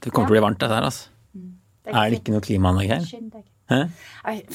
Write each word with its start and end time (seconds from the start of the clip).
Det 0.00 0.10
kommer 0.10 0.30
til 0.30 0.32
å 0.32 0.36
bli 0.38 0.40
varmt, 0.46 0.60
dette 0.62 0.72
her, 0.72 0.86
altså. 0.88 1.10
Er 1.90 2.08
det 2.08 2.20
ikke 2.20 2.32
noe 2.32 2.44
klimaanlegg 2.44 2.92
her? 2.94 3.02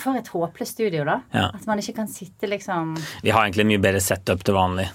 For 0.01 0.17
et 0.17 0.29
håpløst 0.33 0.73
studio, 0.73 1.03
da. 1.07 1.19
Ja. 1.35 1.49
At 1.53 1.67
man 1.69 1.79
ikke 1.81 1.93
kan 2.01 2.09
sitte 2.11 2.49
liksom 2.49 2.95
Vi 3.23 3.33
har 3.33 3.45
egentlig 3.45 3.65
en 3.65 3.73
mye 3.75 3.83
bedre 3.83 4.01
setup 4.03 4.41
til 4.45 4.57
vanlig. 4.57 4.87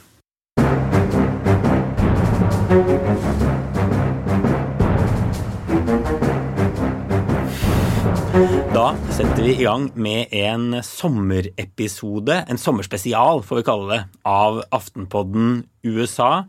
Da 8.74 8.88
setter 9.14 9.42
vi 9.44 9.54
i 9.54 9.64
gang 9.64 9.88
med 9.94 10.34
en 10.34 10.80
sommerepisode, 10.86 12.42
en 12.50 12.60
sommerspesial 12.60 13.42
får 13.46 13.60
vi 13.60 13.66
kalle 13.70 13.88
det, 13.92 14.02
av 14.26 14.62
Aftenpodden 14.74 15.64
USA. 15.86 16.46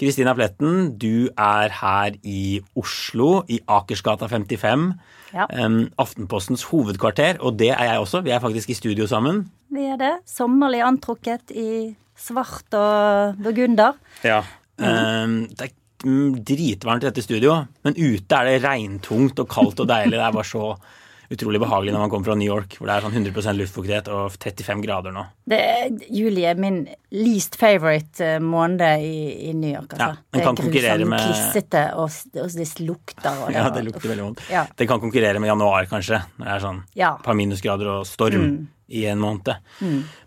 Kristina 0.00 0.32
Pletten, 0.32 0.94
du 0.96 1.28
er 1.36 1.72
her 1.76 2.14
i 2.24 2.60
Oslo, 2.80 3.42
i 3.52 3.58
Akersgata 3.68 4.30
55. 4.32 4.86
Ja. 5.34 5.44
Aftenpostens 6.00 6.64
hovedkvarter, 6.70 7.36
og 7.44 7.58
det 7.60 7.68
er 7.74 7.90
jeg 7.90 8.00
også. 8.00 8.22
Vi 8.24 8.32
er 8.32 8.40
faktisk 8.40 8.72
i 8.72 8.78
studio 8.78 9.06
sammen. 9.10 9.44
Vi 9.68 9.84
er 9.92 10.00
det. 10.00 10.14
Sommerlig 10.26 10.80
antrukket 10.86 11.52
i 11.52 11.92
svart 12.16 12.72
og 12.76 13.36
burgunder. 13.44 14.00
Ja. 14.24 14.40
Ehm, 14.80 15.42
det 15.52 15.68
er 15.68 16.08
mm, 16.08 16.40
dritvarmt 16.48 17.04
i 17.04 17.10
dette 17.10 17.26
studio, 17.26 17.58
men 17.84 17.98
ute 17.98 18.40
er 18.40 18.48
det 18.48 18.64
regntungt 18.64 19.44
og 19.44 19.52
kaldt 19.52 19.84
og 19.84 19.90
deilig. 19.90 20.16
Det 20.16 20.24
er 20.24 20.36
bare 20.38 20.48
så 20.48 20.72
utrolig 21.30 21.60
behagelig 21.62 21.92
når 21.94 22.06
man 22.06 22.10
kommer 22.10 22.32
fra 22.32 22.38
New 22.40 22.48
York, 22.48 22.78
hvor 22.78 22.88
det 22.88 22.96
er 22.96 23.04
sånn 23.04 23.20
100% 23.20 23.60
luftfuktighet 23.60 24.08
og 24.10 24.32
35 24.34 24.82
grader 24.82 25.14
nå. 25.14 25.28
Det 25.50 25.58
er, 25.58 25.88
juli 26.14 26.44
er 26.46 26.54
min 26.62 26.84
least 27.10 27.56
favorite 27.58 28.22
eh, 28.22 28.38
måned 28.38 29.02
i, 29.02 29.50
i 29.50 29.52
New 29.52 29.72
York. 29.74 29.96
Altså. 29.96 30.06
Ja, 30.06 30.16
den 30.30 30.38
det 30.40 30.46
kan 30.46 30.56
konkurrere 30.62 30.98
grusomt 30.98 31.10
med- 31.10 31.26
klissete, 31.26 31.84
og, 31.98 32.10
og 32.44 32.58
det 32.60 32.68
lukter. 32.86 33.40
Og 33.44 33.52
Ja, 33.56 33.68
det 33.74 33.84
lukter 33.88 34.08
veldig 34.12 34.28
vondt. 34.28 34.44
Ja. 34.52 34.66
Den 34.78 34.86
kan 34.92 35.00
konkurrere 35.02 35.40
med 35.42 35.50
januar, 35.50 35.88
kanskje, 35.90 36.22
det 36.38 36.46
er 36.54 36.60
sånn 36.62 36.84
Ja. 36.94 37.16
par 37.24 37.34
minusgrader 37.34 37.90
og 37.98 38.06
storm 38.06 38.68
i 38.90 39.04
en 39.06 39.20
måned. 39.22 39.54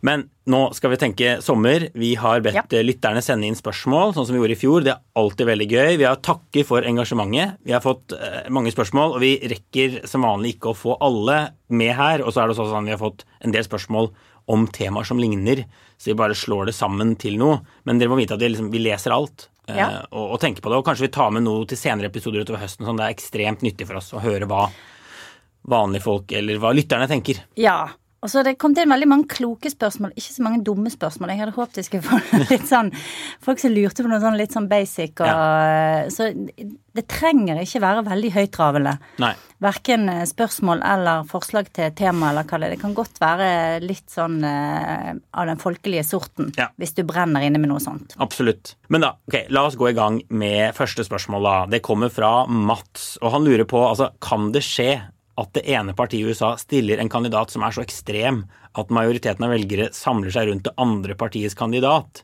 Men 0.08 0.30
nå 0.48 0.60
skal 0.76 0.94
vi 0.94 1.00
tenke 1.02 1.34
sommer. 1.44 1.90
Vi 2.00 2.14
har 2.20 2.40
bedt 2.44 2.56
Ja. 2.56 2.64
eh, 2.72 2.84
lytterne 2.84 3.22
sende 3.24 3.48
inn 3.48 3.56
spørsmål, 3.60 4.14
sånn 4.16 4.26
som 4.26 4.36
vi 4.36 4.40
gjorde 4.42 4.56
i 4.56 4.60
fjor. 4.62 4.84
Det 4.84 4.94
er 4.94 5.02
alltid 5.20 5.48
veldig 5.48 5.68
gøy. 5.70 5.98
Vi 6.00 6.04
har 6.08 6.16
takket 6.16 6.66
for 6.68 6.82
engasjementet. 6.82 7.58
Vi 7.66 7.72
har 7.76 7.82
fått 7.84 8.14
eh, 8.14 8.50
mange 8.50 8.72
spørsmål, 8.72 9.16
og 9.16 9.20
vi 9.24 9.38
rekker 9.40 10.06
som 10.08 10.24
vanlig 10.24 10.56
ikke 10.58 10.72
å 10.72 10.78
få 10.80 10.98
alle 11.02 11.52
med 11.70 11.96
her. 11.96 12.24
Og 12.24 12.32
så 12.34 12.44
er 12.44 12.48
det 12.48 12.56
også 12.58 12.72
sånn 12.72 12.86
vi 12.86 12.92
har 12.96 13.04
fått 13.04 13.26
en 13.44 13.52
del 13.52 13.64
spørsmål 13.64 14.12
om 14.52 14.68
temaer 14.68 15.04
som 15.08 15.20
ligner, 15.20 15.64
så 15.98 16.12
vi 16.12 16.18
bare 16.20 16.36
slår 16.36 16.68
det 16.68 16.76
sammen 16.76 17.16
til 17.20 17.38
noe. 17.40 17.62
Men 17.88 18.00
dere 18.00 18.10
må 18.12 18.18
vite 18.20 18.36
at 18.36 18.42
vi, 18.44 18.50
liksom, 18.52 18.72
vi 18.74 18.82
leser 18.84 19.12
alt. 19.16 19.48
eh, 19.68 19.78
Ja. 19.78 19.88
Og, 20.12 20.34
og 20.36 20.40
tenker 20.42 20.62
på 20.62 20.70
det, 20.70 20.78
og 20.82 20.86
kanskje 20.86 21.08
vi 21.08 21.14
tar 21.16 21.32
med 21.32 21.44
noe 21.46 21.66
til 21.66 21.78
senere 21.80 22.10
episoder 22.12 22.44
utover 22.44 22.60
høsten. 22.60 22.86
Sånn. 22.86 22.98
Det 23.00 23.06
er 23.08 23.16
ekstremt 23.16 23.62
nyttig 23.64 23.88
for 23.88 23.96
oss 24.02 24.12
å 24.14 24.20
høre 24.24 24.46
hva 24.50 24.66
vanlige 25.72 26.04
folk, 26.04 26.32
eller 26.36 26.58
hva 26.60 26.74
lytterne 26.76 27.08
tenker. 27.08 27.40
Ja. 27.56 27.88
Og 28.24 28.32
så 28.32 28.44
det 28.46 28.56
kom 28.62 28.76
til 28.76 28.88
veldig 28.88 29.10
mange 29.10 29.28
kloke 29.32 29.70
spørsmål, 29.72 30.14
ikke 30.16 30.32
så 30.32 30.46
mange 30.46 30.64
dumme 30.64 30.92
spørsmål. 30.92 31.34
Jeg 31.34 31.44
hadde 31.44 31.56
håpet 31.58 31.82
jeg 31.82 31.90
skulle 31.90 32.08
få 32.08 32.20
litt 32.54 32.70
sånn 32.70 32.94
Folk 33.44 33.60
som 33.60 33.74
lurte 33.76 34.06
på 34.06 34.12
noe 34.12 34.22
sånn 34.24 34.40
litt 34.40 34.56
sånn 34.56 34.70
basic 34.72 35.20
og 35.26 36.14
Så 36.14 36.32
det 36.94 37.08
trenger 37.10 37.58
ikke 37.58 37.82
være 37.82 38.04
veldig 38.06 38.30
høytravende. 38.36 38.92
Nei. 39.24 39.32
Verken 39.64 40.06
eh, 40.12 40.26
spørsmål 40.30 40.84
eller 40.86 41.24
forslag 41.26 41.72
til 41.74 41.90
tema 41.98 42.30
eller 42.30 42.46
hva 42.46 42.60
det 42.62 42.68
er. 42.68 42.76
Det 42.76 42.84
kan 42.84 42.94
godt 42.94 43.18
være 43.22 43.48
litt 43.82 44.14
sånn 44.14 44.36
uh, 44.46 45.10
av 45.34 45.50
den 45.50 45.62
folkelige 45.62 46.04
sorten. 46.06 46.52
Ja. 46.60 46.68
Hvis 46.78 46.94
du 46.94 47.02
brenner 47.10 47.42
inne 47.42 47.62
med 47.62 47.72
noe 47.72 47.82
sånt. 47.82 48.14
Absolutt. 48.22 48.76
Men 48.94 49.08
da, 49.08 49.16
ok, 49.26 49.40
la 49.50 49.66
oss 49.66 49.80
gå 49.80 49.90
i 49.90 49.98
gang 49.98 50.22
med 50.30 50.78
første 50.78 51.06
spørsmål. 51.08 51.50
da. 51.50 51.56
Det 51.74 51.82
kommer 51.86 52.14
fra 52.14 52.46
Mats, 52.46 53.16
og 53.24 53.34
han 53.40 53.50
lurer 53.50 53.66
på 53.66 53.82
altså, 53.88 54.12
kan 54.22 54.52
det 54.54 54.62
skje 54.68 54.92
at 55.40 55.54
det 55.58 55.64
ene 55.74 55.96
partiet 55.98 56.22
i 56.22 56.30
USA 56.34 56.54
stiller 56.62 57.02
en 57.02 57.10
kandidat 57.12 57.54
som 57.54 57.64
er 57.66 57.74
så 57.74 57.84
ekstrem 57.84 58.44
at 58.78 58.92
majoriteten 58.94 59.46
av 59.46 59.54
velgere 59.54 59.90
samler 59.96 60.34
seg 60.34 60.50
rundt 60.50 60.68
det 60.68 60.76
andre 60.82 61.16
partiets 61.18 61.58
kandidat? 61.58 62.24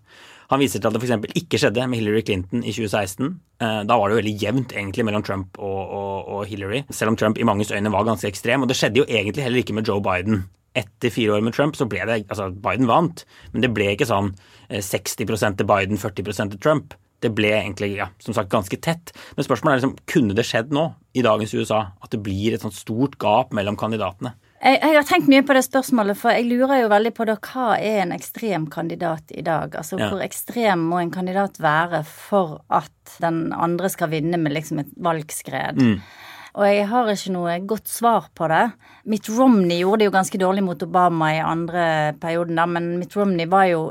Han 0.49 0.61
viser 0.61 0.81
til 0.81 0.89
at 0.89 0.95
det 0.97 1.03
f.eks. 1.03 1.33
ikke 1.37 1.59
skjedde 1.61 1.85
med 1.89 1.99
Hillary 1.99 2.23
Clinton 2.25 2.63
i 2.63 2.71
2016. 2.73 3.27
Eh, 3.61 3.81
Da 3.85 3.97
var 3.97 4.09
det 4.09 4.15
jo 4.15 4.21
veldig 4.23 4.37
jevnt 4.41 4.73
egentlig 4.73 5.05
mellom 5.05 5.25
Trump 5.25 5.59
og, 5.61 5.81
og, 5.99 6.31
og 6.33 6.47
Hillary, 6.49 6.83
selv 6.89 7.13
om 7.13 7.19
Trump 7.21 7.37
i 7.37 7.45
manges 7.45 7.73
øyne 7.73 7.91
var 7.93 8.07
ganske 8.07 8.29
ekstrem. 8.29 8.65
Og 8.65 8.71
det 8.71 8.77
skjedde 8.79 9.03
jo 9.03 9.05
egentlig 9.05 9.45
heller 9.45 9.61
ikke 9.61 9.77
med 9.77 9.89
Joe 9.89 10.01
Biden. 10.01 10.47
Etter 10.77 11.13
fire 11.13 11.37
år 11.37 11.45
med 11.45 11.53
Trump 11.53 11.77
så 11.77 11.85
ble 11.89 12.01
det 12.05 12.23
Altså, 12.29 12.49
Biden 12.53 12.89
vant, 12.89 13.25
men 13.53 13.65
det 13.65 13.71
ble 13.73 13.91
ikke 13.93 14.09
sånn 14.09 14.33
eh, 14.69 14.81
60 14.81 15.21
til 15.61 15.69
Biden, 15.69 16.01
40 16.01 16.33
til 16.39 16.59
Trump. 16.61 16.97
Det 17.19 17.31
ble 17.35 17.49
egentlig, 17.51 17.93
ja, 17.97 18.07
som 18.23 18.33
sagt, 18.33 18.51
ganske 18.51 18.77
tett. 18.79 19.11
Men 19.35 19.43
spørsmålet 19.47 19.73
er 19.73 19.81
liksom, 19.81 19.97
kunne 20.07 20.35
det 20.37 20.45
skjedd 20.47 20.71
nå, 20.75 20.85
i 21.17 21.23
dagens 21.25 21.51
USA, 21.57 21.79
at 21.99 22.13
det 22.13 22.21
blir 22.23 22.53
et 22.55 22.63
sånt 22.63 22.77
stort 22.77 23.17
gap 23.19 23.51
mellom 23.57 23.75
kandidatene? 23.79 24.35
Jeg, 24.59 24.79
jeg 24.83 24.95
har 24.97 25.05
tenkt 25.07 25.29
mye 25.31 25.43
på 25.47 25.55
det 25.55 25.63
spørsmålet, 25.63 26.19
for 26.19 26.35
jeg 26.35 26.47
lurer 26.49 26.81
jo 26.81 26.89
veldig 26.91 27.11
på 27.15 27.27
da, 27.29 27.35
hva 27.39 27.67
er 27.79 28.01
en 28.03 28.11
ekstrem 28.15 28.65
kandidat 28.71 29.31
i 29.31 29.43
dag? 29.43 29.75
Altså 29.79 29.99
Ja. 29.99 30.09
hvor 30.11 30.23
ekstrem 30.23 30.83
må 30.91 30.99
en 30.99 31.11
kandidat 31.11 31.59
være 31.63 32.03
for 32.07 32.59
at 32.69 33.15
den 33.23 33.53
andre 33.55 33.89
skal 33.89 34.11
vinne 34.11 34.39
med 34.39 34.55
liksom 34.55 34.79
et 34.83 34.91
valgskred? 34.99 35.79
Og 36.59 36.65
jeg 36.65 36.87
har 36.89 37.07
ikke 37.13 37.31
noe 37.31 37.59
godt 37.69 37.87
svar 37.87 38.27
på 38.35 38.47
det. 38.51 38.65
Mitt 39.05 39.29
Romney 39.29 39.79
gjorde 39.79 39.99
det 40.01 40.07
jo 40.09 40.15
ganske 40.17 40.39
dårlig 40.41 40.63
mot 40.65 40.83
Obama 40.83 41.33
i 41.35 41.43
andre 41.45 42.15
perioden, 42.19 42.55
da, 42.59 42.65
men 42.65 42.97
Mitt 42.99 43.15
Romney 43.15 43.45
var 43.47 43.67
jo 43.69 43.83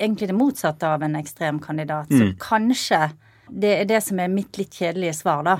egentlig 0.00 0.30
det 0.30 0.36
motsatte 0.38 0.88
av 0.88 1.02
en 1.06 1.16
ekstrem 1.20 1.60
kandidat. 1.62 2.10
Så 2.10 2.32
kanskje 2.40 3.10
det 3.50 3.72
er 3.80 3.88
det 3.90 4.02
som 4.06 4.20
er 4.22 4.30
mitt 4.32 4.58
litt 4.60 4.74
kjedelige 4.78 5.16
svar, 5.20 5.42
da. 5.46 5.56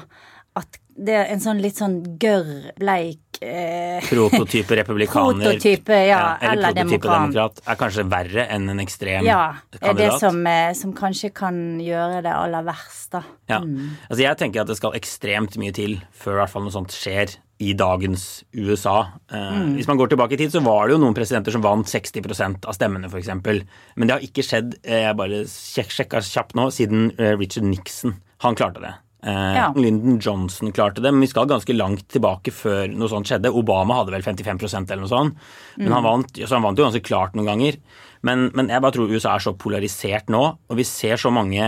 At 0.59 0.79
det 1.01 1.15
er 1.17 1.29
en 1.33 1.41
sånn 1.41 1.61
litt 1.63 1.79
sånn 1.79 1.95
gørr, 2.21 2.73
bleik 2.77 3.39
eh, 3.41 4.03
Prototype 4.05 4.77
republikaner 4.77 5.47
Prototype, 5.47 5.97
ja, 6.11 6.37
eller 6.45 6.75
prototype 6.75 7.07
demokrat. 7.09 7.61
er 7.65 7.79
kanskje 7.81 8.05
verre 8.11 8.45
enn 8.53 8.69
en 8.75 8.83
ekstrem 8.83 9.25
Ja, 9.25 9.39
er 9.71 9.79
det 9.79 9.81
kandidat. 9.87 10.19
som, 10.21 10.41
eh, 10.51 10.73
som 10.77 10.93
kanskje 10.99 11.31
kan 11.33 11.61
gjøre 11.81 12.21
det 12.27 12.35
aller 12.35 12.67
verst, 12.67 13.13
da. 13.15 13.23
Ja. 13.49 13.63
Altså 14.11 14.21
jeg 14.27 14.41
tenker 14.43 14.65
at 14.65 14.73
det 14.73 14.77
skal 14.81 14.99
ekstremt 14.99 15.57
mye 15.63 15.73
til 15.79 16.01
før 16.13 16.37
i 16.37 16.41
hvert 16.43 16.53
fall 16.53 16.67
noe 16.67 16.75
sånt 16.75 16.93
skjer 16.95 17.39
i 17.61 17.75
dagens 17.77 18.23
USA. 18.57 18.97
Mm. 19.33 19.75
Hvis 19.77 19.89
man 19.91 19.99
går 20.01 20.13
tilbake 20.15 20.33
i 20.37 20.41
tid, 20.41 20.53
så 20.55 20.63
var 20.65 20.89
det 20.89 20.95
jo 20.97 21.03
noen 21.03 21.17
presidenter 21.17 21.53
som 21.53 21.65
vant 21.65 21.87
60% 21.91 22.65
av 22.65 22.77
stemmene, 22.77 23.11
f.eks. 23.11 23.29
Men 23.37 24.09
det 24.09 24.17
har 24.17 24.25
ikke 24.25 24.45
skjedd, 24.47 24.79
eh, 24.81 25.03
jeg 25.05 25.19
bare 25.19 25.43
sjek 25.51 25.93
sjekka 25.93 26.23
kjapt 26.25 26.57
nå, 26.57 26.71
siden 26.73 27.11
eh, 27.19 27.35
Richard 27.37 27.69
Nixon. 27.69 28.17
Han 28.47 28.57
klarte 28.57 28.81
det. 28.81 28.95
Eh, 29.23 29.55
Ja. 29.59 29.67
Lyndon 29.77 30.17
Johnson 30.25 30.73
klarte 30.73 31.03
det, 31.05 31.13
men 31.13 31.21
vi 31.21 31.29
skal 31.29 31.51
ganske 31.51 31.77
langt 31.77 32.07
tilbake 32.09 32.55
før 32.57 32.89
noe 32.89 33.13
sånt 33.13 33.29
skjedde. 33.29 33.53
Obama 33.53 34.01
hadde 34.01 34.15
vel 34.17 34.25
55% 34.25 34.89
eller 34.89 35.05
noe 35.05 35.13
sånt, 35.13 35.37
men 35.77 35.93
han, 35.93 36.07
vant, 36.07 36.33
så 36.41 36.57
han 36.57 36.65
vant 36.65 36.81
jo 36.81 36.89
ganske 36.89 37.05
klart 37.05 37.37
noen 37.37 37.53
ganger. 37.53 37.77
Men, 38.25 38.49
men 38.57 38.69
jeg 38.73 38.81
bare 38.81 38.97
tror 38.97 39.13
USA 39.13 39.35
er 39.37 39.45
så 39.45 39.53
polarisert 39.57 40.33
nå, 40.33 40.41
og 40.69 40.77
vi 40.81 40.85
ser 40.89 41.21
så 41.21 41.33
mange 41.33 41.61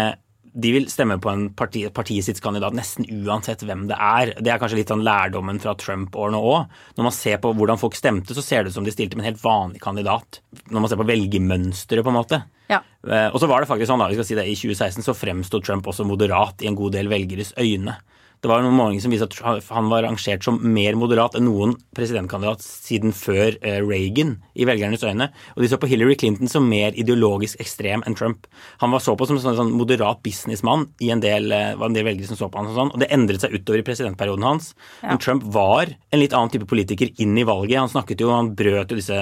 de 0.54 0.72
vil 0.74 0.88
stemme 0.92 1.16
på 1.22 1.30
en 1.32 1.46
parti, 1.56 1.86
partiet 1.94 2.26
sitt 2.26 2.40
kandidat 2.44 2.74
nesten 2.76 3.06
uansett 3.24 3.62
hvem 3.64 3.86
det 3.88 3.96
er. 3.96 4.34
Det 4.36 4.52
er 4.52 4.58
kanskje 4.60 4.82
litt 4.82 4.90
sånn 4.92 5.04
lærdommen 5.06 5.60
fra 5.62 5.72
Trump-årene 5.80 6.36
òg. 6.36 6.74
Når 6.98 7.06
man 7.08 7.14
ser 7.16 7.38
på 7.40 7.54
hvordan 7.56 7.80
folk 7.80 7.96
stemte, 7.96 8.36
så 8.36 8.44
ser 8.44 8.62
det 8.62 8.72
ut 8.72 8.76
som 8.76 8.84
de 8.84 8.92
stilte 8.92 9.16
med 9.16 9.24
en 9.24 9.30
helt 9.30 9.44
vanlig 9.44 9.80
kandidat. 9.80 10.42
Når 10.68 10.84
man 10.84 10.92
ser 10.92 11.00
på 11.00 11.08
velgermønsteret, 11.08 12.04
på 12.04 12.12
en 12.12 12.18
måte. 12.18 12.42
Ja. 12.68 12.82
Eh, 13.08 13.28
Og 13.32 13.40
så 13.40 13.48
var 13.48 13.60
det 13.60 13.68
faktisk 13.70 13.88
sånn, 13.88 14.02
da, 14.04 14.08
vi 14.12 14.18
skal 14.20 14.28
si 14.28 14.36
det, 14.36 14.46
i 14.48 14.56
2016 14.58 15.02
så 15.08 15.16
fremsto 15.16 15.60
Trump 15.64 15.88
også 15.88 16.04
moderat 16.08 16.60
i 16.62 16.68
en 16.68 16.76
god 16.76 16.92
del 16.92 17.08
velgeres 17.08 17.54
øyne. 17.56 17.96
Det 18.42 18.50
var 18.50 18.64
noen 18.64 18.74
målinger 18.74 19.04
som 19.04 19.12
viste 19.14 19.26
at 19.30 19.68
han 19.70 19.86
var 19.86 20.02
rangert 20.02 20.42
som 20.42 20.56
mer 20.74 20.96
moderat 20.98 21.36
enn 21.38 21.44
noen 21.46 21.76
presidentkandidat 21.94 22.64
siden 22.64 23.12
før 23.14 23.54
eh, 23.62 23.76
Reagan 23.78 24.32
i 24.58 24.66
velgernes 24.66 25.04
øyne. 25.06 25.28
Og 25.54 25.62
de 25.62 25.68
så 25.70 25.78
på 25.78 25.86
Hillary 25.86 26.16
Clinton 26.18 26.50
som 26.50 26.66
mer 26.66 26.90
ideologisk 26.98 27.60
ekstrem 27.62 28.02
enn 28.02 28.16
Trump. 28.18 28.48
Han 28.82 28.90
var 28.90 29.04
så 29.04 29.14
på 29.14 29.28
som 29.30 29.38
en 29.38 29.44
sånn, 29.44 29.58
sånn 29.60 29.70
moderat 29.78 30.24
businessmann 30.26 30.88
i 30.98 31.12
en 31.14 31.22
del, 31.22 31.46
eh, 31.54 31.76
var 31.78 31.86
en 31.86 31.94
del 31.94 32.08
velgere 32.08 32.32
som 32.32 32.40
så 32.40 32.48
på 32.50 32.58
han 32.58 32.72
og 32.72 32.80
sånn. 32.80 32.90
Og 32.96 33.04
det 33.04 33.12
endret 33.14 33.44
seg 33.44 33.54
utover 33.54 33.78
i 33.78 33.86
presidentperioden 33.86 34.48
hans. 34.48 34.72
Men 35.04 35.22
Trump 35.22 35.46
var 35.54 35.94
en 35.94 36.22
litt 36.24 36.34
annen 36.34 36.50
type 36.50 36.66
politiker 36.66 37.14
inn 37.22 37.38
i 37.38 37.46
valget. 37.46 37.78
Han 37.78 37.94
snakket 37.94 38.26
jo, 38.26 38.32
han 38.34 38.50
brøt 38.58 38.90
jo 38.90 38.98
disse 38.98 39.20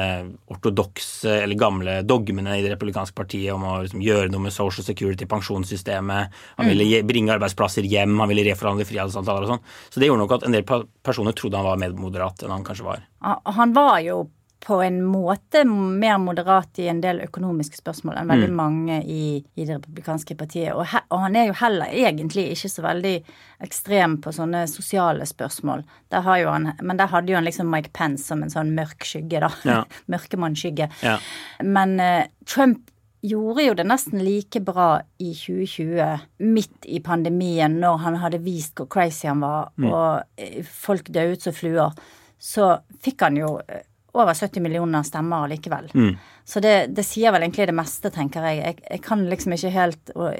ortodokse 0.48 1.42
eller 1.42 1.60
gamle 1.60 1.98
dogmene 2.08 2.56
i 2.56 2.64
det 2.64 2.72
republikanske 2.72 3.20
partiet 3.20 3.52
om 3.52 3.68
å 3.68 3.76
liksom, 3.84 4.00
gjøre 4.00 4.32
noe 4.32 4.48
med 4.48 4.56
social 4.56 4.88
security, 4.88 5.28
pensjonssystemet. 5.28 6.40
Han 6.56 6.72
ville 6.72 7.04
bringe 7.04 7.36
arbeidsplasser 7.36 7.84
hjem, 7.84 8.16
han 8.16 8.32
ville 8.32 8.48
reforhandle 8.48 8.88
frihandelsavtaler 9.10 9.46
og 9.46 9.54
sånn. 9.54 9.64
Så 9.90 10.00
det 10.00 10.06
gjorde 10.10 10.24
nok 10.24 10.36
at 10.38 10.44
en 10.48 10.52
del 10.52 10.64
personer 11.02 11.32
trodde 11.36 11.56
han 11.60 11.66
var 11.66 11.80
mer 11.82 11.92
moderat 11.98 12.42
enn 12.42 12.50
han 12.54 12.64
kanskje 12.64 12.84
var. 12.86 13.02
Han- 13.20 13.72
var 13.72 13.98
jo 14.00 14.30
på 14.60 14.76
en 14.84 14.98
måte 15.02 15.64
mer 15.64 16.18
moderat 16.18 16.78
i 16.78 16.88
en 16.88 17.00
del 17.00 17.20
økonomiske 17.24 17.78
spørsmål 17.80 18.18
enn 18.18 18.26
Mm. 18.28 18.34
veldig 18.34 18.52
mange 18.52 18.98
i, 19.08 19.42
i 19.56 19.64
det 19.64 19.78
republikanske 19.78 20.36
partiet. 20.36 20.74
Og, 20.74 20.84
he, 20.84 21.00
og 21.10 21.20
han 21.20 21.36
er 21.36 21.46
jo 21.46 21.54
heller 21.54 21.86
egentlig 21.86 22.50
ikke 22.52 22.68
så 22.68 22.82
veldig 22.84 23.24
ekstrem 23.62 24.18
på 24.20 24.28
sånne 24.36 24.66
sosiale 24.68 25.24
spørsmål. 25.24 25.82
Der 26.10 26.20
han, 26.20 26.74
men 26.82 26.96
der 26.98 27.06
hadde 27.06 27.30
jo 27.30 27.36
han 27.36 27.44
liksom 27.44 27.70
Mike 27.70 27.90
Pence 27.94 28.26
som 28.26 28.42
en 28.42 28.50
sånn 28.50 28.74
mørk 28.76 29.00
skygge, 29.00 29.40
da. 29.40 29.48
Ja. 29.64 29.84
Mørkemannsskygge. 30.12 30.90
Ja. 31.02 31.16
Men 31.62 31.98
uh, 31.98 32.24
Trump 32.44 32.90
gjorde 33.22 33.64
jo 33.66 33.74
det 33.76 33.84
nesten 33.88 34.22
like 34.24 34.60
bra 34.64 35.00
i 35.20 35.32
2020, 35.36 36.20
midt 36.38 36.86
i 36.88 37.00
pandemien, 37.04 37.78
når 37.82 37.98
han 38.04 38.16
hadde 38.22 38.40
vist 38.44 38.76
hvor 38.80 38.88
crazy 38.88 39.28
han 39.28 39.42
var, 39.44 39.70
Mm. 39.76 39.90
og 39.92 40.22
eh, 40.40 40.62
folk 40.64 41.08
døde 41.12 41.36
ut 41.36 41.42
som 41.42 41.52
fluer, 41.56 41.92
så 42.40 42.80
fikk 43.04 43.20
han 43.26 43.36
jo 43.36 43.58
eh, 43.68 43.82
over 44.14 44.34
70 44.34 44.60
millioner 44.64 45.02
stemmer 45.06 45.48
likevel. 45.48 45.90
Mm. 45.94 46.16
Så 46.44 46.60
det, 46.60 46.94
det 46.96 47.04
sier 47.06 47.30
vel 47.32 47.42
egentlig 47.44 47.68
det 47.70 47.76
meste, 47.76 48.10
tenker 48.10 48.42
jeg. 48.48 48.58
Jeg, 48.64 48.76
jeg 48.90 49.02
kan 49.04 49.24
liksom 49.28 49.52
ikke 49.56 49.70
helt 49.76 50.14
og 50.16 50.34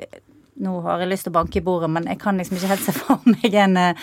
Nå 0.61 0.75
har 0.85 1.00
jeg 1.00 1.09
lyst 1.09 1.25
til 1.25 1.31
å 1.33 1.38
banke 1.38 1.56
i 1.56 1.62
bordet, 1.65 1.88
men 1.88 2.05
jeg 2.05 2.19
kan 2.21 2.37
liksom 2.37 2.59
ikke 2.59 2.69
helt 2.69 2.83
se 2.85 2.93
for 2.93 3.23
meg 3.25 3.55
en 3.56 3.76
eh, 3.81 3.94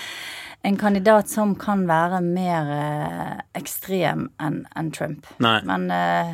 en 0.66 0.78
kandidat 0.78 1.30
som 1.30 1.52
kan 1.56 1.84
være 1.88 2.18
mer 2.26 2.70
eh, 2.74 3.36
ekstrem 3.60 4.24
enn 4.42 4.64
en 4.76 4.90
Trump. 4.92 5.28
Nei. 5.44 5.60
Men 5.70 5.86
eh, 5.94 6.32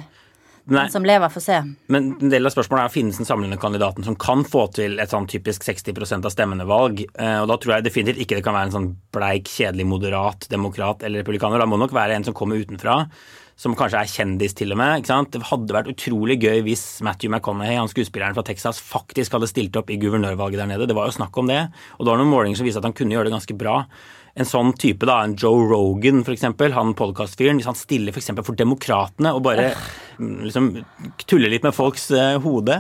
Nei. 0.66 0.86
den 0.86 0.92
som 0.94 1.04
lever, 1.04 1.30
får 1.30 1.44
se. 1.44 1.58
Men 1.92 2.14
en 2.22 2.32
del 2.32 2.48
av 2.48 2.54
spørsmålet 2.54 2.86
er 2.86 2.94
finnes 2.94 3.18
den 3.20 3.28
samlende 3.28 3.58
kandidaten 3.60 4.06
som 4.06 4.16
kan 4.16 4.46
få 4.48 4.70
til 4.72 4.96
et 5.04 5.12
sånn 5.12 5.28
typisk 5.28 5.66
60% 5.68 6.24
av 6.26 6.32
stemmene 6.32 6.66
valg. 6.70 7.04
Eh, 7.20 7.42
Og 7.42 7.50
da 7.52 7.58
tror 7.58 7.76
jeg 7.76 7.84
definitivt 7.90 8.22
ikke 8.24 8.38
det 8.40 8.46
kan 8.46 8.56
være 8.56 8.72
en 8.72 8.76
sånn 8.78 8.96
bleik, 9.12 9.52
kjedelig, 9.52 9.86
moderat 9.86 10.48
demokrat 10.50 11.04
eller 11.04 11.24
republikaner. 11.24 11.60
Da 11.60 11.66
må 11.68 11.76
det 11.76 11.88
nok 11.90 11.98
være 12.00 12.16
en 12.16 12.24
som 12.24 12.34
kommer 12.34 12.56
utenfra. 12.56 13.08
Som 13.56 13.76
kanskje 13.76 14.00
er 14.00 14.10
kjendis, 14.10 14.56
til 14.56 14.72
og 14.72 14.78
med. 14.80 15.04
Det 15.04 15.44
hadde 15.46 15.76
vært 15.76 15.92
utrolig 15.92 16.40
gøy 16.42 16.64
hvis 16.64 17.02
Matthew 17.06 17.30
McConaughey, 17.30 17.76
han 17.78 17.92
skuespilleren 17.92 18.34
fra 18.34 18.42
Texas, 18.48 18.80
faktisk 18.82 19.36
hadde 19.36 19.52
stilt 19.52 19.76
opp 19.78 19.92
i 19.94 20.00
guvernørvalget 20.02 20.58
der 20.58 20.72
nede. 20.72 20.88
Det 20.88 20.96
var 20.96 21.06
jo 21.06 21.20
snakk 21.20 21.38
om 21.38 21.52
det. 21.52 21.68
Og 22.00 22.06
det 22.06 22.10
var 22.10 22.18
noen 22.18 22.32
målinger 22.34 22.58
som 22.58 22.66
viste 22.66 22.80
at 22.82 22.88
han 22.88 22.96
kunne 22.98 23.14
gjøre 23.14 23.30
det 23.30 23.36
ganske 23.36 23.54
bra. 23.54 23.84
En 24.34 24.50
sånn 24.50 24.72
type, 24.82 25.06
da, 25.06 25.20
en 25.22 25.36
Joe 25.38 25.68
Rogan 25.70 26.24
f.eks., 26.24 26.48
han 26.74 26.96
podkastfyren, 26.98 27.60
hvis 27.62 27.70
han 27.70 27.78
stiller 27.78 28.16
f.eks. 28.16 28.32
For, 28.34 28.48
for 28.48 28.58
Demokratene 28.58 29.34
og 29.36 29.44
bare 29.46 29.72
mm, 30.18 30.38
liksom 30.48 30.70
tuller 31.30 31.54
litt 31.54 31.66
med 31.66 31.76
folks 31.78 32.10
uh, 32.16 32.40
hode, 32.42 32.80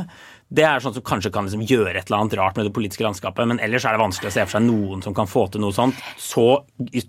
det 0.53 0.65
er 0.67 0.81
sånn 0.83 0.93
som 0.93 1.05
kanskje 1.05 1.31
kan 1.33 1.47
liksom 1.47 1.63
gjøre 1.65 1.95
et 1.95 2.07
eller 2.07 2.19
annet 2.23 2.35
rart 2.37 2.57
med 2.59 2.67
det 2.67 2.73
politiske 2.75 3.05
landskapet, 3.05 3.47
men 3.49 3.61
ellers 3.63 3.87
er 3.89 3.95
det 3.95 4.03
vanskelig 4.03 4.29
å 4.29 4.35
se 4.35 4.43
for 4.45 4.57
seg 4.57 4.65
noen 4.67 5.01
som 5.05 5.15
kan 5.17 5.29
få 5.29 5.47
til 5.49 5.63
noe 5.63 5.73
sånt. 5.73 5.97
Så, 6.21 6.45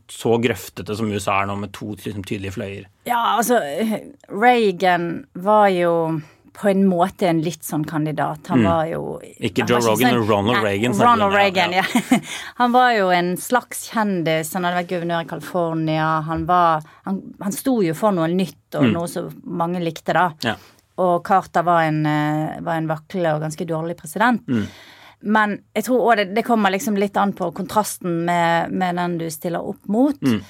så 0.08 0.36
grøftete 0.40 0.96
som 0.96 1.10
USA 1.12 1.42
er 1.42 1.50
nå, 1.50 1.58
med 1.60 1.74
to 1.76 1.92
liksom, 1.92 2.24
tydelige 2.24 2.56
fløyer. 2.56 2.86
Ja, 3.08 3.36
altså 3.36 3.60
Reagan 4.32 5.26
var 5.44 5.68
jo 5.74 5.92
på 6.54 6.68
en 6.70 6.84
måte 6.86 7.26
en 7.26 7.40
litt 7.42 7.64
sånn 7.66 7.82
kandidat. 7.84 8.46
Han 8.52 8.62
var 8.62 8.84
jo 8.86 9.00
Mm. 9.24 9.34
Ikke 9.48 9.64
Joe 9.68 9.80
Rogan, 9.80 10.12
sånn- 10.14 10.28
Ronald 10.28 10.62
Reagan 10.62 10.92
Nei, 10.92 11.04
Ronald 11.06 11.32
vi 11.32 11.38
Reagan, 11.38 11.72
ja. 11.72 11.82
ja. 12.10 12.18
Han 12.60 12.72
var 12.72 12.92
jo 12.94 13.08
en 13.10 13.36
slags 13.36 13.90
kjendis. 13.90 14.52
Han 14.54 14.64
hadde 14.64 14.78
vært 14.82 14.92
guvernør 14.92 15.24
i 15.24 15.28
California. 15.28 16.06
Han 16.28 16.46
var 16.46 16.82
Han, 17.04 17.18
han 17.42 17.52
sto 17.52 17.82
jo 17.82 17.94
for 17.94 18.12
noe 18.12 18.28
nytt, 18.30 18.74
og 18.78 18.86
noe 18.92 19.08
som 19.10 19.30
mange 19.44 19.82
likte, 19.82 20.12
da. 20.14 20.28
Mm. 20.30 20.46
Ja. 20.46 20.54
Og 21.04 21.24
Carter 21.26 21.62
var 21.66 21.82
en, 21.88 22.06
eh, 22.06 22.60
var 22.62 22.76
en 22.78 22.86
vakle 22.88 23.34
og 23.34 23.42
ganske 23.42 23.66
dårlig 23.66 23.96
president. 23.98 24.46
Mm. 24.46 24.66
Men 25.22 25.58
jeg 25.74 25.84
tror 25.84 26.00
òg 26.12 26.16
det, 26.16 26.34
det 26.36 26.44
kommer 26.46 26.70
liksom 26.70 26.96
litt 27.00 27.16
an 27.16 27.32
på 27.32 27.50
kontrasten 27.52 28.24
med, 28.24 28.70
med 28.70 28.94
den 28.96 29.18
du 29.18 29.26
stiller 29.30 29.64
opp 29.64 29.88
mot. 29.88 30.20
Mm. 30.22 30.40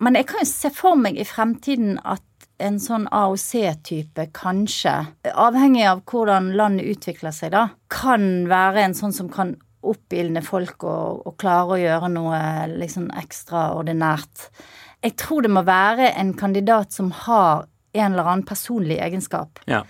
Men 0.00 0.14
jeg 0.18 0.26
kan 0.26 0.40
jo 0.42 0.46
se 0.50 0.70
for 0.74 0.96
meg 0.96 1.16
i 1.20 1.24
fremtiden 1.24 1.98
at 2.04 2.22
en 2.62 2.78
sånn 2.80 3.08
AOC-type 3.10 4.28
kanskje, 4.36 4.92
avhengig 5.34 5.86
av 5.90 6.02
hvordan 6.10 6.52
landet 6.58 6.86
utvikler 6.94 7.34
seg, 7.34 7.50
da, 7.54 7.68
kan 7.92 8.46
være 8.50 8.84
en 8.84 8.94
sånn 8.94 9.14
som 9.16 9.28
kan 9.32 9.56
oppildne 9.84 10.40
folk 10.44 10.84
og, 10.88 11.26
og 11.28 11.36
klare 11.40 11.74
å 11.74 11.80
gjøre 11.82 12.08
noe 12.14 12.38
liksom 12.72 13.10
ekstraordinært. 13.20 14.48
Jeg 15.04 15.16
tror 15.20 15.44
det 15.44 15.52
må 15.52 15.62
være 15.66 16.12
en 16.16 16.32
kandidat 16.38 16.94
som 16.96 17.10
har 17.26 17.66
en 17.94 18.12
eller 18.12 18.24
annen 18.24 18.46
personlig 18.48 18.98
egenskap 19.04 19.60
Ja. 19.70 19.82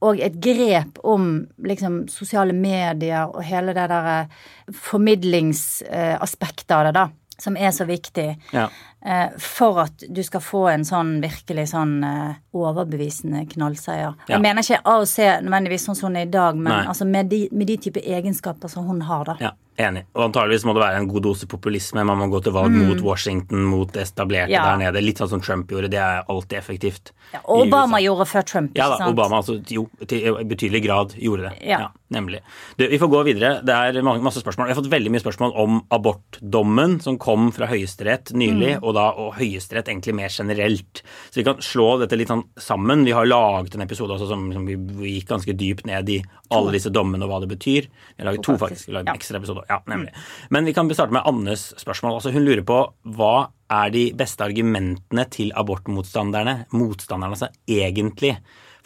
og 0.00 0.20
et 0.20 0.40
grep 0.42 0.98
om 1.04 1.46
liksom 1.62 2.08
sosiale 2.08 2.52
medier 2.56 3.28
og 3.28 3.44
hele 3.44 3.74
det 3.76 3.88
der 3.92 4.26
formidlingsaspektet 4.72 6.70
av 6.74 6.84
det, 6.88 6.92
da, 6.96 7.08
som 7.38 7.56
er 7.56 7.70
så 7.70 7.84
viktig. 7.84 8.36
Ja. 8.52 8.68
eh, 9.04 9.28
For 9.38 9.80
at 9.82 10.04
du 10.08 10.22
skal 10.22 10.40
få 10.40 10.68
en 10.72 10.84
sånn 10.88 11.20
virkelig 11.20 11.68
sånn 11.74 11.98
eh, 12.04 12.34
overbevisende 12.56 13.44
knallseier. 13.52 14.14
Ja. 14.26 14.36
Jeg 14.36 14.42
mener 14.44 14.62
ikke 14.64 14.80
AOC 14.84 15.16
nødvendigvis 15.44 15.84
sånn 15.88 15.98
som 15.98 16.08
hun 16.10 16.16
er 16.22 16.26
i 16.26 16.32
dag, 16.32 16.56
men 16.56 16.72
altså 16.88 17.04
med 17.08 17.28
de, 17.30 17.48
med 17.52 17.66
de 17.66 17.76
type 17.76 18.00
egenskaper 18.00 18.68
som 18.72 18.86
hun 18.88 19.02
har, 19.08 19.24
da. 19.24 19.36
Ja, 19.40 19.52
enig. 19.78 20.04
Og 20.14 20.24
antageligvis 20.30 20.64
må 20.64 20.74
det 20.74 20.82
være 20.82 20.96
en 21.02 21.08
god 21.08 21.22
dose 21.22 21.46
populisme. 21.46 22.04
Man 22.04 22.18
må 22.18 22.28
gå 22.32 22.42
til 22.42 22.52
valg 22.52 22.70
mot 22.72 23.00
Washington, 23.04 23.64
mot 23.64 23.92
det 23.92 24.02
etablerte 24.06 24.48
Mm. 24.48 24.54
Ja. 24.56 24.62
der 24.76 24.76
nede. 24.92 25.02
Litt 25.04 25.18
sånn 25.18 25.28
som 25.28 25.40
Trump 25.40 25.68
gjorde. 25.70 25.90
Det 25.90 25.98
er 26.00 26.22
alltid 26.28 26.58
effektivt. 26.58 27.12
Ja, 27.32 27.40
og 27.44 27.66
Obama 27.66 27.98
gjorde 28.00 28.26
før 28.26 28.44
Trump, 28.46 28.72
Ja 28.76 28.84
ikke 28.86 28.98
da, 28.98 28.98
sant? 29.04 29.12
Obama 29.18 29.36
altså, 29.42 29.58
jo, 29.70 29.88
til 30.06 30.34
betydelig 30.46 30.82
grad 30.84 31.14
gjorde 31.18 31.50
det. 31.50 31.66
Ja. 31.66 31.88
nemlig. 32.08 32.38
Du, 32.78 32.86
vi 32.86 32.98
får 32.98 33.08
gå 33.10 33.24
videre. 33.26 33.64
Det 33.66 33.74
er 33.74 34.02
masse 34.22 34.38
spørsmål. 34.40 34.68
Vi 34.68 34.74
har 34.74 34.80
fått 34.82 34.90
veldig 34.92 35.10
mye 35.10 35.22
spørsmål 35.24 35.52
om 35.58 35.80
abortdommen 35.90 37.00
som 37.02 37.18
kom 37.18 37.50
fra 37.52 37.66
Høyesterett 37.66 38.32
nylig, 38.32 38.76
Mm. 38.78 38.82
og 38.84 38.94
da 38.94 39.10
og 39.10 39.34
Høyesterett 39.34 39.88
egentlig 39.88 40.14
mer 40.14 40.28
generelt. 40.28 41.02
Så 41.30 41.34
vi 41.40 41.44
kan 41.44 41.56
slå 41.56 41.98
dette 41.98 42.16
litt 42.16 42.28
sånn 42.28 42.44
sammen. 42.56 43.04
Vi 43.04 43.10
har 43.12 43.26
laget 43.26 43.74
en 43.74 43.82
episode 43.82 44.10
også 44.14 44.28
som, 44.28 44.52
som 44.52 44.64
vi, 44.66 44.76
vi 44.76 45.18
gikk 45.20 45.28
ganske 45.28 45.56
dypt 45.56 45.84
ned 45.86 46.08
i 46.08 46.22
alle 46.52 46.70
disse 46.72 46.90
dommene 46.92 47.24
og 47.24 47.30
hva 47.30 47.40
det 47.42 47.50
betyr. 47.58 47.88
Vi 48.16 48.22
har 48.22 48.30
laget 48.32 48.44
to, 48.46 48.52
faktisk. 48.56 48.86
Vi 48.86 48.92
har 48.94 49.02
laget 49.02 49.08
en 49.10 49.18
ekstra 49.18 49.36
episode. 49.40 49.65
Ja, 49.68 49.80
nemlig. 49.90 50.12
Men 50.50 50.68
vi 50.68 50.74
kan 50.76 50.90
starte 50.94 51.14
med 51.14 51.26
Annes 51.26 51.72
spørsmål. 51.80 52.18
Altså, 52.18 52.32
hun 52.34 52.46
lurer 52.46 52.62
på 52.66 52.78
hva 53.16 53.48
er 53.72 53.90
de 53.94 54.04
beste 54.16 54.46
argumentene 54.46 55.26
til 55.32 55.50
abortmotstanderne, 55.58 56.66
motstanderne 56.76 57.34
altså, 57.34 57.50
egentlig? 57.66 58.36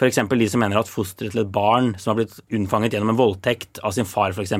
F.eks. 0.00 0.16
de 0.16 0.48
som 0.48 0.62
mener 0.64 0.80
at 0.80 0.88
fosteret 0.88 1.34
til 1.34 1.42
et 1.42 1.52
barn 1.52 1.92
som 2.00 2.14
har 2.14 2.22
blitt 2.22 2.38
unnfanget 2.56 2.96
gjennom 2.96 3.12
en 3.12 3.20
voldtekt 3.20 3.82
av 3.84 3.92
sin 3.92 4.08
far, 4.08 4.32
f.eks., 4.32 4.56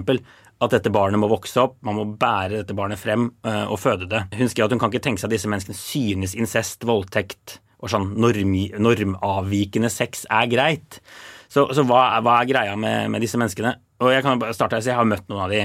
at 0.60 0.74
dette 0.74 0.92
barnet 0.92 1.16
må 1.16 1.30
vokse 1.30 1.56
opp, 1.62 1.78
man 1.86 1.96
må 1.96 2.04
bære 2.20 2.58
dette 2.58 2.76
barnet 2.76 3.00
frem 3.00 3.30
øh, 3.48 3.70
og 3.72 3.78
føde 3.80 4.10
det. 4.10 4.26
Hun 4.36 4.50
skriver 4.52 4.68
at 4.68 4.74
hun 4.74 4.82
kan 4.82 4.92
ikke 4.92 5.06
tenke 5.06 5.22
seg 5.22 5.30
at 5.30 5.36
disse 5.38 5.48
menneskene 5.48 5.78
synes 5.78 6.36
incest, 6.36 6.84
voldtekt 6.84 7.56
og 7.80 7.88
sånn 7.88 8.10
norm, 8.20 8.52
normavvikende 8.76 9.88
sex 9.88 10.26
er 10.28 10.50
greit. 10.52 11.00
Så, 11.48 11.64
så 11.72 11.86
hva, 11.88 12.02
er, 12.18 12.26
hva 12.26 12.36
er 12.42 12.50
greia 12.50 12.76
med, 12.76 13.08
med 13.14 13.24
disse 13.24 13.40
menneskene? 13.40 13.72
Og 14.00 14.14
jeg 14.14 14.24
kan 14.24 14.40
bare 14.40 14.54
starte 14.56 14.78
her, 14.78 14.84
så 14.84 14.92
jeg 14.94 14.96
har 14.96 15.08
møtt 15.08 15.26
noen 15.28 15.42
av 15.44 15.52
de. 15.52 15.60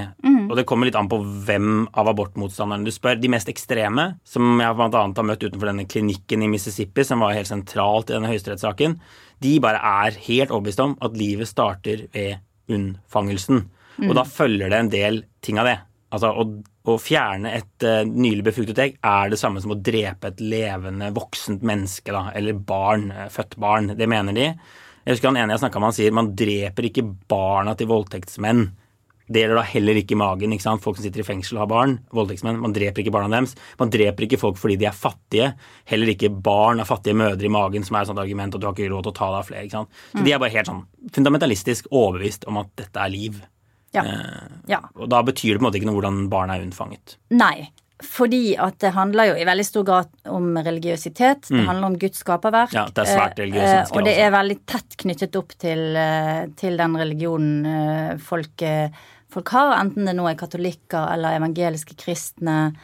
Og 0.49 0.57
det 0.59 0.65
kommer 0.67 0.89
litt 0.89 0.97
an 0.99 1.07
på 1.11 1.21
hvem 1.47 1.85
av 1.95 2.09
abortmotstanderne 2.11 2.83
du 2.83 2.91
spør. 2.91 3.15
De 3.19 3.31
mest 3.31 3.47
ekstreme, 3.51 4.09
som 4.27 4.59
jeg 4.59 4.75
annet 4.75 5.21
har 5.21 5.27
møtt 5.27 5.45
utenfor 5.45 5.71
denne 5.71 5.87
klinikken 5.87 6.43
i 6.43 6.49
Mississippi, 6.51 7.05
som 7.07 7.23
var 7.23 7.37
helt 7.37 7.49
sentralt 7.49 8.11
i 8.11 8.17
denne 8.17 8.31
høyesterettssaken, 8.33 8.99
de 9.43 9.55
bare 9.63 9.79
er 9.79 10.19
helt 10.27 10.51
overbevist 10.51 10.83
om 10.83 10.97
at 11.03 11.17
livet 11.19 11.49
starter 11.49 12.05
ved 12.13 12.43
unnfangelsen. 12.71 13.65
Og 14.03 14.15
da 14.17 14.25
følger 14.27 14.71
det 14.71 14.79
en 14.79 14.91
del 14.91 15.21
ting 15.45 15.59
av 15.61 15.69
det. 15.69 15.77
Altså, 16.15 16.31
å, 16.31 16.45
å 16.91 16.95
fjerne 17.01 17.51
et 17.57 17.85
uh, 17.87 18.03
nylig 18.07 18.45
befruktet 18.45 18.81
egg 18.83 18.97
er 19.03 19.31
det 19.31 19.39
samme 19.39 19.61
som 19.63 19.73
å 19.73 19.79
drepe 19.79 20.31
et 20.31 20.43
levende, 20.43 21.11
voksent 21.15 21.63
menneske, 21.65 22.13
da, 22.13 22.29
eller 22.35 22.59
barn, 22.67 23.09
eh, 23.11 23.31
født 23.33 23.57
barn. 23.59 23.93
Det 23.99 24.07
mener 24.11 24.35
de. 24.35 24.49
Jeg 25.05 25.15
husker 25.15 25.29
han 25.29 25.37
ene 25.37 25.53
jeg 25.53 25.61
snakka 25.61 25.79
med, 25.79 25.91
han 25.91 25.97
sier 25.99 26.15
man 26.17 26.33
dreper 26.37 26.89
ikke 26.89 27.05
barna 27.29 27.75
til 27.77 27.89
voldtektsmenn. 27.91 28.65
Det 29.25 29.41
gjelder 29.41 29.57
da 29.57 29.65
heller 29.65 29.97
ikke 29.97 30.17
magen. 30.17 30.53
ikke 30.53 30.65
sant? 30.65 30.83
Folk 30.83 30.99
som 30.99 31.05
sitter 31.05 31.23
i 31.23 31.25
fengsel 31.25 31.57
og 31.57 31.63
har 31.63 31.69
barn. 31.71 31.93
voldtektsmenn, 32.13 32.59
Man 32.61 32.73
dreper 32.73 33.01
ikke 33.01 33.13
barna 33.13 33.29
deres. 33.33 33.55
Man 33.79 33.89
dreper 33.89 34.27
ikke 34.27 34.37
folk 34.37 34.57
fordi 34.61 34.77
de 34.77 34.85
er 34.85 34.93
fattige. 34.93 35.55
Heller 35.89 36.11
ikke 36.13 36.29
barn 36.29 36.79
av 36.79 36.85
fattige 36.89 37.17
mødre 37.17 37.45
i 37.45 37.49
magen, 37.49 37.83
som 37.83 37.95
er 37.95 38.01
et 38.05 38.11
sånt 38.11 38.21
argument 38.21 38.53
og 38.53 38.61
du 38.61 38.67
har 38.67 38.73
ikke 38.77 38.91
råd 38.91 39.07
til 39.07 39.13
å 39.13 39.17
ta 39.17 39.31
deg 39.31 39.39
av 39.39 39.47
flere. 39.49 39.63
ikke 39.65 39.77
sant? 39.79 39.89
Så 40.13 40.23
De 40.25 40.31
er 40.31 40.39
bare 40.39 40.53
helt 40.53 40.69
sånn 40.69 40.85
fundamentalistisk 41.17 41.89
overbevist 41.91 42.45
om 42.45 42.61
at 42.61 42.69
dette 42.77 43.01
er 43.01 43.09
liv. 43.09 43.41
Ja. 43.95 44.03
ja. 44.69 44.81
Og 44.99 45.09
da 45.09 45.23
betyr 45.25 45.55
det 45.55 45.61
på 45.61 45.63
en 45.63 45.69
måte 45.69 45.79
ikke 45.79 45.89
noe 45.89 45.97
hvordan 45.97 46.29
barna 46.29 46.57
er 46.57 46.65
unnfanget. 46.65 47.17
Nei. 47.33 47.71
Fordi 48.03 48.57
at 48.59 48.75
det 48.83 48.91
handler 48.91 49.29
jo 49.29 49.35
i 49.39 49.45
veldig 49.47 49.63
stor 49.65 49.83
grad 49.87 50.09
om 50.27 50.49
religiøsitet. 50.59 51.47
Det 51.47 51.63
handler 51.63 51.87
om 51.87 51.97
Guds 51.99 52.19
skaperverk. 52.19 52.73
Mm. 52.73 52.75
Ja, 52.75 52.85
det 52.91 53.05
er 53.05 53.11
svært 53.13 53.39
Eh, 53.45 53.91
Og 53.95 54.03
det 54.03 54.15
er 54.19 54.33
veldig 54.35 54.57
tett 54.67 54.97
knyttet 54.99 55.35
opp 55.39 55.55
til, 55.57 55.95
eh, 55.95 56.45
til 56.59 56.75
den 56.77 56.97
religionen 56.99 57.65
eh, 57.65 58.17
folk, 58.17 58.63
folk 59.31 59.49
har, 59.55 59.77
enten 59.79 60.05
det 60.05 60.15
nå 60.15 60.27
er 60.27 60.35
katolikker 60.35 61.13
eller 61.13 61.39
evangeliske 61.39 61.95
kristne 61.95 62.75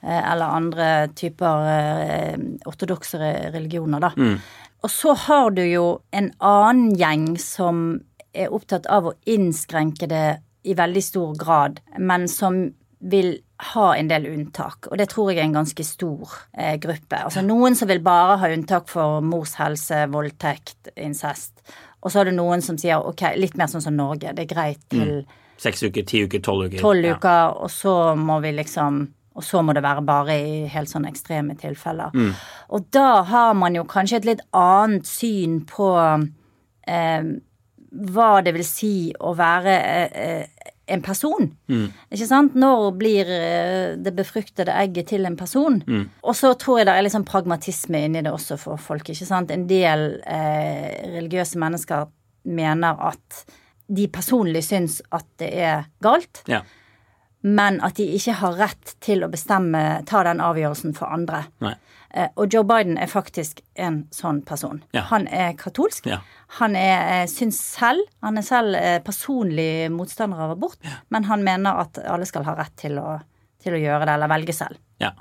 eller 0.00 0.54
andre 0.56 0.86
typer 1.12 2.38
ortodokse 2.64 3.18
religioner, 3.52 4.00
da. 4.00 4.08
Mm. 4.16 4.38
Og 4.80 4.88
så 4.88 5.12
har 5.26 5.50
du 5.50 5.60
jo 5.66 6.00
en 6.16 6.30
annen 6.40 6.94
gjeng 6.96 7.34
som 7.36 8.00
er 8.32 8.48
opptatt 8.48 8.86
av 8.88 9.10
å 9.10 9.14
innskrenke 9.28 10.08
det 10.08 10.40
i 10.64 10.76
veldig 10.76 11.02
stor 11.04 11.36
grad, 11.36 11.80
men 11.98 12.28
som 12.28 12.62
vil 13.00 13.34
ha 13.60 13.86
en 13.96 14.08
del 14.08 14.26
unntak, 14.30 14.88
og 14.90 14.96
det 14.98 15.10
tror 15.12 15.30
jeg 15.30 15.40
er 15.40 15.48
en 15.48 15.58
ganske 15.58 15.84
stor 15.84 16.32
eh, 16.56 16.76
gruppe. 16.80 17.18
Altså 17.18 17.42
Noen 17.44 17.76
som 17.76 17.90
vil 17.90 18.00
bare 18.04 18.38
ha 18.40 18.50
unntak 18.54 18.88
for 18.88 19.20
mors 19.24 19.56
helse, 19.60 20.06
voldtekt, 20.12 20.92
incest. 20.96 21.60
Og 22.00 22.08
så 22.10 22.20
har 22.20 22.30
du 22.30 22.34
noen 22.36 22.64
som 22.64 22.78
sier 22.80 23.04
ok, 23.04 23.26
litt 23.36 23.58
mer 23.60 23.68
sånn 23.68 23.84
som 23.84 23.96
Norge, 23.96 24.32
det 24.32 24.46
er 24.46 24.54
greit 24.54 24.82
til 24.92 25.20
Seks 25.60 25.82
uker, 25.84 26.06
ti 26.08 26.22
uker, 26.24 26.40
tolv 26.40 26.70
uker. 26.70 26.80
tolv 26.80 27.04
Mm. 27.04 27.08
Ja. 27.10 27.16
uker, 27.20 27.56
og 27.60 27.70
så 27.70 27.96
må 28.16 28.40
vi 28.40 28.54
liksom 28.56 29.08
og 29.34 29.44
så 29.46 29.62
må 29.62 29.72
det 29.72 29.82
være 29.84 30.02
bare 30.04 30.34
i 30.42 30.54
helt 30.68 30.90
sånn 30.90 31.06
ekstreme 31.08 31.54
tilfeller. 31.56 32.10
Mm. 32.12 32.32
Og 32.74 32.88
da 32.92 33.22
har 33.28 33.54
man 33.54 33.76
jo 33.78 33.84
kanskje 33.88 34.18
et 34.18 34.26
litt 34.26 34.42
annet 34.56 35.06
syn 35.06 35.60
på 35.70 35.86
eh, 36.86 37.28
hva 38.14 38.30
det 38.44 38.54
vil 38.56 38.66
si 38.66 38.92
å 39.14 39.32
være 39.38 39.76
eh, 40.10 40.59
en 40.90 41.02
person. 41.02 41.48
Ikke 41.70 42.26
sant? 42.28 42.54
Når 42.58 42.90
blir 42.98 43.28
eh, 43.30 43.96
det 44.02 44.12
befruktede 44.18 44.74
egget 44.74 45.08
til 45.12 45.24
en 45.28 45.36
person? 45.38 45.80
Og 46.22 46.34
så 46.36 46.52
tror 46.58 46.80
jeg 46.80 46.86
det 46.90 46.94
er 46.96 47.06
litt 47.06 47.14
sånn 47.14 47.26
pragmatisme 47.28 48.04
inni 48.06 48.22
det 48.26 48.32
også 48.34 48.58
for 48.60 48.76
folk. 48.80 49.08
ikke 49.08 49.26
sant? 49.28 49.50
En 49.54 49.66
del 49.70 50.20
eh, 50.26 51.14
religiøse 51.16 51.58
mennesker 51.62 52.08
mener 52.50 53.00
at 53.10 53.44
de 53.90 54.06
personlig 54.08 54.62
syns 54.64 55.00
at 55.12 55.26
det 55.42 55.48
er 55.66 55.88
galt, 56.02 56.42
Ja. 56.48 56.60
men 57.42 57.80
at 57.82 57.96
de 57.98 58.04
ikke 58.16 58.36
har 58.38 58.54
rett 58.60 58.94
til 59.02 59.24
å 59.24 59.30
bestemme, 59.32 60.02
ta 60.06 60.22
den 60.26 60.40
avgjørelsen 60.44 60.94
for 60.96 61.10
andre. 61.12 61.44
Nei. 61.64 61.74
Eh, 62.14 62.28
Og 62.36 62.52
Joe 62.52 62.64
Biden 62.64 62.98
er 62.98 63.06
faktisk 63.10 63.60
en 63.74 64.04
sånn 64.14 64.42
person. 64.46 64.82
Ja. 64.96 65.06
Han 65.12 65.28
er 65.28 65.54
katolsk. 65.58 66.06
Ja. 66.10 66.20
Han 66.58 66.74
er, 66.76 67.22
eh, 67.22 67.26
syns 67.30 67.60
selv 67.60 68.00
Han 68.22 68.38
er 68.38 68.42
selv 68.42 68.74
eh, 68.74 68.98
personlig 68.98 69.90
motstander 69.90 70.38
av 70.38 70.50
abort, 70.56 70.78
men 71.08 71.24
han 71.24 71.44
mener 71.44 71.80
at 71.80 71.98
alle 72.04 72.26
skal 72.26 72.44
ha 72.44 72.54
rett 72.58 72.76
til 72.76 72.98
å, 72.98 73.20
til 73.62 73.74
å 73.74 73.80
gjøre 73.80 74.06
det, 74.06 74.14
eller 74.14 74.28
velge 74.28 74.52
selv. 74.52 74.76
Ja. 75.00 75.12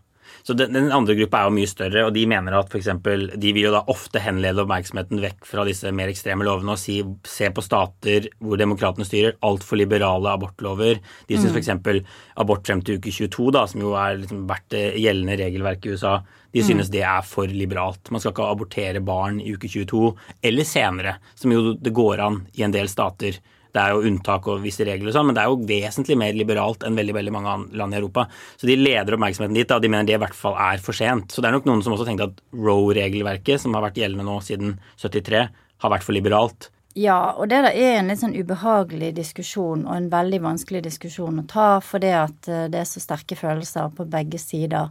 Så 0.44 0.54
den, 0.54 0.74
den 0.74 0.92
andre 0.92 1.16
gruppa 1.18 1.42
er 1.42 1.50
jo 1.50 1.56
mye 1.58 1.70
større, 1.70 2.04
og 2.08 2.14
de 2.14 2.26
mener 2.30 2.56
at 2.56 2.72
f.eks. 2.72 2.88
de 3.36 3.54
vil 3.54 3.66
jo 3.66 3.74
da 3.74 3.82
ofte 3.92 4.22
henlede 4.24 4.64
oppmerksomheten 4.64 5.20
vekk 5.22 5.46
fra 5.46 5.66
disse 5.68 5.92
mer 5.96 6.12
ekstreme 6.12 6.46
lovene 6.48 6.76
og 6.76 6.80
si 6.80 7.00
se 7.28 7.50
på 7.54 7.64
stater 7.66 8.30
hvor 8.40 8.60
demokratene 8.62 9.08
styrer, 9.08 9.38
altfor 9.46 9.82
liberale 9.82 10.32
abortlover. 10.32 11.02
De 11.28 11.40
syns 11.40 11.56
f.eks. 11.56 12.04
abort 12.40 12.66
frem 12.66 12.82
til 12.86 13.00
uke 13.00 13.12
22, 13.12 13.50
da, 13.58 13.66
som 13.70 13.84
jo 13.84 13.96
er 14.00 14.22
liksom 14.22 14.46
vært 14.50 14.78
gjeldende 14.78 15.40
regelverket 15.44 15.90
i 15.90 15.98
USA, 15.98 16.20
de 16.56 16.64
synes 16.66 16.90
det 16.90 17.04
er 17.06 17.22
for 17.26 17.50
liberalt. 17.52 18.10
Man 18.10 18.22
skal 18.22 18.34
ikke 18.34 18.50
abortere 18.50 19.02
barn 19.06 19.38
i 19.44 19.54
uke 19.54 19.70
22 19.70 20.10
eller 20.50 20.68
senere, 20.68 21.16
som 21.38 21.54
jo 21.54 21.76
det 21.78 21.94
går 21.96 22.24
an 22.26 22.42
i 22.58 22.66
en 22.66 22.74
del 22.74 22.90
stater. 22.90 23.38
Det 23.70 23.82
er 23.82 23.94
jo 23.94 24.10
unntak 24.10 24.48
og 24.50 24.64
visse 24.64 24.86
regler 24.86 25.12
og 25.12 25.14
sånn, 25.14 25.28
men 25.30 25.38
det 25.38 25.44
er 25.44 25.52
jo 25.52 25.60
vesentlig 25.70 26.18
mer 26.18 26.34
liberalt 26.34 26.82
enn 26.88 26.98
veldig 26.98 27.16
veldig 27.20 27.34
mange 27.36 27.54
land 27.78 27.94
i 27.94 28.00
Europa. 28.00 28.26
Så 28.58 28.66
de 28.66 28.80
leder 28.80 29.14
oppmerksomheten 29.14 29.60
dit, 29.60 29.76
og 29.76 29.84
de 29.84 29.92
mener 29.94 30.10
det 30.10 30.18
i 30.18 30.24
hvert 30.24 30.38
fall 30.38 30.58
er 30.58 30.82
for 30.82 30.98
sent. 30.98 31.30
Så 31.30 31.44
det 31.44 31.52
er 31.52 31.58
nok 31.60 31.70
noen 31.70 31.86
som 31.86 31.94
også 31.94 32.08
tenkte 32.10 32.32
at 32.32 32.42
Roe-regelverket, 32.58 33.62
som 33.62 33.78
har 33.78 33.86
vært 33.86 34.02
gjeldende 34.02 34.26
nå 34.26 34.40
siden 34.46 34.80
73, 34.98 35.46
har 35.86 35.94
vært 35.94 36.08
for 36.08 36.18
liberalt. 36.18 36.72
Ja, 37.00 37.18
og 37.38 37.48
det 37.52 37.62
da 37.64 37.70
er 37.72 38.00
en 38.00 38.10
litt 38.12 38.20
sånn 38.20 38.36
ubehagelig 38.36 39.14
diskusjon, 39.16 39.86
og 39.88 39.96
en 39.96 40.10
veldig 40.12 40.42
vanskelig 40.44 40.82
diskusjon 40.88 41.42
å 41.42 41.46
ta, 41.48 41.68
fordi 41.86 42.10
at 42.18 42.50
eh, 42.52 42.66
det 42.72 42.82
er 42.82 42.90
så 42.90 43.02
sterke 43.04 43.38
følelser 43.40 43.94
på 43.96 44.08
begge 44.10 44.40
sider. 44.42 44.90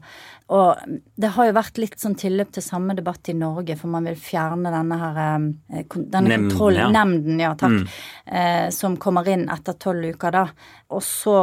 Og 0.55 0.79
det 1.21 1.33
har 1.35 1.51
jo 1.51 1.57
vært 1.59 1.81
litt 1.83 1.99
sånn 2.01 2.17
tilløp 2.17 2.55
til 2.55 2.65
samme 2.65 2.97
debatt 2.97 3.29
i 3.29 3.37
Norge, 3.37 3.77
for 3.77 3.93
man 3.93 4.09
vil 4.09 4.17
fjerne 4.21 4.73
denne 4.73 5.01
her 5.03 5.21
eh, 5.27 5.83
denne 5.99 6.23
Nemnden, 6.31 6.49
kontroll- 6.55 6.81
ja. 6.81 7.05
Ja 7.49 7.53
takk, 7.61 7.99
eh, 8.25 8.69
som 8.75 8.97
kommer 8.97 9.29
inn 9.29 9.49
etter 9.53 9.77
tolv 9.77 10.09
uker, 10.15 10.39
da. 10.39 10.47
Og 10.95 11.05
så 11.05 11.37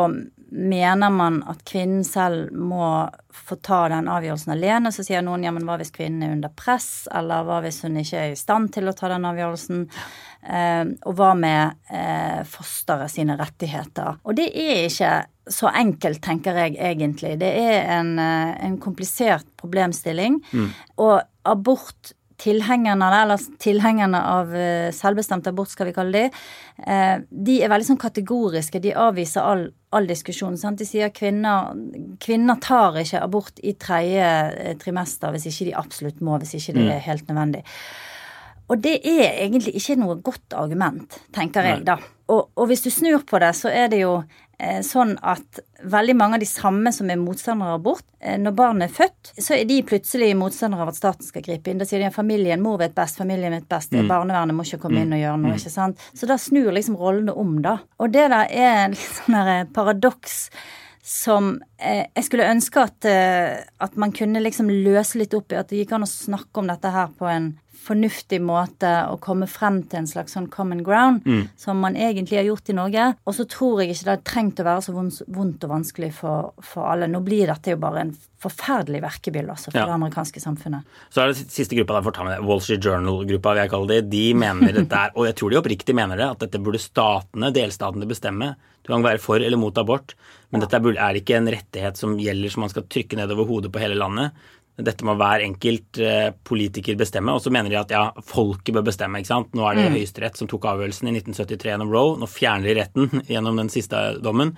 mener 0.55 1.10
man 1.10 1.41
at 1.50 1.63
kvinnen 1.67 2.03
selv 2.07 2.53
må 2.53 3.10
få 3.36 3.57
ta 3.65 3.86
den 3.91 4.07
avgjørelsen 4.10 4.53
alene. 4.55 4.91
Så 4.93 5.03
sier 5.05 5.24
noen 5.25 5.43
ja, 5.45 5.51
men 5.53 5.65
hva 5.67 5.77
hvis 5.81 5.93
kvinnen 5.95 6.24
er 6.24 6.36
under 6.38 6.53
press, 6.55 7.07
eller 7.13 7.45
hva 7.45 7.60
hvis 7.65 7.81
hun 7.86 7.98
ikke 8.01 8.22
er 8.22 8.34
i 8.34 8.39
stand 8.39 8.72
til 8.75 8.89
å 8.89 8.95
ta 8.95 9.10
den 9.12 9.27
avgjørelsen? 9.27 9.86
Eh, 10.46 10.84
og 11.10 11.16
hva 11.18 11.32
med 11.38 11.80
eh, 11.90 12.42
fosteret 12.50 13.12
sine 13.14 13.38
rettigheter? 13.40 14.20
Og 14.25 14.38
det 14.38 14.52
er 14.52 14.86
ikke 14.86 15.14
så 15.52 15.72
enkelt, 15.74 16.22
tenker 16.25 16.58
jeg 16.62 16.78
egentlig. 16.82 17.36
Det 17.42 17.50
er 17.50 17.90
en, 17.98 18.14
eh, 18.22 18.54
en 18.68 18.78
komplisert 18.82 19.48
problemstilling. 19.62 20.42
Og 20.98 21.18
abort 21.46 22.14
Tilhengerne 22.36 23.08
eller 23.16 23.40
tilhengerne 23.64 24.20
av 24.20 24.50
selvbestemt 24.92 25.46
abort, 25.48 25.70
skal 25.72 25.88
vi 25.88 25.94
kalle 25.96 26.25
de, 26.25 27.22
de 27.32 27.54
er 27.64 27.72
veldig 27.72 27.88
sånn 27.88 28.00
kategoriske. 28.02 28.82
De 28.84 28.92
avviser 28.92 29.40
all, 29.40 29.64
all 29.96 30.10
diskusjon. 30.10 30.58
Sant? 30.60 30.82
De 30.84 30.86
sier 30.86 31.14
kvinner, 31.16 31.72
kvinner 32.20 32.60
tar 32.60 33.00
ikke 33.00 33.22
abort 33.24 33.64
i 33.64 33.72
tredje 33.80 34.75
trimester 34.84 35.32
hvis 35.32 35.48
ikke 35.48 35.70
de 35.70 35.78
absolutt 35.80 36.20
må, 36.20 36.36
hvis 36.44 36.58
ikke 36.60 36.75
det 36.75 36.90
er 36.98 37.08
helt 37.08 37.32
nødvendig. 37.32 37.64
Og 38.72 38.81
det 38.81 38.98
er 39.05 39.43
egentlig 39.43 39.75
ikke 39.77 40.00
noe 40.01 40.17
godt 40.25 40.55
argument, 40.57 41.19
tenker 41.36 41.67
jeg 41.67 41.86
da. 41.86 42.00
Og, 42.34 42.50
og 42.57 42.67
hvis 42.72 42.81
du 42.81 42.89
snur 42.89 43.22
på 43.27 43.38
det, 43.41 43.51
så 43.53 43.69
er 43.69 43.91
det 43.91 44.00
jo 44.00 44.15
eh, 44.57 44.79
sånn 44.81 45.13
at 45.22 45.60
veldig 45.86 46.15
mange 46.17 46.39
av 46.39 46.41
de 46.41 46.48
samme 46.50 46.89
som 46.95 47.12
er 47.13 47.19
motstandere 47.22 47.75
av 47.75 47.81
abort, 47.84 48.05
eh, 48.17 48.39
når 48.41 48.55
barnet 48.57 48.88
er 48.88 48.95
født, 48.95 49.34
så 49.38 49.53
er 49.60 49.67
de 49.69 49.77
plutselig 49.86 50.31
motstandere 50.39 50.81
av 50.81 50.89
at 50.89 50.98
staten 50.98 51.27
skal 51.27 51.45
gripe 51.45 51.69
inn. 51.69 51.81
Da 51.81 51.86
sier 51.86 52.01
de 52.01 52.07
at 52.10 52.17
familien, 52.17 52.63
mor 52.63 52.79
vet 52.81 52.95
best, 52.98 53.19
familien 53.22 53.53
vet 53.53 53.67
best, 53.69 53.93
barnevernet 53.93 54.57
må 54.57 54.65
ikke 54.65 54.81
komme 54.88 55.03
inn 55.05 55.13
og 55.13 55.22
gjøre 55.22 55.43
noe, 55.43 55.60
ikke 55.60 55.75
sant. 55.75 56.07
Så 56.17 56.29
da 56.29 56.39
snur 56.41 56.72
liksom 56.74 56.98
rollene 56.98 57.36
om, 57.38 57.60
da. 57.65 57.77
Og 58.01 58.15
det 58.15 58.25
der 58.34 58.50
er 58.50 58.89
litt 58.95 59.05
sånn 59.19 59.38
der 59.38 59.53
eh, 59.60 59.69
paradoks 59.75 60.48
som 61.05 61.60
eh, 61.77 62.07
jeg 62.15 62.25
skulle 62.25 62.48
ønske 62.50 62.81
at, 62.81 63.05
eh, 63.05 63.62
at 63.62 63.93
man 64.01 64.10
kunne 64.15 64.41
liksom 64.41 64.72
løse 64.74 65.19
litt 65.22 65.36
opp 65.38 65.53
i. 65.53 65.60
At 65.60 65.69
det 65.69 65.84
gikk 65.84 65.93
an 65.93 66.07
å 66.07 66.10
snakke 66.10 66.63
om 66.63 66.72
dette 66.72 66.89
her 66.89 67.13
på 67.13 67.29
en 67.29 67.51
fornuftig 67.75 68.39
måte 68.41 68.89
å 69.12 69.17
komme 69.22 69.48
frem 69.51 69.82
til 69.89 70.00
en 70.01 70.08
slags 70.10 70.36
sånn 70.38 70.48
common 70.53 70.82
ground, 70.86 71.25
som 71.60 71.79
man 71.84 71.96
egentlig 72.00 72.39
har 72.39 72.48
gjort 72.48 72.72
i 72.72 72.75
Norge. 72.77 73.08
Og 73.27 73.36
så 73.38 73.46
tror 73.51 73.82
jeg 73.84 73.94
ikke 73.94 74.08
det 74.08 74.13
har 74.15 74.24
trengt 74.32 74.62
å 74.63 74.67
være 74.67 74.86
så 74.86 74.96
vondt, 74.96 75.63
og 75.67 75.74
vanskelig 75.74 76.12
for, 76.17 76.53
for 76.63 76.88
alle. 76.91 77.10
Nå 77.12 77.22
blir 77.25 77.48
dette 77.51 77.75
jo 77.75 77.82
bare 77.82 78.05
en 78.05 78.13
forferdelig 78.46 79.01
verkebyll 79.01 79.48
også 79.50 79.72
for 79.72 79.79
Ja. 79.79 79.86
det 79.89 79.96
amerikanske 79.96 80.41
samfunnet. 80.44 80.84
Så 81.10 81.22
er 81.24 81.32
det 81.32 81.50
siste 81.51 81.75
gruppa 81.77 81.98
der, 81.98 82.05
for 82.05 82.12
å 82.13 82.17
ta 82.20 82.24
med 82.27 82.46
Wall 82.46 82.62
Street 82.62 82.84
Journal-gruppa, 82.86 83.53
vil 83.55 83.63
jeg 83.63 83.74
kalle 83.74 83.88
det. 83.94 84.10
De 84.12 84.25
mener 84.34 84.74
dette 84.74 85.01
er, 85.05 85.12
og 85.15 85.25
jeg 85.29 85.36
tror 85.39 85.51
de 85.53 85.60
oppriktig 85.62 85.96
mener 85.98 86.17
det, 86.17 86.29
at 86.36 86.39
dette 86.46 86.62
burde 86.62 86.82
statene, 86.82 87.51
delstatene, 87.55 88.08
bestemme. 88.10 88.55
Du 88.86 88.91
kan 88.94 89.01
være 89.01 89.17
for 89.20 89.41
eller 89.41 89.58
mot 89.58 89.77
abort, 89.82 90.13
men 90.51 90.62
dette 90.62 90.77
er 90.77 91.17
ikke 91.17 91.39
en 91.39 91.50
rettighet 91.50 91.98
som 91.98 92.20
gjelder 92.22 92.53
som 92.53 92.62
man 92.62 92.70
skal 92.70 92.84
trykke 92.84 93.17
nedover 93.17 93.48
hodet 93.50 93.72
på 93.74 93.82
hele 93.82 93.98
landet. 93.98 94.32
Dette 94.77 95.05
må 95.08 95.13
hver 95.15 95.39
enkelt 95.46 95.98
eh, 96.03 96.32
politiker 96.44 96.98
bestemme. 97.00 97.32
Og 97.32 97.39
så 97.41 97.51
mener 97.53 97.70
de 97.72 97.77
at 97.79 97.91
ja, 97.96 98.10
folket 98.27 98.74
bør 98.75 98.84
bestemme. 98.89 99.22
ikke 99.22 99.32
sant? 99.32 99.53
Nå 99.55 99.63
er 99.70 99.75
det 99.79 99.91
Høyesterett 99.94 100.36
som 100.36 100.50
tok 100.51 100.65
avgjørelsen 100.67 101.08
i 101.08 101.13
1973 101.15 101.72
gjennom 101.72 101.94
Roe. 101.94 102.17
Nå 102.20 102.27
fjerner 102.27 102.67
de 102.67 102.75
retten 102.82 103.08
gjennom 103.32 103.55
den 103.62 103.70
siste 103.72 104.01
dommen. 104.20 104.51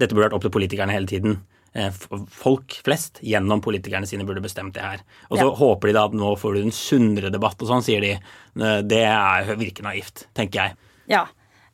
Dette 0.00 0.10
burde 0.16 0.26
vært 0.26 0.34
opp 0.40 0.42
til 0.48 0.54
politikerne 0.56 0.90
hele 0.96 1.06
tiden. 1.06 1.36
Eh, 1.74 1.90
Folk 2.34 2.80
flest 2.86 3.20
gjennom 3.22 3.62
politikerne 3.62 4.06
sine 4.10 4.26
burde 4.26 4.42
bestemt 4.42 4.74
det 4.74 4.82
her. 4.82 5.04
Og 5.30 5.38
så 5.38 5.46
Ja. 5.46 5.54
håper 5.62 5.86
de 5.90 5.94
da 6.00 6.04
at 6.10 6.18
nå 6.18 6.34
får 6.38 6.54
du 6.58 6.60
en 6.64 6.74
sunnere 6.74 7.30
debatt 7.30 7.62
og 7.62 7.70
sånn, 7.70 7.82
sier 7.86 8.00
de. 8.02 8.12
Eh, 8.18 8.82
Det 8.82 9.04
er, 9.06 9.54
virker 9.54 9.86
naivt, 9.86 10.26
tenker 10.34 10.64
jeg. 10.64 10.76
Ja. 11.14 11.26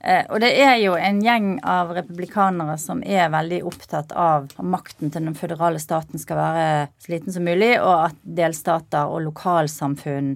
Eh, 0.05 0.25
og 0.33 0.41
det 0.41 0.55
er 0.65 0.79
jo 0.81 0.95
en 0.97 1.19
gjeng 1.21 1.59
av 1.69 1.91
republikanere 1.93 2.79
som 2.81 3.03
er 3.05 3.29
veldig 3.33 3.59
opptatt 3.69 4.15
av 4.17 4.47
at 4.49 4.63
makten 4.65 5.13
til 5.13 5.27
den 5.29 5.37
føderale 5.37 5.81
staten 5.83 6.21
skal 6.23 6.39
være 6.41 6.65
så 7.05 7.13
liten 7.13 7.35
som 7.35 7.45
mulig, 7.45 7.75
og 7.83 8.07
at 8.09 8.17
delstater 8.25 9.11
og 9.13 9.21
lokalsamfunn 9.29 10.33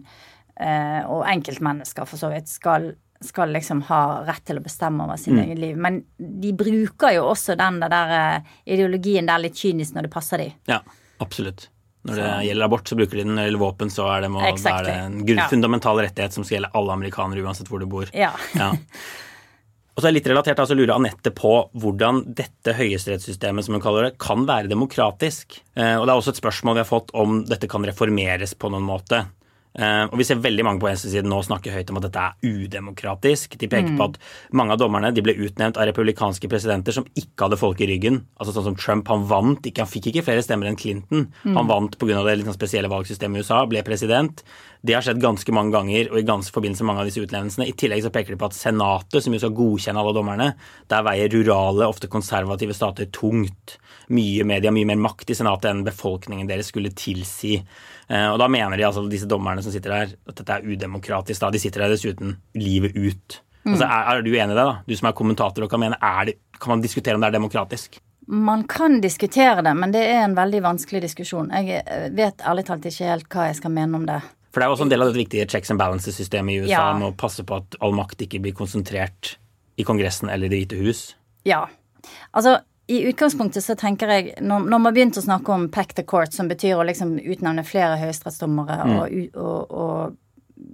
eh, 0.61 1.01
og 1.09 1.25
enkeltmennesker 1.33 2.05
for 2.11 2.21
så 2.21 2.29
vidt 2.35 2.53
skal, 2.53 2.91
skal 3.25 3.55
liksom 3.57 3.81
ha 3.89 4.03
rett 4.29 4.45
til 4.45 4.61
å 4.61 4.65
bestemme 4.67 5.07
over 5.09 5.17
sitt 5.21 5.39
eget 5.41 5.59
liv. 5.65 5.81
Men 5.81 6.03
de 6.19 6.53
bruker 6.53 7.17
jo 7.17 7.31
også 7.33 7.57
den 7.57 7.81
der 7.89 8.17
eh, 8.21 8.55
ideologien 8.77 9.33
der 9.33 9.41
litt 9.47 9.57
kynisk 9.57 9.97
når 9.97 10.11
det 10.11 10.13
passer 10.13 10.45
de. 10.45 10.51
Ja, 10.69 10.83
absolutt. 11.25 11.71
Når 12.05 12.19
det 12.21 12.31
gjelder 12.51 12.67
abort, 12.67 12.85
så 12.91 12.97
bruker 13.01 13.17
de 13.17 13.23
den, 13.25 13.39
eller 13.41 13.57
våpen, 13.57 13.89
så 13.89 14.05
er 14.13 14.27
det, 14.27 14.29
må, 14.35 14.43
exactly. 14.45 14.77
er 14.77 14.85
det 14.91 15.05
en 15.07 15.21
grunn- 15.25 15.39
Ja. 15.41 15.49
fundamental 15.49 15.97
rettighet 16.05 16.35
som 16.37 16.45
skal 16.45 16.59
gjelde 16.59 16.75
alle 16.77 16.93
amerikanere 16.93 17.41
uansett 17.41 17.71
hvor 17.73 17.81
du 17.81 17.87
bor. 17.89 18.11
Ja. 18.13 18.35
Ja. 18.53 18.75
Og 19.95 20.03
så 20.03 20.09
er 20.09 20.17
litt 20.17 20.27
relatert, 20.27 20.59
altså 20.59 20.75
lurer 20.75 20.97
Anette 20.97 21.31
på 21.35 21.53
hvordan 21.79 22.25
dette 22.35 22.75
høyesterettssystemet 22.75 23.67
som 23.67 23.77
hun 23.77 23.85
kaller 23.85 24.09
det, 24.09 24.17
kan 24.23 24.43
være 24.49 24.71
demokratisk. 24.73 25.61
Eh, 25.79 25.95
og 25.95 26.07
det 26.07 26.11
er 26.11 26.19
også 26.19 26.35
et 26.35 26.43
spørsmål 26.43 26.81
vi 26.81 26.83
har 26.83 26.91
fått 26.91 27.15
om 27.15 27.45
dette 27.47 27.71
kan 27.71 27.87
reformeres 27.87 28.57
på 28.59 28.73
noen 28.75 28.87
måte. 28.89 29.23
Eh, 29.75 30.05
og 30.07 30.15
vi 30.21 30.27
ser 30.27 30.43
veldig 30.43 30.65
mange 30.67 30.83
på 30.83 30.87
venstresiden 30.87 31.31
nå 31.31 31.41
snakke 31.43 31.73
høyt 31.75 31.89
om 31.91 31.99
at 31.99 32.07
dette 32.07 32.27
er 32.27 32.59
udemokratisk. 32.67 33.57
De 33.59 33.71
peker 33.71 33.97
på 33.99 34.07
at 34.07 34.19
mange 34.55 34.75
av 34.75 34.83
dommerne 34.83 35.11
de 35.15 35.23
ble 35.25 35.35
utnevnt 35.47 35.79
av 35.79 35.89
republikanske 35.91 36.51
presidenter 36.51 36.95
som 36.95 37.07
ikke 37.19 37.49
hadde 37.49 37.59
folk 37.59 37.83
i 37.83 37.89
ryggen. 37.91 38.21
Altså 38.39 38.55
sånn 38.55 38.69
som 38.71 38.79
Trump, 38.79 39.11
han 39.11 39.27
vant 39.31 39.67
ikke, 39.67 39.87
han 39.87 39.91
fikk 39.91 40.13
ikke 40.13 40.27
flere 40.27 40.45
stemmer 40.47 40.71
enn 40.71 40.79
Clinton. 40.79 41.27
Han 41.47 41.71
vant 41.71 41.99
pga. 41.99 42.23
det 42.23 42.39
litt 42.39 42.51
sånn 42.51 42.59
spesielle 42.59 42.91
valgsystemet 42.93 43.43
i 43.43 43.47
USA, 43.47 43.65
ble 43.71 43.83
president. 43.87 44.43
Det 44.85 44.93
har 44.93 45.05
skjedd 45.05 45.23
ganske 45.23 45.53
mange 45.57 45.73
ganger, 45.73 46.11
og 46.13 46.19
i 46.21 46.27
ganske 46.29 46.53
forbindelse 46.53 46.85
med 46.85 46.91
mange 46.91 47.05
av 47.05 47.09
disse 47.09 47.23
utnevnelsene. 47.25 47.71
I 47.71 47.77
tillegg 47.81 48.03
så 48.05 48.11
peker 48.13 48.35
de 48.35 48.41
på 48.43 48.51
at 48.51 48.57
Senatet, 48.57 49.23
som 49.25 49.33
jo 49.33 49.41
skal 49.41 49.55
godkjenne 49.57 50.03
alle 50.03 50.13
dommerne, 50.13 50.49
der 50.93 51.07
veier 51.07 51.33
rurale, 51.33 51.89
ofte 51.89 52.11
konservative 52.13 52.77
stater 52.77 53.09
tungt. 53.09 53.79
Mye 54.13 54.45
media, 54.45 54.75
mye 54.77 54.91
mer 54.91 55.01
makt 55.01 55.33
i 55.33 55.39
Senatet 55.39 55.71
enn 55.71 55.87
befolkningen 55.87 56.51
deres 56.51 56.69
skulle 56.69 56.93
tilsi. 56.93 57.57
Eh, 57.57 58.29
Og 58.29 58.37
da 58.43 58.51
mener 58.53 58.77
de 58.77 58.85
altså, 58.85 59.07
disse 59.09 59.31
dommerne 59.31 59.65
som 59.65 59.73
sitter 59.73 59.97
der, 59.97 60.15
at 60.29 60.37
dette 60.43 60.59
er 60.59 60.69
udemokratisk. 60.69 61.41
da. 61.41 61.53
De 61.55 61.65
sitter 61.65 61.87
der 61.87 61.97
dessuten 61.97 62.37
livet 62.53 62.93
ut. 62.93 63.41
Altså, 63.65 63.89
er, 63.89 64.19
er 64.19 64.23
du 64.23 64.35
enig 64.35 64.53
i 64.53 64.59
det, 64.59 64.69
da? 64.69 64.79
Du 64.85 64.97
som 65.01 65.09
er 65.09 65.17
kommentator 65.17 65.65
og 65.65 65.73
kan 65.73 65.81
mene, 65.81 65.97
det, 66.29 66.37
kan 66.61 66.77
man 66.77 66.85
diskutere 66.85 67.17
om 67.17 67.25
det 67.25 67.33
er 67.33 67.39
demokratisk? 67.41 68.03
Man 68.29 68.69
kan 68.69 69.01
diskutere 69.01 69.65
det, 69.65 69.73
men 69.77 69.93
det 69.93 70.05
er 70.13 70.25
en 70.25 70.37
veldig 70.37 70.61
vanskelig 70.65 71.07
diskusjon. 71.09 71.49
Jeg 71.57 71.81
eh, 71.89 72.11
vet 72.13 72.45
ærlig 72.45 72.69
talt 72.69 72.85
ikke 72.85 73.09
helt 73.09 73.33
hva 73.33 73.49
jeg 73.49 73.63
skal 73.65 73.73
mene 73.73 73.97
om 73.97 74.09
det. 74.09 74.21
For 74.55 74.63
det 74.63 74.67
er 74.67 74.71
jo 74.71 74.77
også 74.77 74.87
en 74.87 74.93
del 74.93 75.03
av 75.03 75.09
dette 75.11 75.19
viktige 75.19 75.49
checks 75.51 75.73
and 75.75 75.81
balances-systemet 75.83 76.55
i 76.55 76.61
USA 76.63 76.71
Ja. 76.71 76.93
med 76.95 77.09
å 77.09 77.17
passe 77.19 77.43
på 77.43 77.57
at 77.59 77.75
all 77.83 77.93
makt 77.93 78.23
ikke 78.23 78.39
blir 78.41 78.55
konsentrert 78.55 79.35
i 79.77 79.83
Kongressen 79.83 80.31
eller 80.31 80.49
Det 80.49 80.61
hvite 80.63 80.79
hus. 80.79 81.17
Ja. 81.45 81.65
Altså, 82.33 82.61
i 82.87 83.01
utgangspunktet 83.09 83.65
så 83.65 83.75
tenker 83.75 84.07
jeg, 84.13 84.35
når, 84.45 84.69
når 84.71 84.79
man 84.85 84.95
begynte 84.95 85.19
å 85.19 85.25
snakke 85.27 85.51
om 85.51 85.69
pack 85.73 85.95
the 85.99 86.05
court, 86.07 86.33
som 86.33 86.47
betyr 86.49 86.77
å 86.79 86.85
liksom 86.87 87.17
utnevne 87.19 87.65
flere 87.67 87.97
høyesterettsdommere 87.99 88.77
og, 89.01 89.17
og, 89.35 89.73
og 89.75 90.21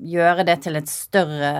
gjøre 0.05 0.45
det 0.45 0.57
til 0.65 0.77
større, 0.91 1.51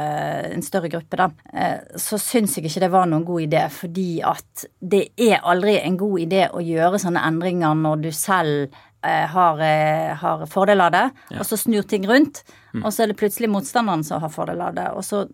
en 0.53 0.63
større 0.63 0.91
gruppe, 0.93 1.17
da, 1.17 1.31
eh, 1.55 1.97
så 1.97 2.19
syns 2.21 2.57
jeg 2.59 2.67
ikke 2.69 2.83
det 2.85 2.91
var 2.93 3.09
noen 3.09 3.25
god 3.25 3.47
idé. 3.47 3.65
Fordi 3.73 4.09
at 4.27 4.67
det 4.81 5.07
er 5.17 5.41
aldri 5.41 5.79
en 5.81 5.97
god 6.01 6.21
idé 6.27 6.45
å 6.53 6.61
gjøre 6.65 7.01
sånne 7.01 7.23
endringer 7.31 7.79
når 7.79 8.05
du 8.05 8.11
selv 8.13 8.77
har, 9.03 9.61
eh, 9.65 10.15
har 10.21 10.47
fordel 10.47 10.81
av 10.81 10.93
det, 10.93 11.11
og 11.39 11.45
så 11.49 11.57
snur 11.57 11.83
ting 11.89 12.05
rundt. 12.07 12.43
Og 12.85 12.93
så 12.95 13.03
er 13.03 13.07
det 13.11 13.17
plutselig 13.19 13.49
motstanderen 13.51 14.05
som 14.07 14.21
har 14.23 14.29
fordel 14.31 14.61
av 14.63 14.75
det, 14.77 14.85
og 14.95 15.03
så 15.03 15.25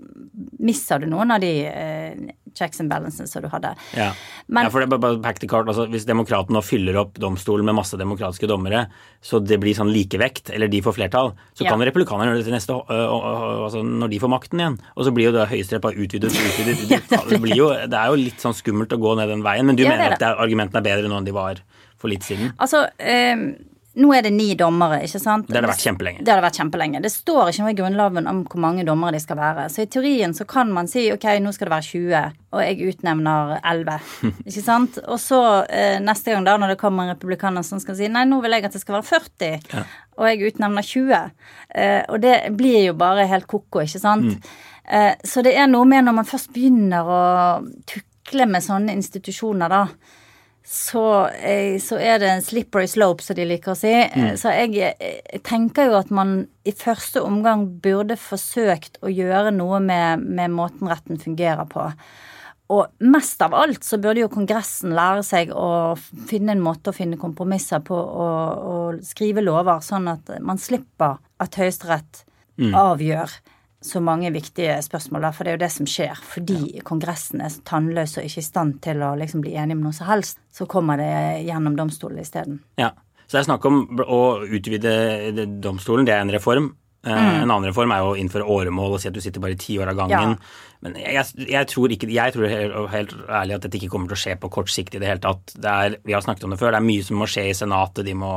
mister 0.58 1.02
du 1.02 1.06
noen 1.10 1.30
av 1.34 1.40
de 1.42 1.50
eh, 1.68 2.14
checks 2.56 2.80
and 2.80 2.88
balances 2.88 3.28
som 3.30 3.42
du 3.44 3.48
hadde. 3.52 3.74
Ja, 3.92 4.12
Men- 4.48 4.64
ja 4.64 4.70
for 4.70 4.80
det 4.80 4.90
er 4.90 4.98
bare- 4.98 5.20
pack 5.20 5.38
the 5.40 5.46
card, 5.46 5.66
altså 5.68 5.86
Hvis 5.90 6.06
demokratene 6.06 6.56
nå 6.56 6.62
fyller 6.64 6.96
opp 6.96 7.18
domstolen 7.18 7.64
med 7.66 7.74
masse 7.74 7.92
demokratiske 7.98 8.48
dommere, 8.48 8.86
så 9.22 9.44
det 9.44 9.60
blir 9.60 9.74
sånn 9.74 9.92
likevekt, 9.92 10.48
eller 10.54 10.68
de 10.68 10.80
får 10.80 10.94
flertall, 10.96 11.34
så 11.54 11.64
Ja. 11.64 11.70
kan 11.70 11.80
republikanerne 11.80 12.32
gjøre 12.32 12.38
det 12.40 12.44
til 12.44 12.54
neste 12.54 12.72
øh, 12.72 13.66
altså 13.66 13.82
når 13.84 14.08
de 14.10 14.18
får 14.18 14.30
makten 14.30 14.58
igjen. 14.60 14.78
Og 14.96 15.04
så 15.04 15.12
blir 15.12 15.24
jo 15.24 15.32
da 15.32 15.44
Høyesterett 15.46 15.82
bare 15.82 15.94
utvidet 16.00 16.24
og 16.24 16.32
utvidet. 16.32 17.08
det, 17.28 17.40
blir 17.42 17.54
jo, 17.56 17.68
det 17.68 17.92
er 17.92 18.06
jo 18.08 18.14
litt 18.16 18.40
sånn 18.40 18.54
skummelt 18.56 18.88
å 18.88 18.98
gå 18.98 19.16
ned 19.16 19.28
den 19.28 19.42
veien, 19.42 19.66
men 19.66 19.76
du 19.76 19.82
Ja, 19.82 19.90
er 19.92 19.96
mener 19.98 20.10
det. 20.10 20.18
det 20.20 20.28
at 20.32 20.38
argumentene 20.38 20.76
er 20.80 20.88
bedre 20.88 21.08
nå 21.10 21.18
enn 21.18 21.24
de 21.26 21.32
var 21.32 21.56
for 22.00 22.12
litt 22.12 22.26
siden? 22.26 22.52
Altså, 22.62 22.86
eh, 22.98 23.48
nå 23.96 24.10
er 24.12 24.26
det 24.26 24.32
ni 24.34 24.50
dommere, 24.58 24.98
ikke 25.06 25.20
sant? 25.22 25.46
Det 25.48 25.56
har 25.56 25.64
det 25.64 25.70
vært 25.70 25.84
kjempelenge. 25.86 26.20
Det 26.20 26.28
har 26.28 26.40
det 26.40 26.44
vært 26.44 26.58
kjempelenge. 26.60 27.00
Det 27.00 27.10
står 27.14 27.48
ikke 27.48 27.62
noe 27.62 27.72
i 27.72 27.76
Grunnloven 27.78 28.26
om 28.28 28.42
hvor 28.44 28.60
mange 28.60 28.84
dommere 28.84 29.16
de 29.16 29.22
skal 29.22 29.38
være. 29.40 29.64
Så 29.72 29.86
i 29.86 29.88
teorien 29.88 30.34
så 30.36 30.44
kan 30.48 30.68
man 30.72 30.90
si 30.90 31.06
ok, 31.14 31.24
nå 31.40 31.52
skal 31.56 31.70
det 31.70 31.72
være 31.72 31.86
20, 31.86 32.34
og 32.52 32.60
jeg 32.60 32.90
utnevner 32.90 33.54
11. 33.62 34.10
ikke 34.50 34.64
sant? 34.66 34.98
Og 35.06 35.16
så 35.22 35.40
eh, 35.64 35.96
neste 36.04 36.34
gang 36.34 36.44
da, 36.44 36.58
når 36.60 36.74
det 36.74 36.80
kommer 36.82 37.06
en 37.06 37.14
republikaner 37.14 37.64
som 37.64 37.80
skal 37.80 37.96
si 37.96 38.10
nei, 38.12 38.26
nå 38.28 38.42
vil 38.44 38.58
jeg 38.58 38.68
at 38.68 38.76
det 38.76 38.84
skal 38.84 38.98
være 38.98 39.08
40, 39.14 39.88
og 40.20 40.28
jeg 40.28 40.52
utnevner 40.52 40.90
20. 40.90 41.16
Eh, 41.80 42.02
og 42.12 42.20
det 42.26 42.36
blir 42.58 42.82
jo 42.90 42.98
bare 43.00 43.24
helt 43.32 43.48
ko-ko, 43.48 43.86
ikke 43.86 44.02
sant? 44.02 44.52
Eh, 44.84 45.14
så 45.24 45.40
det 45.46 45.56
er 45.56 45.72
noe 45.72 45.88
med 45.88 46.04
når 46.04 46.20
man 46.20 46.28
først 46.28 46.52
begynner 46.52 47.08
å 47.08 47.24
tukle 47.88 48.44
med 48.50 48.68
sånne 48.68 48.92
institusjoner, 49.00 49.72
da 49.72 49.86
så, 50.66 51.30
så 51.78 51.98
er 52.02 52.18
det 52.18 52.28
en 52.30 52.42
slippery 52.42 52.88
slope, 52.90 53.22
som 53.22 53.36
de 53.38 53.44
liker 53.46 53.70
å 53.70 53.78
si. 53.78 53.92
Mm. 53.94 54.32
Så 54.40 54.50
jeg, 54.50 54.74
jeg, 54.82 55.42
tenker 55.46 55.92
jo 55.92 55.98
at 56.00 56.10
man 56.10 56.40
i 56.66 56.74
første 56.74 57.22
omgang 57.22 57.68
burde 57.84 58.18
forsøkt 58.18 58.98
å 59.06 59.12
gjøre 59.12 59.54
noe 59.54 59.78
med, 59.84 60.24
med 60.26 60.50
måten 60.56 60.90
retten 60.90 61.22
fungerer 61.22 61.70
på. 61.70 61.86
Og 62.74 63.06
mest 63.06 63.42
av 63.46 63.54
alt 63.54 63.86
så 63.86 64.00
burde 64.02 64.24
jo 64.24 64.30
Kongressen 64.32 64.90
lære 64.96 65.22
seg 65.22 65.52
å 65.54 65.94
finne 66.26 66.56
en 66.56 66.64
måte 66.64 66.90
å 66.90 66.96
finne 66.96 67.20
kompromisser 67.20 67.84
på 67.86 67.94
og, 67.94 68.64
og 68.66 69.04
skrive 69.06 69.44
lover, 69.46 69.78
sånn 69.86 70.10
at 70.10 70.34
man 70.42 70.58
slipper 70.58 71.20
at 71.42 71.60
Høyesterett 71.62 72.24
avgjør 72.74 73.38
så 73.84 74.00
mange 74.02 74.30
viktige 74.34 74.78
spørsmål. 74.82 75.28
For 75.36 75.44
det 75.44 75.52
er 75.52 75.58
jo 75.58 75.64
det 75.64 75.72
som 75.74 75.86
skjer. 75.90 76.20
Fordi 76.34 76.80
Kongressen 76.86 77.42
er 77.44 77.58
tannløs 77.68 78.16
og 78.18 78.24
ikke 78.26 78.42
i 78.42 78.46
stand 78.46 78.80
til 78.84 79.02
å 79.04 79.12
liksom 79.18 79.44
bli 79.44 79.54
enig 79.54 79.76
med 79.76 79.84
noe 79.88 79.96
som 79.96 80.08
helst, 80.10 80.40
så 80.52 80.66
kommer 80.66 80.96
det 81.00 81.44
gjennom 81.46 81.76
domstolen 81.78 82.22
isteden. 82.22 82.60
Ja. 82.80 82.92
Så 83.26 83.36
det 83.36 83.40
er 83.42 83.48
snakk 83.50 83.64
om 83.66 83.80
å 84.06 84.20
utvide 84.46 85.46
domstolen, 85.60 86.06
det 86.06 86.14
er 86.14 86.20
en 86.22 86.30
reform. 86.34 86.74
Eh, 87.06 87.12
Mm. 87.12 87.42
En 87.42 87.50
annen 87.50 87.68
reform 87.70 87.92
er 87.92 87.98
jo 88.02 88.14
å 88.14 88.16
innføre 88.18 88.46
åremål 88.50 88.94
og 88.96 89.00
si 89.00 89.08
at 89.08 89.14
du 89.14 89.20
sitter 89.20 89.40
bare 89.40 89.54
i 89.54 89.60
ti 89.60 89.76
år 89.78 89.92
av 89.92 89.96
gangen. 89.96 90.30
Ja. 90.34 90.80
Men 90.82 90.96
jeg, 90.98 91.24
jeg 91.48 91.66
tror 91.70 91.92
ikke, 91.94 92.08
jeg 92.10 92.32
tror 92.34 92.48
helt, 92.50 92.74
helt 92.90 93.12
ærlig 93.28 93.54
at 93.54 93.62
dette 93.62 93.78
ikke 93.78 93.90
kommer 93.92 94.10
til 94.10 94.18
å 94.18 94.22
skje 94.24 94.34
på 94.42 94.50
kort 94.50 94.70
sikt 94.70 94.94
i 94.94 94.98
det 94.98 95.06
hele 95.06 95.22
tatt. 95.22 95.54
Det 95.54 95.70
er, 95.70 95.96
vi 96.04 96.12
har 96.16 96.24
snakket 96.24 96.44
om 96.44 96.50
det 96.54 96.58
før, 96.58 96.74
det 96.74 96.80
er 96.80 96.88
mye 96.88 97.06
som 97.06 97.16
må 97.22 97.28
skje 97.30 97.46
i 97.50 97.54
Senatet. 97.54 98.04
De 98.06 98.14
må, 98.18 98.32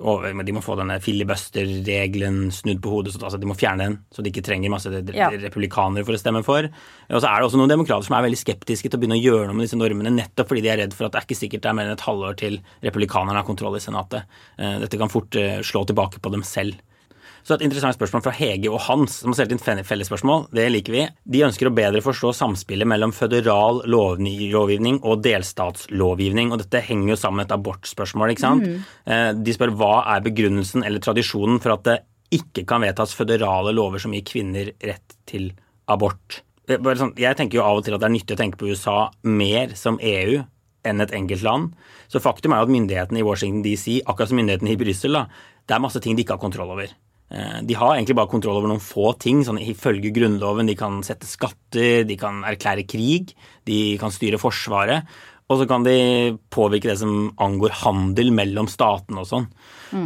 og, 0.00 0.24
men 0.34 0.46
de 0.48 0.52
må 0.56 0.62
få 0.64 0.76
denne 0.80 0.96
filibuster-regelen 1.02 2.48
snudd 2.54 2.80
på 2.82 2.92
hodet, 2.92 3.12
så 3.14 3.20
altså 3.20 3.40
de 3.40 3.48
må 3.50 3.56
fjerne 3.58 3.84
den, 3.86 3.96
så 4.14 4.24
de 4.24 4.30
ikke 4.32 4.44
trenger 4.46 4.72
masse 4.72 4.88
Ja. 5.14 5.28
republikanere 5.30 6.04
for 6.06 6.16
å 6.16 6.20
stemme 6.20 6.42
for. 6.44 6.68
Og 7.10 7.20
så 7.20 7.28
er 7.28 7.40
det 7.40 7.48
også 7.48 7.60
noen 7.60 7.68
demokrater 7.72 8.06
som 8.06 8.16
er 8.16 8.24
veldig 8.28 8.40
skeptiske 8.40 8.88
til 8.88 8.98
å 8.98 9.00
begynne 9.02 9.18
å 9.18 9.22
gjøre 9.24 9.46
noe 9.48 9.56
med 9.58 9.66
disse 9.68 9.76
normene, 9.78 10.12
nettopp 10.14 10.48
fordi 10.48 10.62
de 10.62 10.68
er 10.72 10.78
redd 10.84 10.94
for 10.96 11.06
at 11.06 11.12
det 11.12 11.20
er 11.20 11.26
ikke 11.28 11.40
sikkert 11.40 11.62
det 11.62 11.70
er 11.70 11.78
mer 11.78 11.86
enn 11.90 11.98
et 11.98 12.06
halvår 12.08 12.36
til 12.40 12.60
republikanerne 12.82 13.36
har 13.36 13.44
kontroll 13.48 13.76
i 13.76 13.80
Senatet. 13.84 14.24
Eh, 14.58 14.78
Dette 14.80 14.98
kan 14.98 15.12
fort 15.12 15.36
eh, 15.36 15.60
slå 15.60 15.84
tilbake 15.86 16.20
på 16.20 16.32
dem 16.32 16.42
selv. 16.42 16.80
Så 17.46 17.56
et 17.56 17.64
interessant 17.64 17.96
spørsmål 17.96 18.22
fra 18.24 18.34
Hege 18.36 18.68
og 18.70 18.82
Hans, 18.84 19.20
som 19.22 19.32
har 19.32 19.38
stilt 19.38 19.54
inn 19.56 19.62
fe- 19.62 19.84
fellesspørsmål. 19.86 20.48
Det 20.54 20.66
liker 20.70 20.94
vi. 20.94 21.06
De 21.24 21.44
ønsker 21.46 21.70
å 21.70 21.74
bedre 21.74 22.02
forstå 22.04 22.34
samspillet 22.36 22.88
mellom 22.88 23.14
føderal 23.16 23.82
lovgivning 23.90 25.00
og 25.00 25.22
delstatslovgivning. 25.24 26.52
Og 26.52 26.62
dette 26.64 26.84
henger 26.84 27.14
jo 27.14 27.18
sammen 27.20 27.42
med 27.42 27.48
et 27.50 27.56
abortspørsmål, 27.56 28.34
ikke 28.34 28.44
sant. 28.44 28.68
Mm. 28.68 29.42
De 29.44 29.56
spør 29.56 29.74
hva 29.80 29.94
er 30.14 30.24
begrunnelsen 30.26 30.84
eller 30.86 31.02
tradisjonen 31.02 31.60
for 31.64 31.78
at 31.78 31.88
det 31.88 31.98
ikke 32.30 32.64
kan 32.68 32.84
vedtas 32.84 33.16
føderale 33.18 33.72
lover 33.74 34.02
som 34.02 34.14
gir 34.14 34.22
kvinner 34.26 34.72
rett 34.86 35.16
til 35.26 35.50
abort. 35.90 36.42
Eh, 36.70 36.78
sånn, 36.78 37.14
jeg 37.18 37.38
tenker 37.38 37.58
jo 37.58 37.66
av 37.66 37.80
og 37.80 37.86
til 37.86 37.96
at 37.96 38.02
det 38.02 38.08
er 38.10 38.14
nyttig 38.14 38.36
å 38.36 38.40
tenke 38.40 38.60
på 38.60 38.70
USA 38.70 39.10
mer 39.26 39.74
som 39.78 39.98
EU 39.98 40.40
enn 40.86 41.02
et 41.04 41.12
enkeltland. 41.16 41.74
Så 42.08 42.22
faktum 42.22 42.54
er 42.54 42.62
jo 42.62 42.68
at 42.68 42.74
myndighetene 42.74 43.20
i 43.20 43.26
Washington 43.26 43.64
DC, 43.66 44.00
akkurat 44.06 44.30
som 44.30 44.38
myndighetene 44.40 44.72
i 44.72 44.78
Brussel, 44.80 45.18
det 45.66 45.76
er 45.76 45.82
masse 45.82 46.00
ting 46.02 46.16
de 46.16 46.24
ikke 46.24 46.38
har 46.38 46.42
kontroll 46.42 46.72
over. 46.72 46.92
Eh, 47.30 47.60
De 47.62 47.74
har 47.74 47.94
egentlig 47.96 48.16
bare 48.18 48.30
kontroll 48.30 48.58
over 48.58 48.68
noen 48.68 48.82
få 48.82 49.12
ting, 49.18 49.42
sånn 49.46 49.60
ifølge 49.62 50.12
Grunnloven. 50.14 50.66
De 50.66 50.74
kan 50.78 51.00
sette 51.06 51.26
skatter, 51.30 52.04
de 52.04 52.16
kan 52.16 52.42
erklære 52.42 52.86
krig, 52.88 53.34
de 53.66 53.96
kan 53.98 54.10
styre 54.10 54.40
Forsvaret. 54.40 55.06
Og 55.50 55.58
så 55.58 55.66
kan 55.66 55.82
de 55.82 56.38
påvirke 56.54 56.86
det 56.86 56.98
som 57.00 57.32
angår 57.42 57.72
handel 57.82 58.30
mellom 58.30 58.68
statene 58.70 59.18
og 59.18 59.26
sånn. 59.26 59.48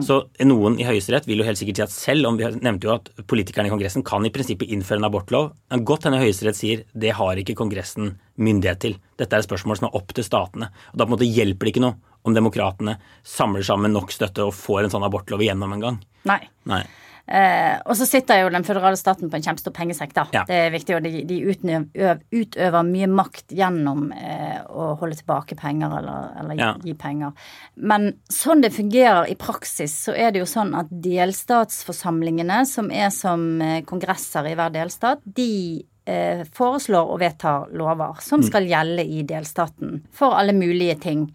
Så 0.01 0.23
noen 0.41 0.79
i 0.81 0.87
Høyesterett 0.89 1.27
vil 1.29 1.43
jo 1.43 1.45
helt 1.45 1.61
sikkert 1.61 1.77
si 1.77 1.83
at 1.85 1.93
selv 1.93 2.31
om 2.31 2.39
vi 2.39 2.49
nevnte 2.49 2.89
jo 2.89 2.95
at 2.95 3.11
politikerne 3.29 3.69
i 3.69 3.73
Kongressen 3.75 4.03
kan 4.09 4.25
i 4.25 4.31
prinsippet 4.33 4.73
innføre 4.73 5.03
en 5.03 5.09
abortlov, 5.11 5.51
men 5.69 5.85
godt 5.85 6.09
hende 6.09 6.23
Høyesterett 6.23 6.57
sier 6.57 6.85
det 6.97 7.13
har 7.19 7.37
ikke 7.37 7.59
Kongressen 7.61 8.15
myndighet 8.41 8.81
til. 8.81 8.97
Dette 9.21 9.37
er 9.37 9.45
et 9.45 9.49
spørsmål 9.51 9.77
som 9.77 9.91
er 9.91 9.99
opp 10.01 10.17
til 10.17 10.25
statene. 10.25 10.71
Og 10.95 10.97
Da 10.97 11.05
på 11.05 11.13
en 11.13 11.17
måte 11.19 11.29
hjelper 11.29 11.69
det 11.69 11.75
ikke 11.75 11.85
noe 11.85 12.01
om 12.25 12.33
demokratene 12.33 12.97
samler 13.23 13.69
sammen 13.69 13.93
nok 13.93 14.17
støtte 14.17 14.49
og 14.49 14.57
får 14.57 14.87
en 14.87 14.95
sånn 14.97 15.05
abortlov 15.05 15.45
igjennom 15.45 15.77
en 15.77 15.85
gang. 15.85 16.01
Nei. 16.25 16.41
Nei. 16.65 16.87
Eh, 17.27 17.79
og 17.89 17.97
så 17.97 18.05
sitter 18.05 18.43
jo 18.43 18.51
den 18.53 18.67
føderale 18.67 18.99
staten 19.01 19.31
på 19.33 19.39
en 19.39 19.45
kjempestor 19.47 19.73
pengesekk, 19.73 20.13
da. 20.17 20.27
Ja. 20.37 20.43
Det 20.49 20.59
er 20.67 20.75
viktig, 20.75 20.97
og 20.99 21.07
de, 21.07 21.23
de 21.25 21.39
utøver, 21.49 22.19
utøver 22.35 22.85
mye 22.91 23.09
makt 23.09 23.55
gjennom 23.57 24.11
eh, 24.13 24.59
å 24.69 24.91
holde 25.01 25.17
tilbake 25.23 25.57
penger 25.57 25.95
eller, 26.01 26.35
eller 26.43 26.61
Ja. 26.61 26.75
gi 26.85 26.93
penger. 26.95 27.33
Men 27.77 28.11
sånn 28.29 28.61
det 28.61 28.75
fungerer 28.77 29.31
i 29.33 29.39
praksis, 29.41 29.97
så 30.05 30.13
er 30.13 30.35
det 30.35 30.45
jo 30.45 30.51
sånn 30.51 30.75
at 30.77 30.93
delstatsforsamlingene, 30.93 32.65
som 32.69 32.91
er 32.93 33.11
som 33.15 33.61
eh, 33.63 33.81
kongresser 33.89 34.47
i 34.51 34.55
hver 34.59 34.73
delstat, 34.75 35.25
de 35.25 35.85
eh, 36.07 36.45
foreslår 36.53 37.09
og 37.15 37.21
vedtar 37.25 37.73
lover 37.73 38.21
som 38.21 38.43
skal 38.45 38.69
gjelde 38.69 39.05
i 39.05 39.23
delstaten 39.25 40.03
for 40.13 40.37
alle 40.37 40.53
mulige 40.57 40.99
ting. 41.01 41.29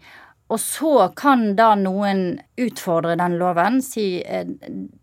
Og 0.50 0.58
så 0.60 0.94
kan 1.16 1.52
da 1.56 1.72
noen 1.78 2.40
utfordre 2.58 3.14
den 3.18 3.36
loven, 3.38 3.78
si 3.86 4.18
eh, 4.22 4.48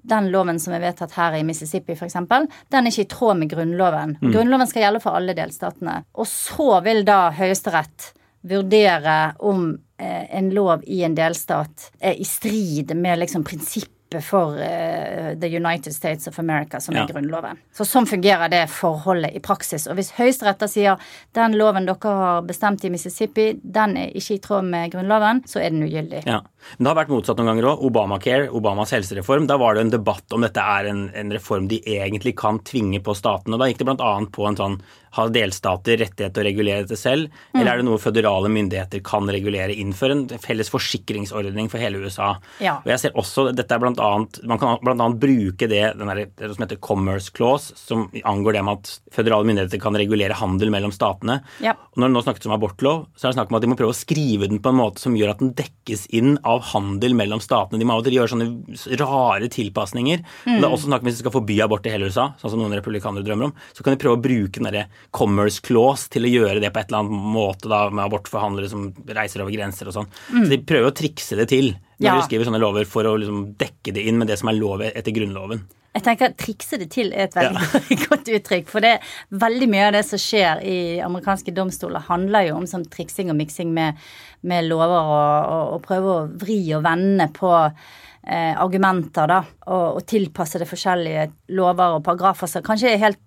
den 0.08 0.30
loven 0.34 0.60
som 0.60 0.76
er 0.76 0.84
vedtatt 0.84 1.16
her 1.16 1.40
i 1.40 1.46
Mississippi 1.48 1.96
f.eks., 1.96 2.20
den 2.20 2.50
er 2.82 2.92
ikke 2.92 3.06
i 3.06 3.12
tråd 3.12 3.40
med 3.40 3.52
Grunnloven. 3.54 4.18
Grunnloven 4.22 4.68
skal 4.68 4.86
gjelde 4.86 5.04
for 5.04 5.20
alle 5.20 5.36
delstatene. 5.38 6.02
Og 6.20 6.28
så 6.28 6.82
vil 6.86 7.06
da 7.08 7.28
Høyesterett 7.38 8.12
vurdere 8.48 9.18
om 9.40 9.70
eh, 10.00 10.26
en 10.38 10.50
lov 10.56 10.84
i 10.88 11.04
en 11.08 11.16
delstat 11.18 11.92
er 12.00 12.20
i 12.20 12.28
strid 12.28 12.96
med 12.96 13.24
liksom 13.24 13.48
prinsippet 13.48 13.97
for 14.24 14.56
uh, 14.56 15.34
The 15.36 15.50
United 15.52 15.92
States 15.94 16.28
of 16.28 16.40
America, 16.40 16.80
som 16.80 16.96
Ja. 16.96 17.04
er 17.04 17.08
Grunnloven. 17.14 17.58
Så 17.76 17.84
sånn 17.86 18.08
fungerer 18.08 18.50
det 18.50 18.70
forholdet 18.70 19.36
i 19.36 19.40
praksis. 19.40 19.88
Og 19.88 19.96
hvis 19.98 20.12
Høyesterett 20.18 20.64
sier 20.70 20.98
den 21.34 21.54
loven 21.60 21.86
dere 21.86 22.14
har 22.16 22.42
bestemt 22.48 22.86
i 22.86 22.90
Mississippi, 22.90 23.60
den 23.64 23.98
er 23.98 24.14
ikke 24.16 24.36
i 24.36 24.40
tråd 24.40 24.64
med 24.70 24.92
Grunnloven, 24.92 25.44
så 25.46 25.60
er 25.60 25.70
den 25.72 25.84
ugyldig. 25.84 26.24
Ja. 26.26 26.42
Men 26.78 26.84
det 26.84 26.88
har 26.96 27.06
vært 27.06 27.10
motsatt 27.16 27.38
noen 27.38 27.48
ganger 27.52 27.68
òg. 27.74 27.84
Obamacare, 27.88 28.50
Obamas 28.52 28.92
helsereform. 28.92 29.48
Da 29.48 29.58
var 29.58 29.76
det 29.76 29.82
en 29.86 29.90
debatt 29.98 30.32
om 30.34 30.42
dette 30.42 30.58
er 30.64 30.86
en, 30.90 31.10
en 31.14 31.32
reform 31.32 31.68
de 31.68 31.82
egentlig 31.86 32.36
kan 32.38 32.60
tvinge 32.60 33.00
på 33.04 33.16
staten. 33.16 33.54
Og 33.54 33.60
Da 33.60 33.68
gikk 33.68 33.80
det 33.84 33.86
bl.a. 33.92 34.14
på 34.32 34.48
en 34.48 34.56
sånn 34.56 34.82
har 35.18 35.34
delstater 35.34 36.00
rettighet 36.02 36.36
til 36.36 36.44
å 36.44 36.48
regulere 36.48 36.86
dette 36.86 37.00
selv, 37.00 37.32
mm. 37.32 37.60
eller 37.60 37.72
er 37.72 37.82
det 37.82 37.88
noe 37.88 38.02
føderale 38.02 38.52
myndigheter 38.54 39.04
kan 39.06 39.30
regulere? 39.32 39.76
Innføre 39.76 40.16
en 40.16 40.26
felles 40.42 40.72
forsikringsordning 40.74 41.70
for 41.72 41.82
hele 41.82 42.02
USA. 42.04 42.34
Ja. 42.64 42.78
Og 42.84 42.92
jeg 42.94 43.04
ser 43.04 43.18
også, 43.20 43.50
dette 43.56 43.76
er 43.76 43.84
blant 43.84 44.02
annet, 44.04 44.42
Man 44.48 44.62
kan 44.62 44.78
bl.a. 44.84 45.10
bruke 45.18 45.70
det, 45.70 45.84
der, 46.00 46.24
det 46.38 46.52
som 46.54 46.66
heter 46.66 46.80
commerce 46.84 47.34
clause, 47.34 47.76
som 47.80 48.08
angår 48.24 48.58
det 48.58 48.64
med 48.68 48.82
at 48.82 48.94
føderale 49.16 49.48
myndigheter 49.50 49.82
kan 49.82 49.98
regulere 49.98 50.38
handel 50.38 50.72
mellom 50.74 50.94
statene. 50.96 51.40
Ja. 51.64 51.76
Og 51.94 52.02
når 52.02 52.12
det 52.12 52.16
nå 52.16 52.26
snakkes 52.26 52.50
om 52.50 52.56
abortlov, 52.58 53.06
så 53.18 53.28
er 53.28 53.34
det 53.34 53.40
snakk 53.40 53.52
om 53.52 53.60
at 53.60 53.66
de 53.66 53.72
må 53.72 53.80
prøve 53.80 53.96
å 53.96 53.98
skrive 53.98 54.50
den 54.50 54.62
på 54.64 54.72
en 54.74 54.80
måte 54.80 55.04
som 55.04 55.16
gjør 55.18 55.34
at 55.34 55.44
den 55.44 55.54
dekkes 55.58 56.08
inn 56.16 56.38
av 56.48 56.64
handel 56.74 57.18
mellom 57.18 57.42
statene. 57.44 57.82
De 57.82 57.88
må 57.88 57.98
av 57.98 58.04
og 58.04 58.08
til 58.08 58.18
gjøre 58.18 58.34
sånne 58.34 58.98
rare 59.02 59.50
tilpasninger. 59.54 60.24
Mm. 60.46 60.58
Det 60.58 60.64
er 60.64 60.70
også 60.70 60.90
snakk 60.90 61.04
om 61.04 61.10
hvis 61.10 61.20
de 61.20 61.26
skal 61.26 61.36
forby 61.36 61.60
abort 61.64 61.88
i 61.88 61.94
hele 61.94 62.10
USA, 62.12 62.30
sånn 62.42 62.54
som 62.54 62.62
noen 62.62 62.76
republikanere 62.78 63.26
drømmer 63.26 63.50
om, 63.50 63.56
så 63.74 63.86
kan 63.86 63.96
de 63.96 64.02
prøve 64.02 64.20
å 64.20 64.24
bruke 64.24 64.60
den 64.60 64.70
derre 64.70 64.88
commerce 65.16 65.62
clause 65.64 66.12
til 66.14 66.28
å 66.28 66.32
gjøre 66.32 66.62
det 66.64 66.72
på 66.74 66.82
et 66.82 66.92
eller 66.92 67.06
annet 67.06 67.34
måte 67.38 67.72
da, 67.72 67.86
med 67.92 68.06
abortforhandlere 68.06 68.72
som 68.72 68.90
reiser 69.08 69.44
over 69.44 69.56
grenser 69.56 69.90
og 69.90 69.98
sånn. 70.00 70.12
Mm. 70.32 70.44
Så 70.44 70.52
de 70.54 70.62
prøver 70.68 70.92
å 70.92 70.98
trikse 70.98 71.40
det 71.40 71.50
til 71.54 71.74
når 71.98 72.10
ja. 72.10 72.16
de 72.18 72.28
skriver 72.28 72.50
sånne 72.50 72.62
lover 72.62 72.86
for 72.90 73.10
å 73.10 73.16
liksom 73.18 73.52
dekke 73.58 73.96
det 73.96 74.06
inn 74.10 74.20
med 74.22 74.30
det 74.30 74.38
som 74.38 74.52
er 74.52 74.60
lov 74.60 74.84
etter 74.86 75.16
Grunnloven. 75.16 75.64
Jeg 75.98 76.06
tenker 76.06 76.30
at 76.30 76.38
Trikse 76.38 76.78
det 76.78 76.92
til 76.94 77.10
er 77.10 77.26
et 77.26 77.36
veldig 77.36 77.62
ja. 77.64 78.00
godt 78.10 78.30
uttrykk. 78.38 78.68
For 78.70 78.86
det 78.86 78.98
veldig 79.34 79.70
mye 79.72 79.88
av 79.88 79.96
det 79.98 80.04
som 80.06 80.22
skjer 80.22 80.62
i 80.62 80.78
amerikanske 81.02 81.54
domstoler, 81.58 82.06
handler 82.06 82.52
jo 82.52 82.60
om 82.60 82.68
sånn 82.70 82.86
triksing 82.94 83.32
og 83.34 83.40
miksing 83.40 83.72
med, 83.74 83.98
med 84.46 84.68
lover 84.70 85.00
og, 85.00 85.16
og, 85.16 85.64
og, 85.74 85.80
prøve 85.88 86.14
å 86.14 86.28
vri 86.44 86.60
og 86.78 86.84
vende 86.86 87.30
på 87.34 87.50
eh, 87.58 88.54
argumenter, 88.54 89.32
da. 89.32 89.42
Og, 89.66 89.88
og, 89.98 90.04
tilpasse 90.10 90.62
det 90.62 90.70
forskjellige 90.70 91.32
lover 91.58 91.98
og 91.98 92.06
paragrafer 92.06 92.52
som 92.52 92.66
kanskje 92.66 92.94
er 92.94 93.04
helt 93.08 93.24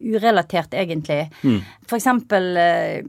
urelatert, 0.00 0.74
egentlig. 0.74 1.26
Mm. 1.42 1.60
For 1.88 1.98
eksempel 1.98 2.50
eh, 2.60 3.04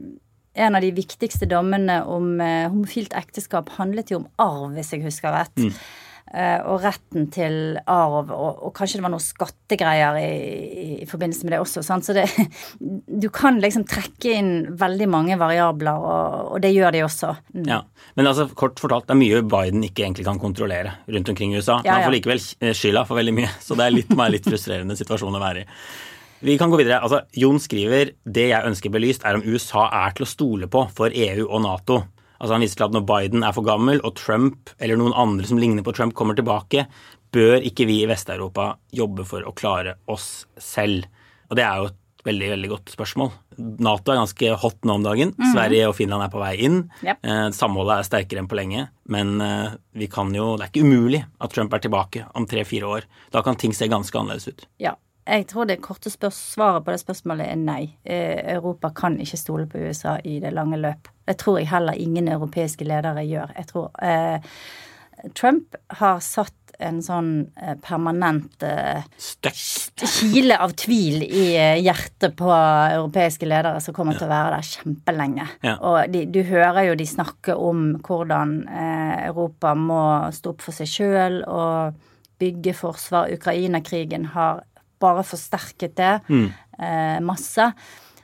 en 0.54 0.76
av 0.76 0.84
de 0.84 0.92
viktigste 0.94 1.48
dommene 1.48 2.02
om 2.04 2.36
eh, 2.40 2.68
homofilt 2.68 3.14
ekteskap 3.16 3.72
handlet 3.78 4.12
jo 4.12 4.22
om 4.22 4.30
arv, 4.42 4.72
hvis 4.76 4.94
jeg 4.94 5.06
husker 5.06 5.32
rett. 5.32 5.54
Mm. 5.56 5.72
Eh, 6.32 6.58
og 6.70 6.78
retten 6.80 7.26
til 7.34 7.56
arv, 7.90 8.30
og, 8.32 8.60
og, 8.62 8.70
kanskje 8.76 9.00
det 9.00 9.04
var 9.04 9.12
noen 9.12 9.24
skattegreier 9.24 10.16
i, 10.20 10.28
i, 10.30 10.84
i 11.04 11.08
forbindelse 11.08 11.44
med 11.44 11.52
det 11.52 11.58
også. 11.60 11.82
Sant? 11.84 12.06
Så 12.06 12.14
det, 12.16 12.24
du 13.24 13.28
kan 13.32 13.60
liksom 13.60 13.84
trekke 13.88 14.36
inn 14.38 14.52
veldig 14.80 15.08
mange 15.12 15.36
variabler, 15.40 16.04
og, 16.04 16.54
og 16.54 16.62
det 16.64 16.72
gjør 16.76 16.96
de 16.96 17.02
også. 17.08 17.34
Mm. 17.56 17.66
Ja, 17.68 17.82
Men 18.20 18.30
altså, 18.30 18.48
kort 18.56 18.80
fortalt, 18.80 19.08
det 19.08 19.16
er 19.16 19.22
mye 19.24 19.42
Biden 19.56 19.84
ikke 19.88 20.06
egentlig 20.06 20.28
kan 20.28 20.40
kontrollere 20.40 20.98
rundt 21.08 21.32
omkring 21.32 21.52
i 21.52 21.60
USA. 21.60 21.80
Ja, 21.80 21.90
ja. 21.90 21.98
Han 21.98 22.08
får 22.08 22.18
likevel 22.18 22.46
skylda 22.80 23.04
for 23.08 23.20
veldig 23.20 23.36
mye, 23.42 23.52
så 23.60 23.76
det 23.76 23.88
er 23.88 24.00
litt, 24.00 24.16
litt 24.36 24.48
frustrerende 24.52 24.96
situasjon 25.00 25.36
å 25.36 25.44
være 25.48 25.66
i. 25.66 25.68
Vi 26.42 26.56
kan 26.58 26.72
gå 26.72 26.80
videre. 26.80 26.98
Altså, 26.98 27.22
Jon 27.38 27.60
skriver 27.62 28.16
det 28.26 28.48
jeg 28.50 28.66
ønsker 28.66 28.90
belyst, 28.90 29.22
er 29.22 29.38
om 29.38 29.44
USA 29.46 29.86
er 30.02 30.14
til 30.16 30.26
å 30.26 30.30
stole 30.30 30.66
på 30.70 30.88
for 30.90 31.14
EU 31.14 31.46
og 31.46 31.62
Nato. 31.62 32.00
Altså 32.42 32.56
Han 32.56 32.64
viser 32.64 32.80
til 32.80 32.88
at 32.88 32.94
når 32.96 33.04
Biden 33.06 33.44
er 33.46 33.54
for 33.54 33.66
gammel 33.66 34.02
og 34.02 34.16
Trump 34.18 34.72
eller 34.82 34.98
noen 34.98 35.14
andre 35.14 35.46
som 35.46 35.60
ligner 35.62 35.86
på 35.86 35.94
Trump 35.94 36.16
kommer 36.18 36.34
tilbake, 36.34 36.88
bør 37.32 37.62
ikke 37.62 37.86
vi 37.86 38.00
i 38.02 38.08
Vest-Europa 38.10 38.72
jobbe 38.90 39.26
for 39.28 39.46
å 39.46 39.54
klare 39.54 39.94
oss 40.10 40.48
selv? 40.58 41.06
Og 41.46 41.60
det 41.60 41.62
er 41.62 41.78
jo 41.78 41.92
et 41.92 42.26
veldig 42.26 42.48
veldig 42.56 42.72
godt 42.72 42.90
spørsmål. 42.96 43.30
Nato 43.82 44.10
er 44.10 44.18
ganske 44.18 44.50
hot 44.64 44.82
nå 44.86 44.98
om 44.98 45.06
dagen. 45.06 45.32
Mm. 45.38 45.46
Sverige 45.54 45.86
og 45.92 45.96
Finland 45.98 46.26
er 46.26 46.34
på 46.34 46.42
vei 46.42 46.52
inn. 46.66 46.82
Yep. 47.06 47.22
Eh, 47.22 47.46
samholdet 47.54 48.00
er 48.00 48.08
sterkere 48.10 48.42
enn 48.42 48.50
på 48.50 48.58
lenge. 48.58 48.88
Men 49.14 49.32
eh, 49.42 49.78
vi 49.98 50.10
kan 50.10 50.34
jo, 50.34 50.56
det 50.58 50.66
er 50.66 50.74
ikke 50.74 50.86
umulig 50.86 51.22
at 51.22 51.54
Trump 51.54 51.74
er 51.74 51.86
tilbake 51.86 52.26
om 52.38 52.50
tre-fire 52.50 52.90
år. 52.98 53.08
Da 53.34 53.46
kan 53.46 53.58
ting 53.58 53.74
se 53.76 53.90
ganske 53.90 54.18
annerledes 54.18 54.50
ut. 54.50 54.66
Ja, 54.82 54.96
jeg 55.22 55.46
tror 55.50 55.68
det 55.70 55.78
korte 55.84 56.10
svaret 56.10 56.84
på 56.84 56.90
det 56.90 57.00
spørsmålet 57.02 57.46
er 57.46 57.58
nei. 57.60 57.82
Eh, 58.02 58.40
Europa 58.56 58.90
kan 58.94 59.20
ikke 59.22 59.38
stole 59.38 59.66
på 59.70 59.78
USA 59.78 60.16
i 60.24 60.40
det 60.42 60.50
lange 60.54 60.80
løp. 60.80 61.10
Det 61.26 61.36
tror 61.38 61.60
jeg 61.60 61.70
heller 61.70 61.98
ingen 61.98 62.28
europeiske 62.28 62.84
ledere 62.84 63.22
gjør. 63.26 63.52
Jeg 63.56 63.70
tror 63.70 63.90
eh, 64.02 64.42
Trump 65.38 65.76
har 66.00 66.18
satt 66.24 66.58
en 66.82 66.98
sånn 67.04 67.30
eh, 67.60 67.76
permanent 67.84 68.64
eh, 68.66 69.04
kile 70.02 70.56
av 70.58 70.74
tvil 70.78 71.22
i 71.22 71.44
eh, 71.54 71.78
hjertet 71.84 72.34
på 72.38 72.48
europeiske 72.50 73.46
ledere 73.46 73.78
som 73.84 73.94
kommer 73.94 74.16
ja. 74.16 74.22
til 74.22 74.26
å 74.26 74.32
være 74.32 74.56
der 74.56 74.70
kjempelenge. 74.72 75.46
Ja. 75.62 75.76
Og 75.78 76.00
de, 76.10 76.24
du 76.32 76.40
hører 76.48 76.88
jo 76.88 76.98
de 76.98 77.06
snakke 77.06 77.54
om 77.54 77.92
hvordan 78.02 78.56
eh, 78.66 79.28
Europa 79.28 79.76
må 79.78 80.02
stå 80.34 80.56
opp 80.56 80.66
for 80.66 80.74
seg 80.74 80.90
sjøl 80.90 81.40
og 81.46 82.02
bygge 82.42 82.74
forsvar. 82.74 83.30
Ukraina-krigen 83.36 84.32
har 84.34 84.64
bare 85.02 85.24
forsterket 85.26 85.96
det 85.98 86.14
mm. 86.28 86.46
eh, 86.78 87.18
masse. 87.24 87.68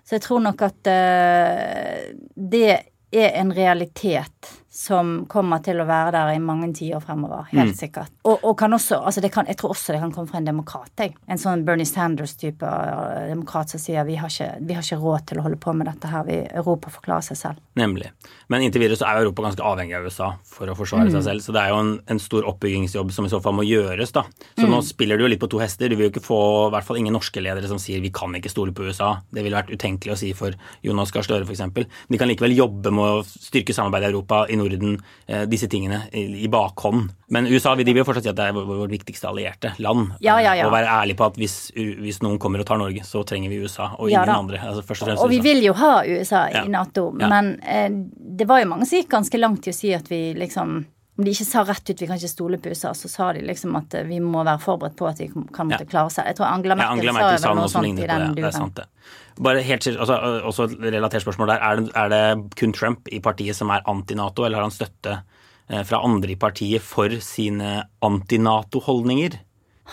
Så 0.05 0.17
jeg 0.17 0.25
tror 0.25 0.41
nok 0.47 0.62
at 0.64 0.88
eh, 0.93 2.14
det 2.33 2.71
er 3.12 3.35
en 3.41 3.53
realitet 3.57 4.53
som 4.70 5.24
kommer 5.31 5.62
til 5.64 5.81
å 5.81 5.87
være 5.88 6.12
der 6.12 6.35
i 6.37 6.40
mange 6.44 6.68
tiår 6.76 7.00
fremover. 7.00 7.46
Helt 7.54 7.72
mm. 7.72 7.76
sikkert. 7.78 8.12
Og, 8.28 8.42
og, 8.42 8.52
kan 8.61 8.76
også, 8.76 8.98
altså 9.00 9.22
kan, 9.33 9.48
jeg 9.48 9.57
tror 9.57 9.72
også 9.72 9.94
det 9.94 10.00
kan 10.02 10.12
komme 10.12 10.28
fra 10.28 10.42
en 10.42 10.48
demokrat. 10.50 10.92
Jeg. 11.00 11.14
En 11.24 11.40
sånn 11.40 11.64
Bernie 11.64 11.88
Sanders-type 11.88 12.68
uh, 12.68 13.31
demokrat 13.31 13.72
som 13.72 13.81
sier 13.81 14.04
vi 14.04 14.18
har, 14.20 14.28
ikke, 14.28 14.61
vi 14.68 14.76
har 14.76 14.85
ikke 14.85 15.00
råd 15.00 15.24
til 15.31 15.40
å 15.40 15.46
holde 15.46 15.61
på 15.62 15.72
med 15.72 15.88
dette 15.88 16.11
her. 16.12 16.26
Vi, 16.28 16.37
Europa 16.61 16.92
forklarer 16.92 17.24
seg 17.31 17.40
selv. 17.40 17.62
Nemlig. 17.81 18.11
Men 18.52 18.66
inntil 18.66 18.85
videre 18.85 19.00
så 19.00 19.09
er 19.09 19.22
Europa 19.22 19.46
ganske 19.46 19.64
avhengig 19.64 19.96
av 19.96 20.04
USA 20.04 20.28
for 20.44 20.68
å 20.68 20.76
forsvare 20.76 21.09
mm. 21.09 21.14
seg 21.16 21.26
selv. 21.31 21.46
Så 21.46 21.57
det 21.57 21.64
er 21.64 21.72
jo 21.72 21.81
en, 21.87 21.94
en, 22.04 22.20
stor 22.28 22.44
oppbyggingsjobb 22.52 23.14
som 23.14 23.24
i 23.24 23.33
så 23.33 23.40
fall 23.40 23.57
må 23.57 23.64
gjøres, 23.64 24.12
da. 24.12 24.26
Så 24.52 24.66
mm. 24.66 24.72
nå 24.74 24.83
spiller 24.85 25.16
du 25.16 25.24
jo 25.24 25.33
litt 25.33 25.40
på 25.40 25.48
to 25.48 25.62
hester. 25.62 25.88
Du 25.88 25.96
vil 25.96 26.11
jo 26.11 26.12
ikke 26.12 26.26
få 26.28 26.42
i 26.66 26.72
hvert 26.76 26.85
fall 26.85 27.00
ingen 27.00 27.16
norske 27.16 27.40
ledere 27.40 27.70
som 27.70 27.81
sier 27.81 28.04
vi 28.04 28.12
kan 28.12 28.37
ikke 28.37 28.52
stole 28.52 28.76
på 28.76 28.85
USA. 28.85 29.14
Det 29.33 29.46
ville 29.46 29.57
vært 29.57 29.72
utenkelig 29.72 30.12
å 30.12 30.20
si 30.20 30.35
for 30.37 30.52
Jonas 30.85 31.14
Gahr 31.14 31.24
Støre 31.24 31.48
f.eks. 31.48 31.64
De 32.12 32.20
kan 32.20 32.28
likevel 32.28 32.52
jobbe 32.59 32.92
med 32.92 33.22
å 33.22 33.24
styrke 33.24 33.72
samarbeidet 33.72 34.11
i 34.11 34.12
Europa 34.12 34.44
i 34.44 34.58
Norden 34.59 34.99
eh, 35.27 35.44
disse 35.51 35.68
tingene 35.71 36.05
i 36.12 36.49
bakhånd. 36.51 37.09
Men 37.35 37.49
USA 37.49 37.75
de 37.77 37.87
vil 37.87 38.01
jo 38.01 38.07
fortsatt 38.09 38.27
si 38.27 38.33
at 38.33 38.38
det 38.38 38.49
er 38.51 38.57
vårt 38.57 38.92
viktigste 38.92 39.31
allierte 39.31 39.75
land. 39.85 40.14
Ja, 40.25 40.38
ja, 40.42 40.55
ja. 40.59 40.66
Og 40.68 40.75
være 40.75 40.90
ærlig 41.03 41.18
på 41.18 41.29
at 41.29 41.38
hvis, 41.40 41.57
hvis, 41.75 42.21
noen 42.25 42.38
kommer 42.42 42.62
og 42.62 42.68
tar 42.68 42.81
Norge, 42.81 43.05
så 43.07 43.23
trenger 43.29 43.53
vi 43.53 43.62
USA 43.62 43.92
og 43.97 44.11
ingen 44.11 44.35
andre. 44.35 44.61
Altså 44.71 44.85
først 44.87 45.09
og, 45.09 45.25
og 45.25 45.33
vi 45.33 45.40
vil 45.44 45.62
jo 45.66 45.75
ha 45.79 45.94
USA 46.09 46.47
i 46.62 46.66
Nato, 46.73 47.11
men 47.14 47.57
eh, 47.62 47.90
det 48.38 48.49
var 48.49 48.62
jo 48.62 48.71
mange 48.75 48.88
som 48.88 49.01
gikk 49.01 49.12
ganske 49.16 49.40
langt 49.40 49.68
i 49.68 49.75
å 49.75 49.77
si 49.77 49.92
at 49.97 50.11
vi 50.11 50.23
liksom 50.38 50.81
om 51.18 51.26
de 51.26 51.33
ikke 51.35 51.48
sa 51.48 51.64
rett 51.66 51.90
ut 51.90 52.02
vi 52.02 52.07
kan 52.07 52.18
ikke 52.20 52.31
stole 52.31 52.59
på 52.62 52.70
USA, 52.70 52.92
så 52.94 53.09
sa 53.11 53.33
de 53.35 53.40
liksom 53.42 53.74
at 53.74 53.96
eh, 53.98 54.07
vi 54.07 54.20
må 54.22 54.44
være 54.46 54.62
forberedt 54.62 54.94
på 54.98 55.09
at 55.09 55.18
de 55.18 55.26
kan 55.35 55.66
måtte 55.66 55.83
ja. 55.83 55.90
klare 55.90 56.12
seg. 56.14 56.28
Jeg 56.31 56.38
tror 56.38 56.46
Angela 56.46 56.76
Merkel, 56.78 56.87
ja, 56.87 56.94
Angela 56.94 57.14
Merkel 57.16 57.40
sa, 57.42 57.48
vel 57.50 57.59
noe 57.59 57.72
sånt 57.72 57.88
i 57.90 58.07
den 58.07 58.26
duren. 58.37 58.37
Det 58.38 58.52
sant, 58.54 58.78
det. 58.78 59.16
Bare 59.48 59.62
helt 59.62 59.87
altså, 59.90 60.18
Også 60.50 60.66
et 60.66 60.76
relatert 60.94 61.24
spørsmål 61.24 61.50
der. 61.50 61.64
Er 61.66 61.81
det, 61.81 61.90
er 61.98 62.12
det 62.14 62.22
kun 62.59 62.74
Trump 62.74 63.11
i 63.11 63.18
partiet 63.22 63.59
som 63.59 63.74
er 63.74 63.83
anti-Nato, 63.90 64.46
eller 64.46 64.61
har 64.61 64.68
han 64.68 64.74
støtte 64.74 65.16
eh, 65.18 65.83
fra 65.90 66.02
andre 66.07 66.37
i 66.37 66.38
partiet 66.38 66.87
for 66.87 67.18
sine 67.24 67.74
anti-Nato-holdninger? 68.07 69.40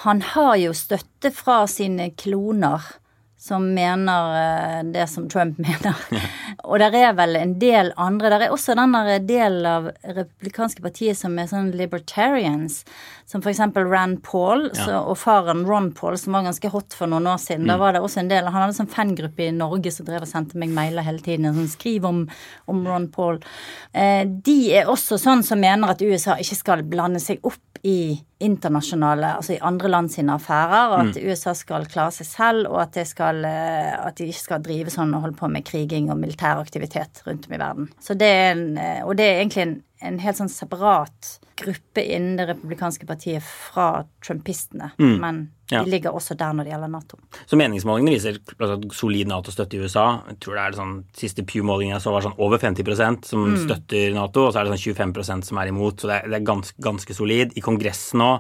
Han 0.05 0.21
har 0.35 0.59
jo 0.61 0.77
støtte 0.77 1.33
fra 1.33 1.63
sine 1.71 2.11
kloner 2.19 2.85
som 3.38 3.67
mener 3.74 4.36
eh, 4.39 4.84
det 4.95 5.08
som 5.12 5.30
Trump 5.30 5.58
mener. 5.67 5.95
Og 6.63 6.80
der 6.82 6.95
er 6.98 7.13
vel 7.17 7.36
en 7.39 7.58
del 7.62 7.91
andre. 7.98 8.32
Der 8.34 8.48
er 8.48 8.56
også 8.56 8.76
den 8.78 8.95
del 9.28 9.65
av 9.69 9.91
republikanske 10.04 10.84
partiet 10.86 11.19
som 11.19 11.38
er 11.39 11.52
sånn 11.52 11.74
libertarians, 11.76 12.84
som 13.25 13.41
f.eks. 13.41 13.59
Rand 13.75 14.21
Paul 14.23 14.67
ja. 14.67 14.85
så, 14.85 14.97
og 15.01 15.17
faren 15.17 15.65
Ron 15.65 15.91
Paul, 15.97 16.17
som 16.21 16.38
var 16.38 16.45
ganske 16.45 16.69
hot 16.69 16.93
for 16.93 17.09
noen 17.09 17.25
år 17.31 17.39
siden. 17.41 17.65
Mm. 17.65 17.71
Da 17.73 17.77
var 17.81 17.95
det 17.95 18.03
også 18.05 18.21
en 18.21 18.29
del 18.29 18.45
Han 18.45 18.57
hadde 18.59 18.73
en 18.73 18.79
sånn 18.83 18.91
fangruppe 18.93 19.47
i 19.47 19.53
Norge 19.55 19.93
som 19.93 20.05
drev 20.05 20.27
og 20.27 20.29
sendte 20.29 20.59
meg 20.61 20.73
mailer 20.75 21.05
hele 21.07 21.23
tiden. 21.25 21.49
Sånn, 21.55 21.71
skriv 21.71 22.05
om, 22.05 22.25
om 22.69 22.83
Ron 22.85 23.09
Paul. 23.13 23.41
Eh, 23.93 24.23
de 24.25 24.59
er 24.77 24.91
også 24.91 25.17
sånn 25.21 25.41
som 25.45 25.61
mener 25.61 25.95
at 25.95 26.05
USA 26.05 26.38
ikke 26.41 26.59
skal 26.59 26.85
blande 26.85 27.23
seg 27.23 27.41
opp 27.45 27.81
i 27.85 28.17
internasjonale, 28.41 29.35
altså 29.38 29.53
i 29.53 29.59
andre 29.61 29.89
land 29.91 30.09
sine 30.09 30.33
affærer, 30.39 30.91
og 30.91 30.95
at 31.03 31.17
mm. 31.19 31.27
USA 31.29 31.53
skal 31.57 31.85
klare 31.89 32.13
seg 32.15 32.27
selv, 32.27 32.69
og 32.71 32.79
at, 32.81 32.97
skal, 33.05 33.43
eh, 33.45 33.91
at, 33.93 34.17
de 34.17 34.29
ikke 34.31 34.41
skal 34.41 34.63
drive 34.65 34.93
sånn 34.93 35.13
og 35.13 35.21
holde 35.27 35.38
på 35.38 35.49
med 35.53 35.65
kriging 35.67 36.09
og 36.09 36.17
militær 36.17 36.61
aktivitet 36.63 37.21
rundt 37.27 37.45
om 37.45 37.53
i 37.53 37.61
verden. 37.61 37.91
Så 38.01 38.17
det 38.17 38.31
er 38.31 38.47
en, 38.55 38.65
eh, 38.81 39.03
og 39.05 39.13
det 39.19 39.27
er 39.29 39.43
egentlig 39.43 39.65
en, 39.67 39.75
en 40.06 40.22
helt 40.24 40.38
sånn 40.39 40.52
separat 40.52 41.36
gruppe 41.56 42.04
innen 42.04 42.36
det 42.39 42.50
republikanske 42.50 43.08
partiet 43.08 43.44
fra 43.46 44.04
trumpistene. 44.24 44.91
Mm. 45.00 45.13
Men 45.22 45.41
ja. 45.72 45.82
de 45.84 45.94
ligger 45.94 46.15
også 46.15 46.36
der 46.38 46.56
når 46.56 46.68
det 46.68 46.74
gjelder 46.74 46.91
Nato. 46.91 47.20
Så 47.48 47.60
meningsmålingene 47.60 48.15
viser 48.15 48.39
altså, 48.58 48.78
solid 48.96 49.32
Nato-støtte 49.32 49.78
i 49.78 49.84
USA. 49.86 50.06
Jeg 50.30 50.39
tror 50.44 50.58
det 50.58 50.63
er 50.63 50.74
det 50.74 50.82
sånn, 50.82 50.96
Siste 51.15 51.46
Pew-målingen 51.48 51.96
jeg 51.96 52.04
så 52.04 52.13
var 52.15 52.26
sånn 52.26 52.38
over 52.44 52.62
50% 52.62 53.30
som 53.32 53.46
mm. 53.54 53.62
støtter 53.63 54.18
Nato, 54.18 54.48
og 54.48 54.52
så 54.54 54.62
er 54.62 54.68
det 54.68 54.76
sånn 54.76 55.13
25% 55.15 55.50
som 55.50 55.62
er 55.62 55.72
imot. 55.72 56.02
Så 56.02 56.12
det 56.12 56.20
er, 56.20 56.34
det 56.34 56.41
er 56.41 56.50
ganske, 56.52 56.76
ganske 56.89 57.18
solid. 57.18 57.56
I 57.56 57.63
Kongressen 57.65 58.22
nå 58.22 58.34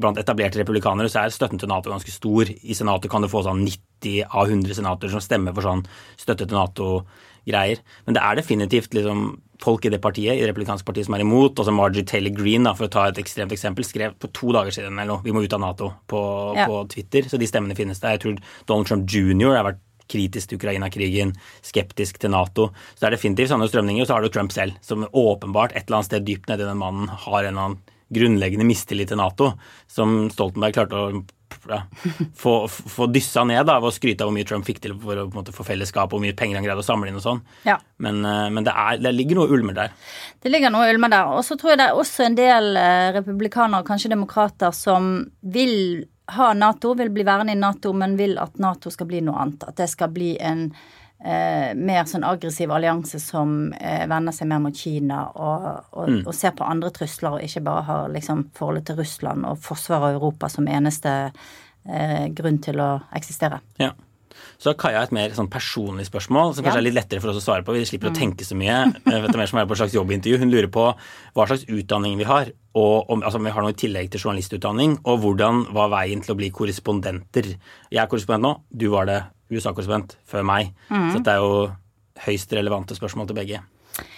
blant 0.00 0.20
etablerte 0.20 0.60
republikanere 0.60 1.10
så 1.12 1.22
er 1.22 1.34
støtten 1.34 1.60
til 1.60 1.70
Nato 1.70 1.92
ganske 1.92 2.12
stor. 2.12 2.48
I 2.48 2.76
Senatet 2.76 3.12
kan 3.12 3.24
du 3.24 3.30
få 3.32 3.44
sånn 3.46 3.64
90 3.64 4.28
av 4.28 4.48
100 4.50 4.78
senatorer 4.78 5.14
som 5.14 5.24
stemmer 5.24 5.54
for 5.56 5.66
sånn 5.66 5.84
støtte 6.20 6.46
til 6.46 6.58
Nato-greier. 6.58 7.82
Men 8.06 8.16
det 8.16 8.24
er 8.24 8.38
definitivt 8.40 8.96
liksom 8.96 9.26
folk 9.62 9.86
i 9.86 9.92
det 9.92 10.00
partiet, 10.02 10.36
i 10.36 10.42
det 10.42 10.50
republikanske 10.50 10.86
partiet 10.88 11.08
som 11.08 11.16
er 11.16 11.24
imot. 11.24 11.58
Også 11.58 11.74
Margie 11.74 12.06
Taylor 12.08 12.34
Green, 12.36 12.66
da, 12.68 12.74
for 12.78 12.88
å 12.88 12.92
ta 12.92 13.06
et 13.10 13.20
ekstremt 13.22 13.54
eksempel, 13.54 13.86
skrev 13.86 14.16
på 14.18 14.30
to 14.34 14.52
dager 14.56 14.74
siden 14.74 14.98
eller 14.98 15.14
noe, 15.14 15.24
vi 15.24 15.34
må 15.34 15.44
ut 15.44 15.56
av 15.56 15.62
Nato 15.62 15.92
på, 16.10 16.20
ja. 16.58 16.68
på 16.70 16.82
Twitter. 16.92 17.28
Så 17.30 17.40
de 17.40 17.48
stemmene 17.50 17.78
finnes 17.78 18.02
der. 18.02 18.16
Jeg 18.16 18.24
tror 18.26 18.42
Donald 18.70 18.90
Trump 18.90 19.08
jr. 19.10 19.54
har 19.56 19.68
vært 19.70 19.82
kritisk 20.12 20.50
til 20.50 20.60
Ukraina-krigen, 20.60 21.32
skeptisk 21.64 22.18
til 22.20 22.34
Nato. 22.34 22.70
Så 22.92 23.04
det 23.04 23.10
er 23.10 23.16
definitivt 23.16 23.52
sånne 23.52 23.70
strømninger. 23.70 24.04
Og 24.04 24.10
så 24.10 24.18
har 24.18 24.24
du 24.24 24.32
Trump 24.32 24.52
selv, 24.54 24.76
som 24.84 25.06
åpenbart 25.08 25.76
et 25.76 25.86
eller 25.86 26.00
annet 26.00 26.10
sted 26.10 26.26
dypt 26.28 26.52
nedi 26.52 26.66
den 26.68 26.82
mannen 26.82 27.08
har 27.08 27.42
en 27.42 27.52
eller 27.52 27.68
annen 27.68 27.80
grunnleggende 28.12 28.66
mistillit 28.68 29.08
til 29.08 29.20
Nato, 29.20 29.54
som 29.88 30.26
Stoltenberg 30.32 30.76
klarte 30.76 30.98
å 30.98 31.22
ja, 31.70 31.80
få, 32.38 32.54
få 32.68 33.08
dyssa 33.12 33.44
ned 33.48 33.66
da, 33.68 33.78
ved 33.82 33.92
å 33.92 33.94
skryte 33.94 34.24
av 34.24 34.30
hvor 34.30 34.36
mye 34.36 34.48
Trump 34.48 34.66
fikk 34.68 34.82
til 34.84 34.94
for 35.00 35.18
å 35.18 35.26
på 35.26 35.36
en 35.36 35.40
måte, 35.40 35.54
få 35.56 35.66
fellesskap, 35.66 36.12
hvor 36.12 36.22
mye 36.22 36.36
penger 36.38 36.58
han 36.58 36.66
greide 36.66 36.84
å 36.84 36.86
samle 36.86 37.10
inn 37.10 37.18
og 37.20 37.24
sånn. 37.24 37.42
Ja. 37.68 37.78
Men, 38.02 38.22
eh, 38.28 38.48
men 38.54 38.68
det, 38.68 38.74
er, 38.74 39.02
det, 39.02 39.14
ligger 39.16 39.40
noe 39.40 39.52
ulmer 39.56 39.76
der. 39.76 39.92
Det 40.42 40.52
ligger 40.52 40.72
noe 40.74 40.88
ulmer 40.92 41.12
der. 41.12 41.34
Og 41.36 41.44
så 41.46 41.58
tror 41.58 41.74
jeg 41.74 41.82
det 41.82 41.90
er 41.90 42.00
også 42.00 42.26
en 42.28 42.38
del 42.38 42.72
eh, 42.80 43.10
republikanere, 43.18 43.86
kanskje 43.88 44.14
demokrater, 44.14 44.74
som 44.76 45.12
vil 45.40 45.76
ha 46.32 46.52
Nato, 46.56 46.94
vil 46.98 47.10
bli 47.12 47.26
værende 47.26 47.54
i 47.54 47.60
Nato, 47.60 47.92
men 47.96 48.16
vil 48.20 48.38
at 48.40 48.58
Nato 48.62 48.92
skal 48.94 49.08
bli 49.10 49.22
noe 49.24 49.40
annet. 49.42 49.68
At 49.68 49.80
det 49.80 49.90
skal 49.92 50.12
bli 50.14 50.34
en 50.40 50.70
eh, 51.24 51.72
mer 51.78 52.04
sånn 52.10 52.26
aggressiv 52.26 52.72
allianse 52.74 53.20
som 53.22 53.72
eh, 53.78 54.04
vender 54.10 54.34
seg 54.36 54.50
mer 54.50 54.62
mot 54.64 54.76
Kina 54.76 55.24
og, 55.32 55.66
og, 55.92 56.06
mm. 56.08 56.22
og, 56.26 56.32
ser 56.36 56.54
på 56.58 56.68
andre 56.68 56.92
trusler, 56.94 57.38
og 57.38 57.46
ikke 57.46 57.64
bare 57.66 57.88
har 57.88 58.14
liksom 58.14 58.46
forholdet 58.56 58.90
til 58.90 59.02
Russland 59.02 59.48
og 59.48 59.60
forsvaret 59.62 60.10
av 60.10 60.16
Europa 60.16 60.50
som 60.52 60.68
eneste 60.68 61.12
eh, 61.28 62.30
grunn 62.34 62.62
til 62.64 62.82
å 62.82 62.94
eksistere. 63.16 63.62
Ja. 63.82 63.92
Så 64.62 64.70
har 64.70 64.78
Kaja 64.78 65.02
et 65.02 65.12
mer 65.14 65.32
sånn 65.34 65.50
personlig 65.50 66.06
spørsmål, 66.08 66.54
som 66.54 66.64
kanskje 66.64 66.78
ja. 66.78 66.82
er 66.82 66.86
litt 66.86 66.96
lettere 66.96 67.22
for 67.22 67.32
oss 67.32 67.40
å 67.40 67.44
svare 67.44 67.66
på. 67.66 67.74
Vi 67.74 67.84
slipper 67.88 68.12
mm. 68.12 68.14
å 68.14 68.18
tenke 68.18 68.46
så 68.46 68.56
mye. 68.58 68.78
Eh, 69.02 69.18
vet 69.24 69.38
mer 69.38 69.50
som 69.50 69.60
er 69.60 69.68
på 69.68 69.76
et 69.76 69.82
slags 69.82 69.96
jobbintervju. 69.96 70.38
Hun 70.42 70.52
lurer 70.52 70.70
på 70.72 70.88
hva 70.94 71.46
slags 71.50 71.66
utdanning 71.66 72.16
vi 72.20 72.28
har, 72.28 72.52
og 72.78 73.10
om, 73.12 73.22
altså, 73.22 73.40
om 73.40 73.48
vi 73.48 73.52
har 73.54 73.66
noe 73.66 73.74
i 73.74 73.78
tillegg 73.82 74.12
til 74.12 74.22
journalistutdanning, 74.22 75.00
og 75.02 75.22
hvordan 75.24 75.66
var 75.76 75.92
veien 75.92 76.22
til 76.24 76.34
å 76.34 76.38
bli 76.38 76.52
korrespondenter. 76.54 77.52
Jeg 77.92 78.02
er 78.02 78.10
korrespondent 78.10 78.46
nå, 78.46 78.54
du 78.70 78.88
var 78.94 79.10
det 79.10 79.20
USA-korrespondent 79.52 80.16
før 80.28 80.46
meg. 80.48 80.72
Mm. 80.88 81.10
Så 81.10 81.20
dette 81.20 81.36
er 81.36 81.44
jo 81.44 81.70
høyst 82.26 82.52
relevante 82.56 82.96
spørsmål 82.96 83.30
til 83.30 83.38
begge. 83.38 83.62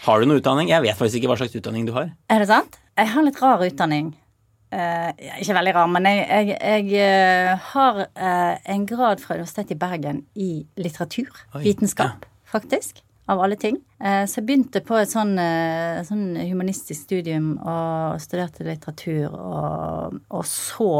Har 0.05 0.20
du 0.20 0.29
noe 0.29 0.40
utdanning? 0.40 0.70
Jeg 0.70 0.85
vet 0.85 0.99
faktisk 0.99 1.20
ikke 1.20 1.33
hva 1.33 1.38
slags 1.40 1.57
utdanning 1.59 1.88
du 1.88 1.94
har. 1.97 2.12
Er 2.31 2.42
det 2.42 2.51
sant? 2.51 2.79
Jeg 2.94 3.11
har 3.11 3.27
litt 3.27 3.40
rar 3.42 3.64
utdanning. 3.64 4.12
Eh, 4.75 5.11
ikke 5.42 5.55
veldig 5.55 5.73
rar, 5.77 5.88
men 5.90 6.07
jeg, 6.09 6.23
jeg, 6.51 6.87
jeg 6.90 7.03
uh, 7.07 7.66
har 7.70 7.99
eh, 8.03 8.55
en 8.75 8.87
grad 8.90 9.23
fra 9.23 9.37
Universitetet 9.38 9.77
i 9.77 9.79
Bergen 9.79 10.23
i 10.35 10.51
litteraturvitenskap, 10.81 12.27
ja. 12.27 12.47
faktisk. 12.51 13.03
Av 13.31 13.40
alle 13.40 13.57
ting. 13.57 13.79
så 13.97 14.37
jeg 14.37 14.44
begynte 14.44 14.83
på 14.85 14.99
et 15.01 15.09
sånn, 15.09 15.31
sånn, 16.05 16.35
humanistisk 16.44 17.07
studium 17.07 17.55
og 17.57 18.18
studerte 18.20 18.66
litteratur. 18.66 19.33
Og, 19.33 20.18
og 20.29 20.42
så 20.44 20.90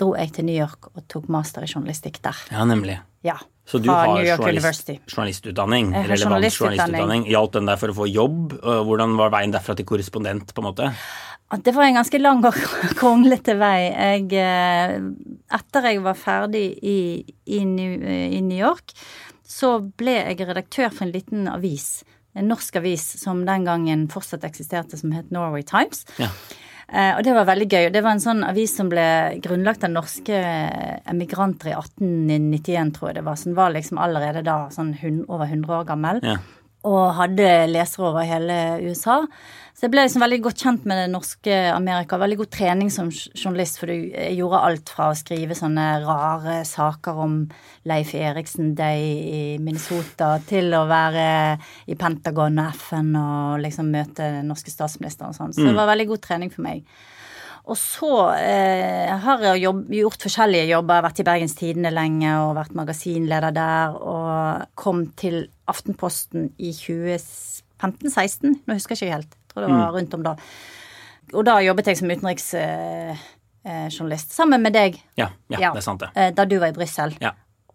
dro 0.00 0.14
jeg 0.16 0.32
til 0.32 0.48
New 0.48 0.56
York 0.56 0.88
og 0.94 1.04
tok 1.12 1.28
master 1.28 1.66
i 1.66 1.68
journalistikk 1.68 2.22
der. 2.24 2.40
Ja, 2.54 2.64
nemlig. 2.64 2.96
Ja. 3.20 3.36
Så 3.68 3.78
du 3.78 3.88
har 3.88 4.18
journalist, 4.26 4.90
journalistutdanning, 5.06 5.92
relevant 5.94 6.50
journalistutdanning. 6.50 7.26
Hjalp 7.30 7.52
den 7.54 7.68
deg 7.70 7.78
for 7.78 7.92
å 7.92 7.96
få 8.02 8.08
jobb? 8.10 8.56
Hvordan 8.60 9.14
var 9.20 9.30
veien 9.34 9.54
derfra 9.54 9.76
til 9.78 9.86
korrespondent, 9.88 10.50
på 10.52 10.64
en 10.64 10.66
måte? 10.66 10.88
Det 11.60 11.74
var 11.76 11.84
en 11.84 11.98
ganske 12.00 12.18
lang 12.18 12.40
og 12.48 12.56
kronglete 13.00 13.54
vei. 13.60 13.90
Jeg, 13.92 14.30
eh, 14.40 14.96
etter 15.52 15.88
jeg 15.90 16.00
var 16.04 16.16
ferdig 16.16 16.64
i, 16.80 16.96
i, 17.44 17.60
i, 17.60 18.40
New 18.40 18.56
York, 18.56 18.94
så 19.44 19.76
ble 19.84 20.16
jeg 20.16 20.48
redaktør 20.48 20.88
for 20.88 21.06
en 21.06 21.12
liten 21.12 21.50
avis. 21.52 22.06
En 22.32 22.48
norsk 22.48 22.80
avis 22.80 23.04
som 23.20 23.44
den 23.44 23.68
gangen 23.68 24.06
fortsatt 24.12 24.46
eksisterte, 24.48 24.96
som 24.96 25.12
het 25.12 25.28
Norway 25.34 25.64
Times. 25.68 26.06
Ja. 26.16 26.30
Eh, 26.92 27.12
og 27.16 27.22
det 27.24 27.34
var 27.36 27.48
veldig 27.48 27.68
gøy. 27.68 27.90
Det 27.92 28.02
var 28.04 28.16
en 28.16 28.24
sånn 28.24 28.42
avis 28.44 28.74
som 28.76 28.90
ble 28.92 29.04
grunnlagt 29.44 29.86
av 29.86 29.94
norske 29.94 30.40
emigranter 31.08 31.72
i 31.72 31.76
1891, 31.78 32.92
tror 32.96 33.10
jeg 33.10 33.20
det 33.20 33.28
var. 33.28 33.38
Som 33.40 33.56
var 33.56 33.72
liksom 33.72 34.00
allerede 34.02 34.44
da 34.44 34.66
sånn 34.74 34.92
over 35.26 35.46
100 35.48 35.78
år 35.78 35.88
gammel. 35.88 36.20
Ja 36.26 36.40
og 36.88 37.14
hadde 37.14 37.48
lesere 37.70 38.08
over 38.10 38.26
hele 38.26 38.56
USA. 38.82 39.20
Så 39.82 39.88
jeg 39.88 39.96
ble 39.96 40.02
liksom 40.06 40.22
veldig 40.22 40.36
godt 40.44 40.60
kjent 40.62 40.84
med 40.86 40.94
det 41.00 41.06
norske 41.10 41.54
Amerika. 41.74 42.14
Veldig 42.22 42.36
god 42.38 42.50
trening 42.54 42.90
som 42.94 43.08
journalist, 43.10 43.80
for 43.80 43.90
du 43.90 44.12
gjorde 44.30 44.60
alt 44.62 44.92
fra 44.94 45.08
å 45.10 45.16
skrive 45.18 45.56
sånne 45.58 45.86
rare 46.04 46.60
saker 46.68 47.18
om 47.24 47.34
Leif 47.90 48.12
Eriksen 48.14 48.76
Day 48.78 49.08
i 49.10 49.40
Minnesota 49.58 50.36
til 50.46 50.70
å 50.78 50.84
være 50.86 51.24
i 51.90 51.98
Pentagon 51.98 52.62
og 52.62 52.78
FN 52.78 53.10
og 53.18 53.58
liksom 53.64 53.90
møte 53.90 54.30
norske 54.46 54.70
statsministeren 54.70 55.34
og 55.34 55.40
sånn. 55.40 55.58
Så 55.58 55.66
det 55.66 55.74
mm. 55.74 55.80
var 55.82 55.90
veldig 55.90 56.08
god 56.12 56.24
trening 56.28 56.54
for 56.54 56.68
meg. 56.68 56.86
Og 57.66 57.82
så 57.82 58.14
eh, 58.38 59.10
har 59.26 59.46
jeg 59.48 59.66
jobb, 59.66 59.84
gjort 59.98 60.30
forskjellige 60.30 60.70
jobber. 60.76 60.94
Jeg 60.94 61.02
har 61.02 61.10
vært 61.10 61.26
i 61.26 61.30
Bergens 61.32 61.58
Tidende 61.58 61.96
lenge 61.98 62.38
og 62.46 62.54
vært 62.62 62.78
magasinleder 62.78 63.58
der. 63.58 63.98
Og 63.98 64.64
kom 64.78 65.08
til 65.18 65.48
Aftenposten 65.66 66.52
i 66.62 66.70
2015-16. 66.70 68.60
Nå 68.62 68.78
husker 68.78 68.94
jeg 68.94 69.08
ikke 69.08 69.16
helt. 69.18 69.38
Tror 69.52 69.66
det 69.66 69.72
var 69.72 69.88
mm. 69.88 69.94
rundt 69.96 70.14
om 70.18 70.24
da. 70.24 70.32
Og 71.32 71.46
da 71.46 71.54
jobbet 71.64 71.88
jeg 71.92 72.00
som 72.00 72.10
utenriksjournalist. 72.10 74.30
Eh, 74.30 74.34
sammen 74.34 74.64
med 74.64 74.72
deg. 74.76 74.98
Ja, 75.20 75.28
ja, 75.52 75.58
ja, 75.68 75.72
det 75.72 75.82
er 75.82 75.86
sant 75.86 76.02
det. 76.02 76.10
Eh, 76.16 76.30
da 76.36 76.42
du 76.48 76.56
var 76.58 76.68
i 76.72 76.76
Brussel. 76.76 77.10
Ja. 77.22 77.32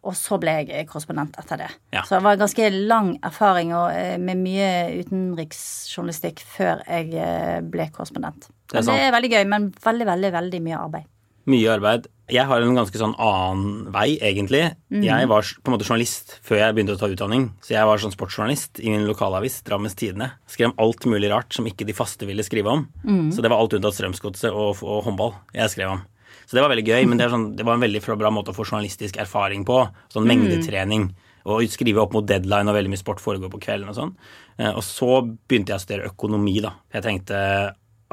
Og 0.08 0.16
så 0.16 0.38
ble 0.40 0.52
jeg 0.62 0.88
korrespondent 0.88 1.36
etter 1.42 1.58
det. 1.64 1.72
Ja. 1.96 2.04
Så 2.08 2.16
det 2.16 2.24
var 2.24 2.38
en 2.38 2.44
ganske 2.44 2.70
lang 2.76 3.10
erfaring 3.26 3.70
eh, 3.76 4.18
med 4.22 4.38
mye 4.40 4.70
utenriksjournalistikk 5.02 6.38
før 6.48 6.76
jeg 6.86 7.06
eh, 7.18 7.60
ble 7.66 7.90
korrespondent. 7.96 8.42
Det 8.68 8.82
er, 8.82 8.86
det 8.88 9.08
er 9.08 9.16
veldig 9.16 9.32
gøy, 9.34 9.44
men 9.52 9.62
veldig, 9.84 10.08
veldig, 10.12 10.32
veldig 10.38 10.62
mye 10.64 10.78
arbeid. 10.86 11.06
Mye 11.48 11.74
arbeid. 11.78 12.08
Jeg 12.28 12.44
har 12.50 12.60
en 12.60 12.76
ganske 12.76 13.00
sånn 13.00 13.14
annen 13.24 13.88
vei, 13.96 14.18
egentlig. 14.20 14.66
Mm. 14.92 15.04
Jeg 15.06 15.28
var 15.32 15.48
på 15.48 15.72
en 15.72 15.76
måte 15.78 15.88
journalist 15.88 16.34
før 16.44 16.60
jeg 16.60 16.76
begynte 16.76 16.98
å 16.98 17.00
ta 17.00 17.08
utdanning. 17.08 17.46
Så 17.64 17.72
jeg 17.72 17.88
var 17.88 18.02
sånn 18.04 18.12
sportsjournalist 18.12 18.82
i 18.84 18.92
min 18.92 19.06
lokalavis, 19.08 19.62
Drammens 19.68 19.96
Tidende. 19.96 20.34
Skrev 20.52 20.74
om 20.74 20.82
alt 20.84 21.08
mulig 21.08 21.32
rart 21.32 21.56
som 21.56 21.70
ikke 21.70 21.88
de 21.88 21.96
faste 21.96 22.28
ville 22.28 22.44
skrive 22.44 22.74
om. 22.74 22.84
Mm. 23.08 23.30
Så 23.32 23.44
det 23.44 23.52
var 23.54 23.64
alt 23.64 23.78
unntatt 23.78 23.96
Strømsgodset 23.96 24.52
og, 24.52 24.84
og 24.84 25.08
håndball 25.08 25.38
jeg 25.56 25.72
skrev 25.72 25.96
om. 25.96 26.04
Så 26.48 26.56
det 26.56 26.64
var 26.64 26.72
veldig 26.72 26.88
gøy, 26.88 27.08
men 27.08 27.20
det, 27.20 27.32
sånn, 27.32 27.50
det 27.60 27.64
var 27.68 27.76
en 27.76 27.84
veldig 27.84 28.04
bra 28.20 28.32
måte 28.32 28.52
å 28.52 28.56
få 28.56 28.68
journalistisk 28.68 29.18
erfaring 29.24 29.64
på. 29.68 29.82
Sånn 30.12 30.28
mm. 30.28 30.32
mengdetrening. 30.34 31.10
Og 31.48 31.64
skrive 31.72 32.04
opp 32.04 32.16
mot 32.16 32.28
deadline, 32.28 32.68
og 32.68 32.76
veldig 32.76 32.92
mye 32.92 33.00
sport 33.00 33.24
foregår 33.24 33.52
på 33.54 33.64
kvelden 33.64 33.92
og 33.92 33.96
sånn. 33.96 34.16
Eh, 34.60 34.72
og 34.74 34.84
så 34.84 35.22
begynte 35.24 35.72
jeg 35.72 35.80
å 35.80 35.84
studere 35.84 36.12
økonomi, 36.12 36.60
da. 36.64 36.76
Jeg 36.92 37.08
tenkte 37.08 37.38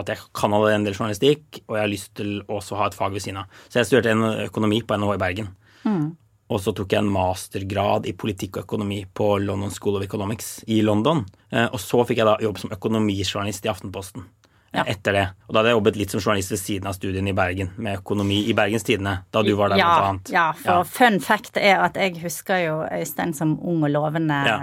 at 0.00 0.10
jeg 0.10 0.20
kan 0.34 0.52
allerede 0.52 0.80
en 0.80 0.86
del 0.88 0.96
journalistikk, 0.96 1.62
og 1.68 1.76
jeg 1.76 1.84
har 1.84 1.92
lyst 1.92 2.12
til 2.18 2.36
også 2.48 2.74
å 2.74 2.82
ha 2.82 2.90
et 2.90 2.98
fag 2.98 3.14
ved 3.14 3.24
siden 3.24 3.42
av. 3.44 3.64
Så 3.68 3.80
jeg 3.80 3.90
studerte 3.90 4.14
en 4.14 4.44
økonomi 4.48 4.82
på 4.82 4.98
NHH 4.98 5.16
i 5.16 5.22
Bergen. 5.22 5.50
Mm. 5.84 6.06
Og 6.54 6.60
så 6.60 6.74
tok 6.76 6.92
jeg 6.92 7.00
en 7.00 7.12
mastergrad 7.12 8.08
i 8.10 8.14
politikk 8.18 8.58
og 8.58 8.66
økonomi 8.66 9.00
på 9.06 9.30
London 9.40 9.72
School 9.72 9.98
of 9.98 10.04
Economics 10.04 10.58
i 10.70 10.82
London. 10.84 11.24
Eh, 11.50 11.66
og 11.70 11.80
så 11.80 12.02
fikk 12.04 12.20
jeg 12.20 12.28
da 12.28 12.38
jobb 12.42 12.60
som 12.60 12.74
økonomijournalist 12.74 13.64
i 13.64 13.72
Aftenposten 13.72 14.26
ja. 14.74 14.84
etter 14.86 15.12
det. 15.16 15.24
Og 15.46 15.54
da 15.54 15.60
hadde 15.60 15.70
jeg 15.72 15.78
jobbet 15.78 15.98
litt 16.00 16.14
som 16.14 16.22
journalist 16.22 16.52
ved 16.52 16.60
siden 16.60 16.90
av 16.90 16.96
studien 16.96 17.30
i 17.30 17.34
Bergen, 17.36 17.70
med 17.76 18.00
økonomi 18.00 18.40
i 18.50 18.56
Bergens 18.56 18.86
Tidende, 18.86 19.16
da 19.32 19.42
du 19.46 19.52
var 19.58 19.72
der, 19.72 19.80
ja, 19.80 19.90
blant 19.92 20.08
annet. 20.08 20.34
Ja, 20.34 20.46
for 20.58 20.82
ja. 20.82 20.88
fun 20.96 21.20
fact 21.24 21.60
er 21.60 21.84
at 21.86 21.98
jeg 22.00 22.18
husker 22.24 22.60
jo 22.64 22.76
Øystein 22.84 23.34
som 23.36 23.56
ung 23.62 23.86
og 23.86 23.94
lovende, 23.94 24.40
ja. 24.48 24.58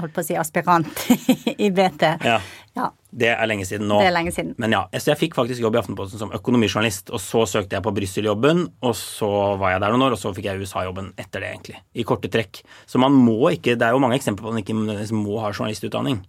holdt 0.00 0.16
på 0.16 0.24
å 0.24 0.26
si 0.26 0.38
aspirant 0.40 1.06
i 1.66 1.70
BT. 1.70 2.08
Ja. 2.24 2.40
ja. 2.78 2.90
Det 3.12 3.28
er 3.28 3.48
lenge 3.48 3.66
siden 3.68 3.90
nå. 3.90 3.98
Det 4.00 4.08
er 4.08 4.14
lenge 4.14 4.32
siden. 4.32 4.54
Men 4.62 4.72
ja, 4.72 4.80
så 4.96 5.12
jeg 5.12 5.20
fikk 5.20 5.36
faktisk 5.36 5.60
jobb 5.60 5.76
i 5.76 5.80
Aftenposten 5.82 6.20
som 6.20 6.32
økonomijournalist, 6.32 7.12
og 7.12 7.20
så 7.20 7.44
søkte 7.48 7.76
jeg 7.76 7.84
på 7.84 7.92
Brussel-jobben, 7.92 8.64
og 8.88 8.94
så 8.96 9.28
var 9.60 9.74
jeg 9.74 9.82
der 9.84 9.92
noen 9.92 10.06
år, 10.06 10.16
og 10.16 10.22
så 10.22 10.32
fikk 10.32 10.48
jeg 10.48 10.64
USA-jobben 10.64 11.12
etter 11.20 11.44
det, 11.44 11.50
egentlig. 11.52 11.82
I 11.92 12.06
korte 12.08 12.32
trekk. 12.32 12.62
Så 12.88 13.02
man 13.02 13.12
må 13.12 13.52
ikke 13.52 13.76
Det 13.76 13.86
er 13.86 13.92
jo 13.92 14.00
mange 14.02 14.16
eksempler 14.16 14.46
på 14.46 14.52
at 14.52 14.56
man 14.56 14.64
ikke 14.64 15.16
må 15.18 15.38
ha 15.42 15.52
journalistutdanning. 15.52 16.22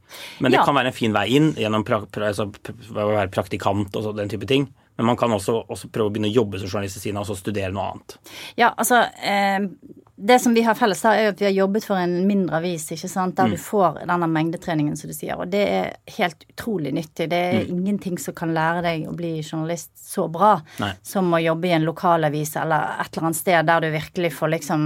Men 0.43 0.51
det 0.51 0.59
ja. 0.59 0.67
kan 0.67 0.75
være 0.75 0.91
en 0.91 0.99
fin 0.99 1.15
vei 1.15 1.27
inn 1.37 1.51
gjennom 1.59 1.87
pra, 1.87 2.03
pra, 2.03 2.33
altså, 2.33 2.49
å 2.51 3.09
være 3.15 3.31
praktikant 3.31 3.95
og 3.95 4.03
så, 4.05 4.15
den 4.15 4.31
type 4.31 4.47
ting. 4.49 4.67
Men 4.99 5.07
man 5.09 5.17
kan 5.17 5.31
også, 5.33 5.63
også, 5.71 5.89
prøve 5.89 6.11
å 6.11 6.13
begynne 6.13 6.29
å 6.29 6.35
jobbe 6.35 6.59
som 6.59 6.69
journalist 6.69 6.99
ved 6.99 7.07
siden 7.07 7.19
av 7.19 7.25
og 7.25 7.31
så 7.31 7.39
studere 7.39 7.71
noe 7.73 7.93
annet. 7.93 8.17
Ja, 8.59 8.73
altså 8.75 9.05
eh 9.23 9.71
det 10.15 10.39
som 10.39 10.53
vi 10.53 10.61
har 10.61 10.75
felles 10.77 11.01
her, 11.03 11.17
er 11.17 11.31
at 11.31 11.41
vi 11.41 11.47
har 11.47 11.55
jobbet 11.55 11.87
for 11.87 11.97
en 11.97 12.27
mindre 12.29 12.59
avis, 12.59 12.85
ikke 12.93 13.09
sant, 13.09 13.33
der 13.37 13.49
mm. 13.49 13.55
du 13.55 13.61
får 13.61 13.97
denne 14.05 14.29
mengdetreningen, 14.29 14.97
som 14.97 15.09
du 15.09 15.15
sier. 15.17 15.39
Og 15.41 15.49
det 15.49 15.63
er 15.65 16.19
helt 16.19 16.45
utrolig 16.51 16.93
nyttig. 16.93 17.31
Det 17.31 17.39
er 17.39 17.59
mm. 17.63 17.73
ingenting 17.73 18.19
som 18.21 18.35
kan 18.37 18.53
lære 18.53 18.83
deg 18.85 19.07
å 19.09 19.15
bli 19.17 19.39
journalist 19.41 19.89
så 19.97 20.27
bra 20.29 20.59
Nei. 20.83 20.91
som 21.01 21.33
å 21.33 21.41
jobbe 21.41 21.71
i 21.71 21.73
en 21.79 21.87
lokalavis 21.87 22.53
eller 22.61 23.01
et 23.01 23.09
eller 23.09 23.29
annet 23.29 23.41
sted 23.41 23.69
der 23.71 23.81
du 23.81 23.89
virkelig 23.95 24.33
får 24.37 24.53
liksom 24.53 24.85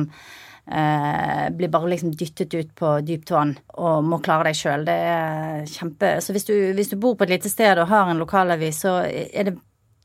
eh, 0.72 1.46
blir 1.60 1.76
bare 1.76 1.92
liksom 1.92 2.16
dyttet 2.16 2.56
ut 2.56 2.74
på 2.76 2.96
dypt 3.04 3.36
vann 3.36 3.58
og 3.76 4.08
må 4.08 4.22
klare 4.24 4.48
deg 4.48 4.60
sjøl. 4.62 4.88
Det 4.88 4.98
er 5.12 5.68
kjempe 5.68 6.18
Så 6.24 6.36
hvis 6.36 6.48
du, 6.48 6.56
hvis 6.78 6.94
du 6.94 6.96
bor 6.96 7.20
på 7.20 7.28
et 7.28 7.36
lite 7.36 7.52
sted 7.52 7.76
og 7.82 7.92
har 7.92 8.08
en 8.08 8.24
lokalavis, 8.24 8.86
så 8.88 9.02
er 9.12 9.52
det 9.52 9.58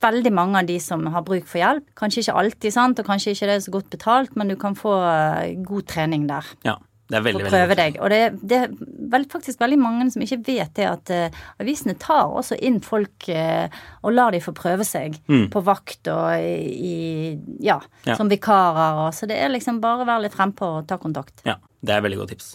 veldig 0.02 0.32
mange 0.34 0.60
av 0.62 0.66
de 0.68 0.78
som 0.82 1.04
har 1.14 1.24
bruk 1.26 1.46
for 1.48 1.62
hjelp. 1.62 1.88
Kanskje 1.98 2.24
ikke 2.26 2.38
alltid, 2.42 2.72
sant, 2.74 2.98
og 3.02 3.06
kanskje 3.08 3.34
ikke 3.36 3.48
det 3.50 3.58
er 3.58 3.66
så 3.66 3.74
godt 3.74 3.90
betalt, 3.94 4.34
men 4.36 4.50
du 4.52 4.56
kan 4.60 4.74
få 4.78 4.96
eh, 5.08 5.52
god 5.66 5.86
trening 5.90 6.26
der. 6.30 6.48
Ja. 6.66 6.78
Det 7.12 7.18
er 7.18 7.24
veldig, 7.26 7.44
prøve 7.52 7.74
deg. 7.76 7.96
Og 8.00 8.08
det, 8.08 8.18
det 8.40 8.56
er 8.56 8.70
vel, 9.12 9.26
faktisk 9.28 9.60
veldig 9.60 9.76
mange 9.76 10.06
som 10.14 10.22
ikke 10.24 10.38
vet 10.46 10.70
det 10.78 10.86
at 10.88 11.10
uh, 11.12 11.42
avisene 11.60 11.92
tar 12.00 12.30
også 12.32 12.56
inn 12.64 12.78
folk 12.80 13.26
uh, 13.28 13.66
og 14.00 14.14
lar 14.16 14.32
de 14.32 14.40
få 14.40 14.54
prøve 14.56 14.86
seg 14.88 15.18
på 15.52 15.62
vakt 15.66 16.08
og 16.08 16.40
i, 16.40 17.34
ja, 17.60 17.76
Mm. 17.82 18.08
Ja. 18.08 18.16
som 18.16 18.30
vikarer 18.32 19.02
og 19.04 19.12
Så 19.12 19.28
det 19.28 19.36
er 19.36 19.52
liksom 19.52 19.82
bare 19.82 20.06
å 20.06 20.08
være 20.08 20.24
litt 20.24 20.38
frempå 20.38 20.78
og 20.78 20.88
ta 20.88 20.96
kontakt. 20.96 21.44
Ja, 21.44 21.58
det 21.84 21.98
er 21.98 22.00
veldig 22.06 22.22
godt 22.22 22.32
tips. 22.32 22.54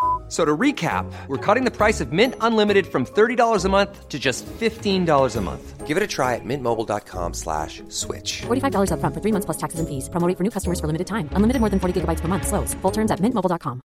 So 0.31 0.45
to 0.45 0.57
recap, 0.57 1.11
we're 1.27 1.45
cutting 1.45 1.65
the 1.65 1.75
price 1.75 1.99
of 1.99 2.13
Mint 2.13 2.35
Unlimited 2.39 2.87
from 2.87 3.05
$30 3.05 3.65
a 3.65 3.69
month 3.69 4.07
to 4.07 4.17
just 4.17 4.45
$15 4.45 5.35
a 5.35 5.41
month. 5.41 5.85
Give 5.85 5.97
it 5.97 6.03
a 6.03 6.07
try 6.07 6.35
at 6.35 6.45
mintmobile.com 6.45 7.33
slash 7.33 7.83
switch. 7.89 8.43
$45 8.47 8.91
upfront 8.95 9.13
for 9.13 9.19
three 9.19 9.33
months 9.33 9.45
plus 9.45 9.57
taxes 9.57 9.81
and 9.81 9.89
fees. 9.89 10.07
Promo 10.07 10.31
for 10.37 10.43
new 10.43 10.49
customers 10.49 10.79
for 10.79 10.87
limited 10.87 11.07
time. 11.07 11.27
Unlimited 11.35 11.59
more 11.59 11.69
than 11.69 11.81
40 11.81 11.99
gigabytes 11.99 12.21
per 12.21 12.29
month. 12.29 12.47
Slows. 12.47 12.73
Full 12.81 12.91
terms 12.91 13.11
at 13.11 13.19
mintmobile.com. 13.19 13.81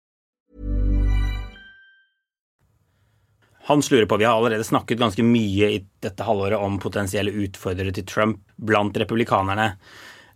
Hans 3.65 3.91
lurer 3.91 4.07
på, 4.07 4.17
Vi 4.17 4.25
har 4.25 4.35
allerede 4.35 4.65
snakket 4.65 4.99
ganske 4.99 5.23
mye 5.23 5.71
i 5.71 5.87
dette 6.03 6.27
halvåret 6.27 6.59
om 6.59 6.81
potensielle 6.83 7.31
utfordrere 7.31 7.95
til 7.95 8.07
Trump 8.07 8.43
blant 8.59 8.97
republikanerne. 8.99 9.77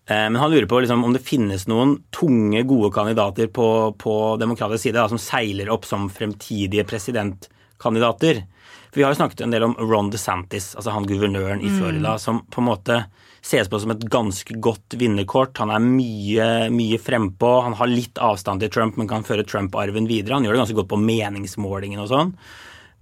Eh, 0.08 0.26
Men 0.30 0.36
han 0.36 0.50
lurer 0.50 0.66
på 0.66 0.80
liksom, 0.80 1.04
om 1.04 1.12
det 1.12 1.24
finnes 1.26 1.66
noen 1.66 1.96
tunge, 2.14 2.62
gode 2.62 2.92
kandidater 2.94 3.46
på, 3.50 3.94
på 3.98 4.36
demokratisk 4.40 4.86
side 4.88 4.98
da, 5.00 5.08
som 5.10 5.18
seiler 5.18 5.70
opp 5.74 5.84
som 5.88 6.08
fremtidige 6.10 6.86
presidentkandidater. 6.86 8.44
For 8.90 9.00
Vi 9.00 9.02
har 9.04 9.12
jo 9.12 9.18
snakket 9.20 9.42
en 9.44 9.50
del 9.54 9.66
om 9.66 9.74
Ron 9.82 10.10
DeSantis, 10.10 10.74
altså 10.76 10.94
han 10.94 11.08
guvernøren 11.08 11.60
i 11.60 11.72
Florida, 11.74 12.16
som 12.22 12.44
på 12.50 12.62
en 12.62 12.68
måte 12.70 13.00
ses 13.46 13.68
på 13.70 13.78
som 13.78 13.92
et 13.92 14.06
ganske 14.10 14.56
godt 14.62 14.96
vinnerkort. 14.98 15.58
Han 15.58 15.70
er 15.70 15.82
mye, 15.82 16.46
mye 16.74 16.98
frempå. 16.98 17.50
Han 17.62 17.76
har 17.78 17.90
litt 17.90 18.18
avstand 18.18 18.62
til 18.62 18.72
Trump, 18.74 18.96
men 18.98 19.06
kan 19.10 19.26
føre 19.26 19.44
Trump-arven 19.46 20.08
videre. 20.10 20.34
Han 20.34 20.46
gjør 20.46 20.56
det 20.56 20.62
ganske 20.64 20.78
godt 20.80 20.90
på 20.90 20.98
meningsmålingene 21.02 22.02
og 22.02 22.10
sånn. 22.10 22.32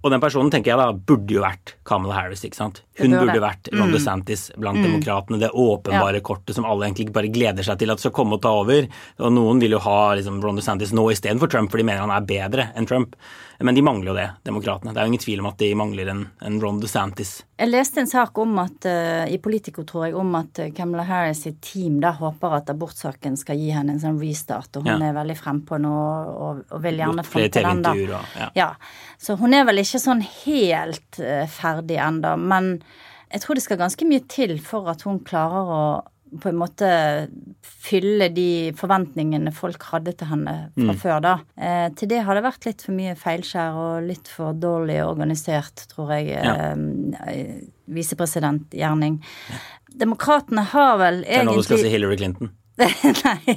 Og 0.05 0.11
den 0.13 0.21
personen 0.21 0.51
tenker 0.53 0.73
jeg 0.73 0.77
da 0.77 0.91
burde 0.93 1.33
jo 1.33 1.41
vært 1.41 1.73
Kamala 1.87 2.13
Harris. 2.19 2.43
ikke 2.45 2.59
sant? 2.59 2.83
Hun 2.97 3.11
burde. 3.11 3.25
burde 3.25 3.41
vært 3.43 3.69
Ron 3.75 3.91
DeSantis 3.91 4.51
blant 4.57 4.79
demokratene. 4.83 5.39
Det 5.39 5.51
åpenbare 5.51 6.21
kortet 6.23 6.55
som 6.55 6.65
alle 6.65 6.87
egentlig 6.87 7.11
bare 7.13 7.27
gleder 7.27 7.63
seg 7.67 7.79
til 7.79 7.91
at 7.91 7.99
skal 7.99 8.11
komme 8.15 8.37
og 8.37 8.41
ta 8.45 8.53
over. 8.55 8.87
Og 9.19 9.33
noen 9.35 9.59
vil 9.59 9.75
jo 9.75 9.79
ha 9.83 10.13
liksom, 10.15 10.41
Ron 10.43 10.55
DeSantis 10.61 10.93
nå 10.95 11.09
istedenfor 11.11 11.51
Trump, 11.51 11.71
for 11.71 11.77
de 11.81 11.87
mener 11.87 12.05
han 12.05 12.11
er 12.15 12.25
bedre 12.25 12.69
enn 12.75 12.87
Trump. 12.87 13.15
Men 13.59 13.75
de 13.75 13.81
mangler 13.81 14.09
jo 14.11 14.13
det, 14.17 14.29
demokratene. 14.43 14.91
Det 14.91 14.99
er 14.99 15.05
jo 15.07 15.11
ingen 15.13 15.23
tvil 15.23 15.39
om 15.39 15.45
at 15.47 15.57
de 15.61 15.69
mangler 15.79 16.09
en, 16.11 16.25
en 16.43 16.57
Ron 16.59 16.81
DeSantis. 16.83 17.37
Jeg 17.55 17.69
leste 17.71 18.01
en 18.01 18.09
sak 18.11 18.35
om 18.43 18.57
at, 18.59 18.83
eh, 18.89 19.31
i 19.31 19.37
Politico, 19.39 19.85
tror 19.87 20.07
jeg, 20.09 20.15
om 20.19 20.33
at 20.35 20.59
Camilla 20.75 20.95
Kamala 20.95 21.03
Harris 21.07 21.41
sitt 21.43 21.61
team 21.61 21.99
da 22.03 22.11
håper 22.15 22.57
at 22.57 22.69
abortsaken 22.71 23.37
skal 23.39 23.55
gi 23.59 23.71
henne 23.71 23.95
en 23.95 23.99
sånn 23.99 24.19
restart, 24.19 24.75
og 24.75 24.83
hun 24.87 25.01
Ja. 25.01 25.09
er 25.09 25.15
veldig 25.15 25.37
frempå 25.39 25.79
nå 25.79 25.91
og, 25.91 26.65
og 26.71 26.81
vil 26.83 26.97
gjerne 26.99 27.23
fronte 27.25 27.63
den, 27.63 27.81
da. 27.81 27.91
Og- 27.91 28.35
ja. 28.39 28.49
Ja. 28.55 28.69
Så 29.17 29.37
hun 29.39 29.53
er 29.53 29.63
vel 29.65 29.77
ikke 29.77 29.99
sånn 30.03 30.21
helt 30.45 31.19
eh, 31.19 31.47
ferdig 31.47 31.97
ennå, 31.97 32.37
men 32.37 32.81
jeg 33.35 33.43
tror 33.43 33.57
det 33.59 33.63
skal 33.65 33.77
ganske 33.83 34.07
mye 34.07 34.23
til 34.31 34.55
for 34.63 34.87
at 34.91 35.01
hun 35.07 35.19
klarer 35.27 35.71
å 35.75 35.85
på 36.41 36.49
en 36.49 36.57
måte 36.57 36.87
fylle 37.63 38.27
de 38.33 38.71
forventningene 38.75 39.53
folk 39.55 39.83
hadde 39.91 40.11
til 40.19 40.27
henne 40.27 40.55
fra 40.73 40.91
Mm. 40.91 40.97
før, 40.99 41.19
da. 41.23 41.33
Eh, 41.55 41.89
til 41.95 42.09
det 42.11 42.23
har 42.25 42.35
det 42.35 42.43
vært 42.43 42.65
litt 42.65 42.81
for 42.81 42.91
mye 42.97 43.13
feilskjær 43.15 43.77
og 43.79 44.07
litt 44.09 44.27
for 44.27 44.51
dårlig 44.57 44.97
organisert, 45.05 45.85
tror 45.93 46.09
jeg, 46.17 46.33
Ja. 46.33 46.73
eh, 46.73 47.61
visepresidentgjerning. 47.87 49.21
Demokratene 49.95 50.63
har 50.73 50.97
vel 50.97 51.21
egentlig 51.23 51.27
Det 51.27 51.39
er 51.39 51.45
nå 51.45 51.55
du 51.55 51.63
skal 51.63 51.77
si 51.77 51.89
Hillary 51.93 52.17
Clinton. 52.17 52.49
Nei. 53.25 53.55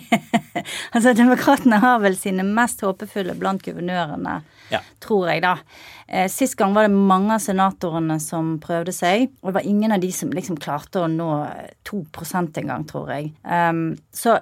altså, 0.94 1.12
demokratene 1.16 1.80
har 1.82 1.98
vel 2.04 2.14
sine 2.18 2.44
mest 2.46 2.84
håpefulle 2.86 3.34
blant 3.38 3.64
guvernørene, 3.66 4.36
Ja. 4.70 4.80
tror 5.02 5.26
jeg, 5.32 5.42
da. 5.42 5.54
Eh, 6.08 6.28
Sist 6.30 6.56
gang 6.60 6.74
var 6.76 6.86
det 6.86 6.94
mange 6.94 7.34
av 7.34 7.42
senatorene 7.42 8.18
som 8.22 8.56
prøvde 8.62 8.92
seg, 8.94 9.28
og 9.42 9.50
det 9.50 9.56
var 9.58 9.66
ingen 9.70 9.92
av 9.96 10.00
de 10.04 10.12
som 10.14 10.30
liksom 10.30 10.60
klarte 10.60 11.02
å 11.02 11.10
nå 11.10 11.30
2% 11.88 12.62
engang, 12.62 12.86
tror 12.88 13.10
jeg. 13.14 13.32
Um, 13.44 13.96
så 14.14 14.38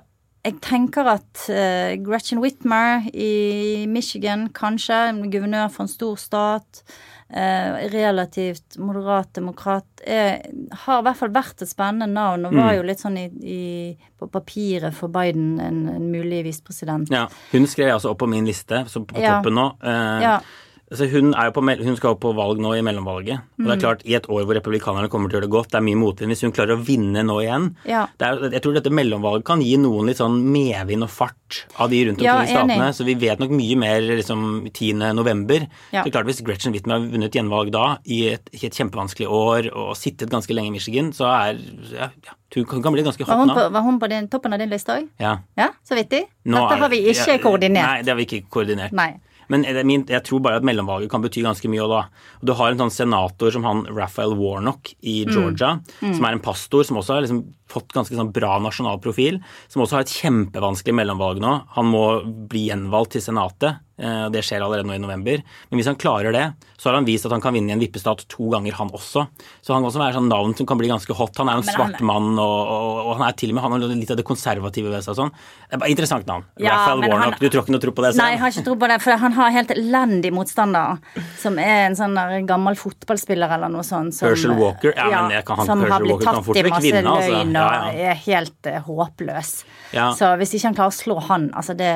jeg 0.47 0.61
tenker 0.63 1.09
at 1.11 1.47
uh, 1.51 1.97
Gretchen 2.07 2.39
Whitmer 2.43 3.09
i 3.15 3.87
Michigan, 3.91 4.49
kanskje, 4.55 5.01
guvernør 5.33 5.73
for 5.75 5.87
en 5.87 5.91
stor 5.91 6.21
stat, 6.21 6.85
eh, 7.29 7.89
relativt 7.93 8.77
moderat 8.79 9.33
demokrat, 9.35 9.87
er, 10.07 10.43
har 10.85 11.01
i 11.01 11.07
hvert 11.07 11.17
fall 11.17 11.33
vært 11.35 11.63
et 11.63 11.69
spennende 11.71 12.07
navn, 12.15 12.47
og 12.47 12.55
var 12.55 12.75
jo 12.77 12.83
litt 12.87 13.01
sånn 13.03 13.17
i, 13.19 13.27
i, 13.43 13.97
på 14.19 14.29
papiret 14.31 14.95
for 14.95 15.09
Biden 15.09 15.59
en, 15.61 15.89
en 15.89 16.11
mulig 16.13 16.45
visepresident. 16.47 17.11
Ja, 17.11 17.27
Hun 17.53 17.67
skrev 17.67 17.95
altså 17.95 18.11
opp 18.15 18.19
på 18.23 18.29
min 18.31 18.47
liste, 18.47 18.85
så 18.89 19.05
på 19.05 19.19
Ja. 19.21 19.39
toppen 19.41 19.55
nå. 19.55 19.67
Eh, 19.83 20.23
Ja. 20.23 20.41
Altså 20.87 21.09
hun, 21.11 21.33
er 21.35 21.49
jo 21.49 21.53
på, 21.57 21.63
hun 21.67 21.97
skal 21.99 22.13
jo 22.13 22.19
på 22.23 22.31
valg 22.37 22.61
nå 22.63 22.71
i 22.79 22.83
mellomvalget. 22.87 23.41
Og 23.59 23.59
Mm. 23.59 23.67
det 23.67 23.73
er 23.75 23.81
klart, 23.83 24.03
I 24.07 24.15
et 24.15 24.27
år 24.31 24.45
hvor 24.47 24.55
republikanerne 24.55 25.09
kommer 25.11 25.29
til 25.29 25.39
å 25.39 25.41
gjøre 25.41 25.47
det 25.49 25.51
godt, 25.51 25.71
det 25.73 25.79
er 25.81 25.83
mye 25.83 25.99
motvind. 25.99 26.31
Hvis 26.31 26.43
hun 26.47 26.53
klarer 26.53 26.77
å 26.77 26.85
vinne 26.87 27.25
nå 27.27 27.41
igjen 27.43 27.75
Ja. 27.85 28.07
er, 28.21 28.51
Jeg 28.53 28.63
tror 28.63 28.75
dette 28.75 28.91
mellomvalget 28.95 29.45
kan 29.45 29.61
gi 29.61 29.77
noen 29.77 30.07
litt 30.07 30.19
sånn 30.19 30.45
medvind 30.45 31.03
og 31.03 31.11
fart 31.11 31.65
av 31.81 31.91
de 31.91 32.05
rundt 32.05 32.19
omkring 32.21 32.25
Ja, 32.25 32.43
i 32.43 32.47
statene. 32.47 32.95
Så 32.95 33.05
vi 33.05 33.15
vet 33.15 33.41
nok 33.41 33.51
mye 33.51 33.77
mer 33.77 34.01
liksom 34.01 34.71
10. 34.73 35.13
november. 35.13 35.67
Ja. 35.93 36.05
Så 36.05 36.13
klart 36.13 36.27
Hvis 36.27 36.41
Gretchen 36.45 36.73
Whitmer 36.73 37.01
har 37.01 37.09
vunnet 37.11 37.33
gjenvalg 37.33 37.73
da, 37.73 37.99
i 38.07 38.29
et, 38.35 38.49
i 38.53 38.67
et 38.67 38.73
kjempevanskelig 38.73 39.27
år, 39.27 39.73
og 39.75 39.97
sittet 39.97 40.31
ganske 40.31 40.55
lenge 40.55 40.69
i 40.69 40.71
Michigan, 40.79 41.11
så 41.13 41.27
er 41.27 41.59
ja, 41.93 42.11
ja, 42.25 42.33
hun 42.55 42.83
kan, 42.83 42.93
bli 42.93 43.03
ganske 43.03 43.27
Var 43.27 43.37
hot 43.37 43.49
på, 43.49 43.73
var 43.73 43.83
hun 43.83 43.99
på 43.99 44.09
din, 44.09 44.29
toppen 44.29 44.53
av 44.53 44.59
din 44.61 44.71
liste 44.71 44.93
òg? 44.93 45.09
Ja. 45.19 45.39
Ja, 45.59 45.71
så 45.85 45.97
vittig. 45.97 46.27
de. 46.45 46.53
Dette 46.53 46.79
har 46.79 46.89
vi 46.89 47.03
ikke 47.11 47.39
koordinert. 47.43 47.87
Nei, 47.87 48.03
det 48.03 48.09
har 48.09 48.17
vi 48.17 48.27
ikke 48.27 48.49
koordinert. 48.49 48.93
Nei. 48.93 49.15
Men 49.49 49.63
jeg 49.65 50.23
tror 50.25 50.41
bare 50.43 50.57
at 50.57 50.65
mellomvalget 50.67 51.11
kan 51.11 51.23
bety 51.23 51.43
ganske 51.43 51.69
mye. 51.71 51.87
da. 51.89 52.09
Og 52.41 52.47
Du 52.47 52.53
har 52.55 52.71
en 52.73 52.79
sånn 52.79 52.91
senator 52.91 53.51
som 53.53 53.63
han 53.65 53.85
Raphael 53.87 54.35
Warnock 54.35 54.95
i 55.03 55.25
Mm. 55.25 55.33
Georgia, 55.33 55.81
som 56.01 56.25
er 56.25 56.33
en 56.33 56.41
pastor 56.41 56.83
som 56.85 56.97
også 56.97 57.15
har 57.15 57.23
liksom 57.23 57.45
fått 57.69 57.93
ganske 57.93 58.15
sånn 58.15 58.33
bra 58.33 58.59
nasjonal 58.63 59.01
profil, 59.03 59.41
som 59.69 59.83
også 59.83 59.99
har 59.99 60.07
et 60.07 60.15
kjempevanskelig 60.23 60.95
mellomvalg 60.95 61.41
nå. 61.43 61.57
Han 61.77 61.87
må 61.91 62.05
bli 62.49 62.69
gjenvalgt 62.71 63.17
til 63.17 63.21
Senatet. 63.27 63.81
eh, 63.99 64.27
og 64.27 64.33
Det 64.33 64.43
skjer 64.45 64.61
allerede 64.63 64.85
nå 64.87 64.93
i 64.95 64.99
november. 65.01 65.43
Men 65.71 65.79
hvis 65.81 65.87
han 65.89 65.97
klarer 65.97 66.31
det, 66.33 66.53
så 66.77 66.91
har 66.91 66.95
han 66.99 67.07
vist 67.07 67.25
at 67.25 67.33
han 67.33 67.41
kan 67.41 67.55
vinne 67.55 67.71
i 67.71 67.73
en 67.73 67.81
vippestat 67.81 68.27
to 68.29 68.51
ganger, 68.53 68.73
han 68.77 68.91
også. 68.93 69.27
Så 69.65 69.73
han 69.73 69.81
kan 69.83 69.89
også 69.91 69.99
være 70.03 70.15
sånn 70.19 70.29
navn 70.29 70.53
som 70.55 70.67
kan 70.69 70.77
bli 70.77 70.87
ganske 70.91 71.15
hot. 71.17 71.33
Han 71.39 71.49
er 71.49 71.57
en 71.57 71.63
svart 71.65 72.01
mann, 72.05 72.35
og, 72.39 72.69
og, 72.69 72.99
og 73.07 73.13
han 73.17 73.27
er 73.31 73.33
til 73.41 73.49
og 73.51 73.55
med 73.57 73.63
han 73.65 73.73
har 73.73 73.81
litt 73.97 74.11
av 74.13 74.19
det 74.21 74.27
konservative 74.29 74.91
ved 74.93 75.03
seg. 75.03 75.15
og 75.15 75.17
sånn. 75.17 75.33
Det 75.33 75.73
er 75.79 75.79
bare 75.81 75.91
Interessant 75.97 76.27
navn. 76.29 76.45
Ja, 76.61 76.75
Raphael 76.77 77.09
Warnock. 77.11 77.39
Du 77.41 77.49
tror 77.49 77.65
ikke 77.65 77.73
noe 77.73 77.81
tro 77.81 77.91
på 77.97 78.05
det 78.05 78.13
selv? 78.13 78.21
Nei, 78.23 78.31
jeg 78.37 78.41
har 78.45 78.53
ikke 78.53 78.65
tro 78.69 78.77
på 78.77 78.89
det, 78.93 78.99
for 79.03 79.17
han 79.25 79.33
har 79.33 79.51
helt 79.57 79.71
elendig 79.75 80.33
motstander. 80.37 80.99
Som 81.41 81.59
er 81.59 81.87
en 81.89 81.97
sånn 81.97 82.15
der 82.15 82.45
gammel 82.47 82.77
fotballspiller 82.77 83.57
eller 83.57 83.73
noe 83.73 83.83
sånt. 83.83 84.13
Som, 84.15 84.29
Herschel 84.29 84.53
Walker? 84.61 84.93
Ja, 84.95 85.09
men 85.23 85.31
jeg 85.39 85.45
kan 85.49 85.57
han- 85.57 85.67
Herschel 85.67 86.11
Walker 86.13 86.25
kan 86.33 86.45
fort 86.45 86.57
i 86.57 86.63
vekk 86.69 86.77
masse 86.77 86.93
vinne, 86.93 87.17
altså. 87.17 87.41
Og 87.61 87.73
Ja, 87.73 87.91
ja. 87.93 88.11
er 88.13 88.21
helt 88.27 88.67
uh, 88.71 88.79
håpløs. 88.87 89.51
Ja. 89.93 90.11
Så 90.19 90.33
hvis 90.41 90.55
ikke 90.57 90.69
han 90.71 90.75
klarer 90.79 90.93
å 90.95 90.97
slå 90.97 91.17
han, 91.29 91.51
altså 91.57 91.77
det 91.79 91.91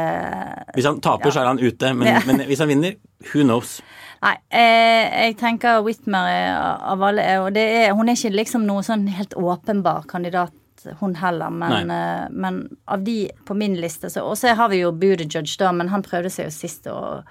Hvis 0.77 0.87
han 0.89 1.01
taper, 1.05 1.31
så 1.35 1.43
er 1.43 1.51
han 1.51 1.59
ute, 1.63 1.93
men, 1.95 2.21
men 2.27 2.45
hvis 2.49 2.63
han 2.63 2.69
vinner, 2.71 2.97
who 3.33 3.43
knows? 3.45 3.81
Nei, 4.23 4.35
eh, 4.53 5.27
jeg 5.27 5.37
tenker 5.41 5.81
Whitmer 5.83 6.27
er 6.29 6.51
av 6.93 7.01
alle 7.03 7.23
er- 7.25 7.41
Og 7.41 7.55
det 7.57 7.63
er, 7.87 7.95
hun 7.97 8.09
er 8.13 8.19
ikke 8.19 8.35
liksom 8.37 8.67
noe 8.69 8.83
sånn 8.85 9.07
helt 9.09 9.33
åpenbar 9.39 10.05
kandidat, 10.11 10.53
hun 11.01 11.15
heller, 11.21 11.51
men, 11.53 11.91
eh, 11.93 12.27
men 12.31 12.61
av 12.89 13.03
de 13.05 13.31
på 13.49 13.57
min 13.57 13.75
liste 13.81 14.09
så 14.13 14.23
Og 14.29 14.37
så 14.41 14.55
har 14.57 14.69
vi 14.73 14.81
jo 14.83 14.93
Buttigieg, 14.93 15.49
da, 15.61 15.73
men 15.73 15.89
han 15.93 16.03
prøvde 16.05 16.31
seg 16.33 16.47
jo 16.51 16.55
sist 16.55 16.87
og 16.93 17.25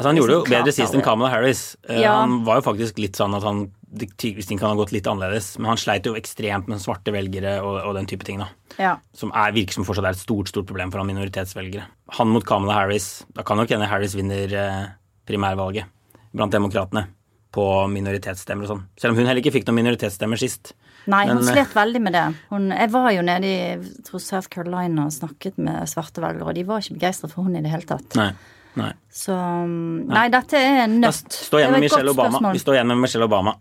Altså, 0.00 0.06
han 0.08 0.16
gjorde 0.16 0.32
jo 0.32 0.40
Liksom 0.44 0.54
bedre 0.56 0.72
sist 0.72 0.94
enn. 0.96 1.02
Kamala 1.04 1.28
Harris. 1.34 1.76
Eh, 1.88 1.98
Ja. 2.00 2.14
Han 2.22 2.38
var 2.46 2.56
jo 2.62 2.62
faktisk 2.70 2.98
litt 3.02 3.18
sånn 3.18 3.34
at 3.36 3.42
han 3.44 3.66
ting 3.90 4.58
kan 4.58 4.70
ha 4.70 4.76
gått 4.78 4.92
litt 4.94 5.08
annerledes, 5.10 5.56
men 5.58 5.72
han 5.72 5.80
sleit 5.80 6.06
jo 6.06 6.16
ekstremt 6.18 6.68
med 6.70 6.82
svarte 6.82 7.12
velgere 7.14 7.56
og, 7.64 7.80
og 7.88 7.94
den 7.98 8.08
type 8.10 8.26
ting, 8.26 8.38
da. 8.42 8.48
Ja. 8.78 8.92
Som 9.16 9.32
er, 9.34 9.54
virker 9.56 9.76
som 9.76 9.86
fortsatt 9.88 10.06
er 10.06 10.18
et 10.18 10.22
stort 10.22 10.50
stort 10.52 10.68
problem 10.68 10.92
for 10.92 11.02
han 11.02 11.10
minoritetsvelgere. 11.10 11.88
Han 12.20 12.30
mot 12.30 12.46
Kamala 12.46 12.78
Harris, 12.78 13.24
da 13.34 13.44
kan 13.46 13.58
nok 13.60 13.72
hende 13.74 13.88
Harris 13.90 14.14
vinner 14.18 14.54
eh, 14.54 14.84
primærvalget 15.26 15.90
blant 16.30 16.54
demokratene 16.54 17.08
på 17.50 17.64
minoritetsstemmer 17.90 18.66
og 18.66 18.70
sånn. 18.70 18.84
Selv 19.00 19.14
om 19.14 19.18
hun 19.18 19.26
heller 19.26 19.42
ikke 19.42 19.56
fikk 19.56 19.66
noen 19.66 19.80
minoritetsstemmer 19.80 20.38
sist. 20.38 20.72
Nei, 21.10 21.24
hun 21.26 21.40
Men, 21.40 21.48
eh, 21.48 21.56
slet 21.56 21.74
veldig 21.74 22.02
med 22.04 22.14
det. 22.14 22.24
Hun, 22.52 22.70
jeg 22.70 22.92
var 22.94 23.10
jo 23.16 23.26
nede 23.26 23.50
i 23.50 24.20
South 24.22 24.46
Carolina 24.52 25.08
og 25.08 25.16
snakket 25.16 25.58
med 25.58 25.90
svarte 25.90 26.22
velgere, 26.22 26.46
og 26.46 26.54
de 26.54 26.66
var 26.68 26.84
ikke 26.84 27.00
begeistret 27.00 27.34
for 27.34 27.42
hun 27.42 27.58
i 27.58 27.64
det 27.64 27.72
hele 27.72 27.88
tatt. 27.88 28.14
Nei. 28.14 28.30
Nei. 28.78 28.92
Så 29.10 29.34
um, 29.34 30.06
Nei, 30.06 30.28
dette 30.30 30.56
er 30.60 30.86
Da 30.86 30.86
nødt. 30.86 31.32
står 31.34 31.58
Det 31.58 31.64
igjen 31.64 31.72
med 31.72 31.80
Michelle 31.86 32.10
Obama. 32.14 32.30
spørsmål. 32.30 32.52
Vi 32.52 32.58
står 32.62 32.74
igjen 32.78 32.86
med 32.92 32.98
Michelle 33.02 33.24
Obama. 33.26 33.54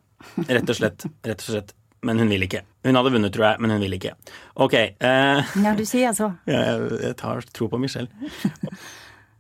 Rett 0.48 0.70
og 0.70 0.76
slett. 0.78 1.06
Rett 1.26 1.40
og 1.46 1.54
slett. 1.56 1.74
Men 2.04 2.20
hun 2.22 2.30
vil 2.32 2.44
ikke. 2.46 2.62
Hun 2.86 2.96
hadde 2.96 3.12
vunnet, 3.12 3.34
tror 3.36 3.46
jeg, 3.50 3.60
men 3.60 3.72
hun 3.74 3.82
vil 3.84 3.94
ikke. 3.98 4.14
Ok. 4.56 4.74
Uh, 5.04 5.42
Ja, 5.64 5.74
du 5.76 5.84
sier 5.86 6.14
så. 6.16 6.30
jeg, 6.48 6.92
jeg 7.04 7.16
tar 7.20 7.42
tro 7.54 7.68
på 7.68 7.80
Michelle. 7.82 8.08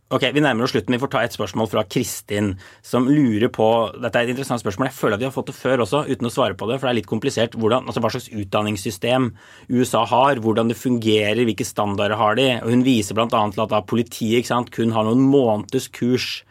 Ok, 0.09 0.23
Vi 0.33 0.41
nærmer 0.41 0.65
oss 0.65 0.71
slutten. 0.73 0.95
Vi 0.95 1.01
får 1.03 1.09
ta 1.13 1.19
et 1.21 1.35
spørsmål 1.35 1.67
fra 1.69 1.83
Kristin, 1.85 2.55
som 2.81 3.05
lurer 3.05 3.51
på 3.53 3.67
Dette 3.93 4.17
er 4.17 4.25
et 4.25 4.31
interessant 4.33 4.61
spørsmål. 4.61 4.87
Jeg 4.89 4.97
føler 4.97 5.19
at 5.19 5.21
vi 5.21 5.27
har 5.27 5.35
fått 5.35 5.51
det 5.51 5.57
før 5.57 5.83
også, 5.85 6.01
uten 6.09 6.25
å 6.25 6.31
svare 6.33 6.57
på 6.57 6.65
det, 6.65 6.79
for 6.79 6.89
det 6.89 6.93
er 6.95 6.97
litt 6.97 7.11
komplisert. 7.11 7.53
Hvordan, 7.53 7.85
altså 7.85 8.01
Hva 8.01 8.09
slags 8.15 8.31
utdanningssystem 8.33 9.29
USA 9.69 10.01
har, 10.09 10.41
hvordan 10.41 10.73
det 10.73 10.79
fungerer, 10.81 11.43
hvilke 11.45 11.67
standarder 11.67 12.17
har 12.17 12.39
de. 12.41 12.47
Og 12.63 12.73
Hun 12.73 12.85
viser 12.87 13.13
bl.a. 13.13 13.29
til 13.29 13.65
at 13.67 13.69
da 13.69 13.83
politiet 13.85 14.41
ikke 14.41 14.53
sant, 14.55 14.71
kun 14.73 14.97
har 14.97 15.05
noen 15.05 15.21
måneders 15.29 15.91
kurs 15.93 16.41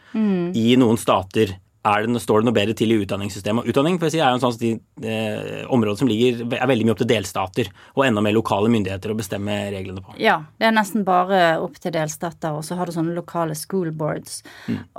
i 0.55 0.75
noen 0.79 0.97
stater. 0.97 1.57
Det, 1.79 2.19
står 2.19 2.41
det 2.41 2.49
noe 2.49 2.55
bedre 2.55 2.73
til 2.75 2.91
i 2.91 2.97
utdanningssystemet? 2.99 3.69
Utdanning 3.71 3.99
for 4.01 4.09
å 4.09 4.11
si, 4.11 4.19
er 4.19 4.33
jo 4.33 4.37
en 4.37 4.43
sånn 4.43 4.57
de, 4.59 4.71
eh, 5.07 5.61
område 5.71 6.01
som 6.01 6.09
ligger, 6.09 6.41
er 6.57 6.67
veldig 6.67 6.85
mye 6.85 6.95
opp 6.95 6.99
til 6.99 7.09
delstater, 7.09 7.69
og 7.95 8.03
enda 8.03 8.23
mer 8.25 8.35
lokale 8.35 8.71
myndigheter 8.73 9.13
å 9.13 9.17
bestemme 9.17 9.55
reglene 9.71 10.03
på. 10.03 10.17
Ja, 10.19 10.41
det 10.59 10.67
er 10.67 10.75
nesten 10.75 11.05
bare 11.07 11.57
opp 11.63 11.79
til 11.79 11.95
delstater, 11.95 12.57
og 12.59 12.67
så 12.67 12.75
har 12.75 12.89
du 12.89 12.95
sånne 12.97 13.15
lokale 13.15 13.55
school 13.55 13.93
boards. 13.95 14.41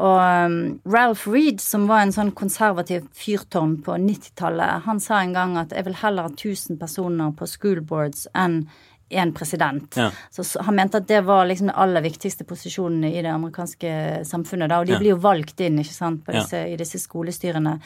Og 0.00 0.18
um, 0.20 0.60
Ralph 0.88 1.28
Reed, 1.28 1.60
som 1.60 1.84
var 1.90 2.06
en 2.06 2.16
sånn 2.16 2.32
konservativ 2.32 3.10
fyrtårn 3.12 3.76
på 3.84 3.98
90-tallet, 4.00 4.86
han 4.88 5.04
sa 5.04 5.20
en 5.20 5.36
gang 5.36 5.58
at 5.60 5.76
jeg 5.76 5.84
vil 5.84 6.00
heller 6.00 6.30
ha 6.30 6.32
1000 6.32 6.80
personer 6.80 7.36
på 7.36 7.48
school 7.50 7.84
boards 7.84 8.24
enn 8.32 8.64
én 9.10 9.32
president. 9.34 9.96
Ja. 9.96 10.10
Så 10.30 10.44
han 10.62 10.74
mente 10.78 11.00
at 11.00 11.08
det 11.08 11.20
var 11.26 11.46
liksom 11.50 11.66
de 11.66 11.74
aller 11.74 12.02
viktigste 12.04 12.44
posisjonene 12.46 13.10
i 13.10 13.22
det 13.22 13.32
amerikanske 13.32 14.24
samfunnet. 14.28 14.68
Da, 14.70 14.78
og 14.80 14.86
de 14.86 14.92
Ja. 14.92 14.98
blir 15.02 15.10
jo 15.16 15.20
valgt 15.24 15.60
inn 15.60 15.78
ikke 15.78 15.92
sant, 15.96 16.24
på 16.24 16.32
Ja. 16.32 16.64
i 16.66 16.76
disse 16.76 16.98
skolestyrene. 16.98 17.80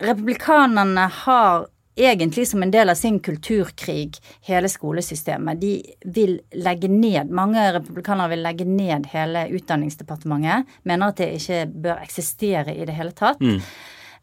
Republikanerne 0.00 1.08
har 1.10 1.66
egentlig 1.96 2.46
som 2.48 2.62
en 2.62 2.70
del 2.70 2.88
av 2.88 2.94
sin 2.96 3.20
kulturkrig 3.20 4.16
hele 4.48 4.68
skolesystemet. 4.68 5.60
De 5.60 5.82
vil 6.06 6.38
legge 6.54 6.88
ned, 6.88 7.28
mange 7.30 7.72
republikanere 7.74 8.30
vil 8.32 8.42
legge 8.42 8.64
ned 8.64 9.06
hele 9.12 9.48
Utdanningsdepartementet. 9.52 10.64
Mener 10.88 11.08
at 11.12 11.16
det 11.16 11.28
ikke 11.36 11.66
bør 11.82 12.00
eksistere 12.02 12.74
i 12.76 12.84
det 12.88 12.94
hele 12.96 13.12
tatt. 13.12 13.42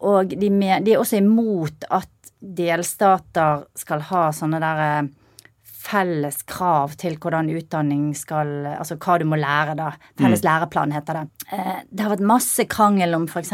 Og 0.02 0.30
de, 0.30 0.50
de 0.50 0.94
er 0.94 0.98
også 0.98 1.18
imot 1.20 1.84
at 1.92 2.10
delstater 2.42 3.66
skal 3.78 4.00
ha 4.10 4.30
sånne 4.32 4.60
der 4.64 4.80
eh, 5.04 5.10
felles 5.90 6.44
krav 6.50 6.94
til 7.02 7.16
hvordan 7.22 7.50
utdanning 7.56 8.12
skal 8.18 8.52
Altså 8.76 8.98
hva 9.02 9.18
du 9.20 9.26
må 9.30 9.40
lære, 9.40 9.76
da. 9.80 9.90
Felles 10.20 10.44
læreplan 10.46 10.94
heter 10.94 11.20
det. 11.20 11.26
Eh, 11.52 11.80
Det 11.90 12.06
har 12.06 12.14
vært 12.14 12.26
masse 12.30 12.66
krangel 12.70 13.16
om 13.18 13.26
f.eks. 13.28 13.52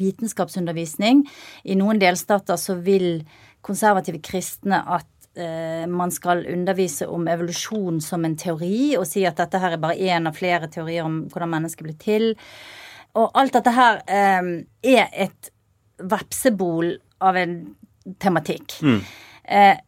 vitenskapsundervisning. 0.00 1.22
I 1.64 1.76
noen 1.78 2.00
delstater 2.00 2.56
så 2.60 2.78
vil 2.82 3.22
konservative 3.64 4.20
kristne 4.24 4.80
at 4.86 5.06
eh, 5.36 5.84
man 5.90 6.10
skal 6.14 6.44
undervise 6.48 7.08
om 7.08 7.28
evolusjon 7.28 8.00
som 8.00 8.24
en 8.24 8.36
teori, 8.36 8.96
og 8.96 9.06
si 9.06 9.26
at 9.28 9.36
dette 9.36 9.60
her 9.60 9.76
er 9.76 9.82
bare 9.82 9.98
én 9.98 10.28
av 10.28 10.36
flere 10.38 10.70
teorier 10.72 11.04
om 11.04 11.24
hvordan 11.28 11.52
mennesket 11.56 11.84
blir 11.86 11.98
til. 12.00 12.32
Og 13.18 13.30
alt 13.34 13.52
dette 13.58 13.74
her 13.74 14.02
eh, 14.06 14.52
er 14.82 15.08
et 15.12 15.52
vepsebol 15.98 16.94
av 17.20 17.36
en 17.36 17.56
tematikk. 18.22 18.78
Eh, 18.84 19.00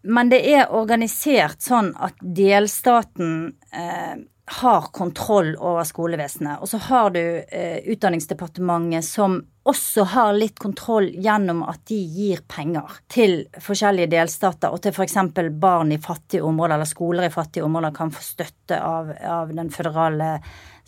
men 0.02 0.30
det 0.32 0.40
er 0.54 0.70
organisert 0.72 1.60
sånn 1.60 1.92
at 2.00 2.16
delstaten 2.20 3.50
eh, 3.76 4.14
har 4.50 4.82
kontroll 4.92 5.52
over 5.56 5.84
skolevesenet. 5.84 6.58
Og 6.58 6.68
så 6.68 6.80
har 6.88 7.12
du 7.14 7.20
eh, 7.22 7.78
Utdanningsdepartementet 7.92 9.06
som 9.06 9.36
også 9.70 10.04
har 10.14 10.32
litt 10.34 10.58
kontroll 10.58 11.10
gjennom 11.22 11.62
at 11.68 11.84
de 11.86 11.98
gir 12.00 12.40
penger 12.50 12.96
til 13.12 13.44
forskjellige 13.62 14.10
delstater, 14.16 14.72
og 14.72 14.82
til 14.82 14.96
f.eks. 14.96 15.18
barn 15.60 15.92
i 15.94 16.00
fattige 16.02 16.42
områder, 16.42 16.74
eller 16.74 16.88
skoler 16.88 17.28
i 17.28 17.34
fattige 17.34 17.68
områder 17.68 17.94
kan 17.94 18.10
få 18.10 18.24
støtte 18.24 18.80
av, 18.82 19.12
av 19.22 19.54
den 19.54 19.70
føderale 19.70 20.32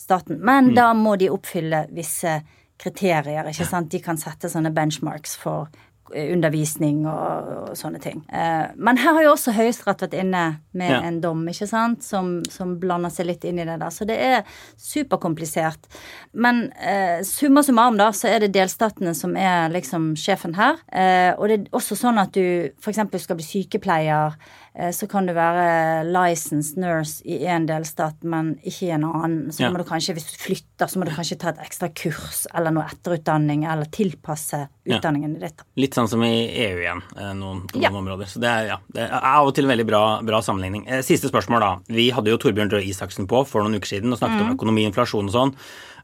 staten. 0.01 0.41
Men 0.43 0.73
da 0.75 0.91
må 0.99 1.15
de 1.21 1.31
oppfylle 1.31 1.85
visse 1.95 2.41
kriterier, 2.83 3.47
ikke 3.47 3.69
sant. 3.69 3.93
De 3.93 4.03
kan 4.03 4.19
sette 4.19 4.51
sånne 4.51 4.73
benchmarks 4.75 5.37
for 5.39 5.69
eh, 5.69 5.92
undervisning 6.15 7.03
og, 7.09 7.51
og 7.71 7.77
sånne 7.79 8.01
ting. 8.03 8.23
Eh, 8.33 8.73
men 8.77 8.99
her 9.01 9.17
har 9.17 9.25
jo 9.27 9.33
også 9.35 9.55
Høyesterett 9.57 10.05
vært 10.07 10.17
inne 10.19 10.43
med 10.77 10.91
Ja. 10.91 11.01
en 11.09 11.21
dom, 11.21 11.43
ikke 11.49 11.67
sant, 11.69 12.05
som, 12.05 12.43
som 12.51 12.77
blander 12.81 13.11
seg 13.13 13.27
litt 13.31 13.45
inn 13.49 13.59
i 13.63 13.65
det 13.69 13.79
der. 13.81 13.91
Så 13.93 14.07
det 14.09 14.19
er 14.21 14.43
superkomplisert. 14.79 15.89
Men 16.33 16.65
eh, 16.81 17.23
summa 17.27 17.63
summarum, 17.65 17.97
da, 18.01 18.11
så 18.17 18.29
er 18.33 18.45
det 18.45 18.53
delstatene 18.55 19.15
som 19.17 19.37
er 19.37 19.73
liksom 19.75 20.13
sjefen 20.21 20.55
her. 20.59 20.81
Eh, 20.93 21.33
og 21.39 21.49
det 21.49 21.59
er 21.61 21.67
også 21.77 21.99
sånn 21.99 22.21
at 22.23 22.35
du 22.37 22.43
f.eks. 22.83 23.03
skal 23.25 23.39
bli 23.39 23.47
sykepleier, 23.47 24.37
så 24.73 25.07
kan 25.07 25.27
du 25.27 25.35
være 25.37 26.05
licensed 26.09 26.79
nurse 26.81 27.21
i 27.29 27.41
én 27.45 27.67
delstat, 27.69 28.15
men 28.25 28.55
ikke 28.65 28.87
i 28.87 28.91
en 28.97 29.05
annen. 29.05 29.51
Så 29.53 29.61
Ja. 29.61 29.71
må 29.71 29.77
du 29.77 29.85
kanskje, 29.85 30.15
hvis 30.17 30.31
du 30.33 30.39
flytter, 30.41 30.87
så 30.89 30.97
må 30.97 31.05
du 31.05 31.11
kanskje 31.13 31.39
ta 31.39 31.49
et 31.51 31.59
ekstra 31.59 31.91
kurs 31.95 32.47
eller 32.55 32.71
noe 32.73 32.85
etterutdanning, 32.89 33.67
eller 33.71 33.85
tilpasse 33.85 34.69
Ja. 34.87 34.97
utdanningen 34.99 35.39
ditt. 35.39 35.61
Litt 35.77 35.93
sånn 35.95 36.09
som 36.09 36.23
i 36.23 36.49
EU 36.49 36.79
igjen, 36.81 37.03
eh, 37.19 37.35
noen, 37.35 37.67
på 37.69 37.83
Ja. 37.83 37.91
noen 37.91 38.07
områder. 38.07 38.25
Så 38.27 38.41
det 38.41 38.49
er, 38.49 38.67
ja, 38.69 38.77
det 38.95 39.11
er 39.11 39.21
av 39.23 39.47
og 39.47 39.55
til 39.55 39.69
en 39.71 39.77
veldig 39.77 39.87
bra, 39.87 40.23
bra 40.23 40.41
sammenligning. 40.41 40.89
Eh, 40.89 41.03
Siste 41.03 41.29
spørsmål, 41.31 41.61
da. 41.61 41.79
Vi 41.89 42.11
hadde 42.11 42.29
jo 42.33 42.39
Torbjørn 42.39 42.71
Røe 42.73 42.83
Isaksen 42.89 43.27
på 43.27 43.47
for 43.47 43.63
noen 43.63 43.75
uker 43.77 43.87
siden 44.01 44.11
og 44.11 44.19
snakket 44.19 44.41
Mm. 44.41 44.51
om 44.51 44.57
økonomi, 44.57 44.87
inflasjon 44.91 45.27
og 45.29 45.33
sånn. 45.35 45.55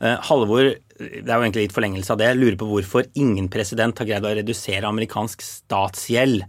Eh, 0.00 0.16
Halvor, 0.20 0.74
det 0.98 1.26
er 1.26 1.40
jo 1.40 1.42
egentlig 1.50 1.62
litt 1.68 1.72
forlengelse 1.72 2.10
av 2.10 2.18
det, 2.18 2.36
lurer 2.36 2.56
på 2.56 2.68
hvorfor 2.68 3.06
ingen 3.16 3.48
president 3.48 3.98
har 3.98 4.06
greid 4.06 4.22
å 4.22 4.36
redusere 4.36 4.84
amerikansk 4.84 5.40
statsgjeld, 5.40 6.44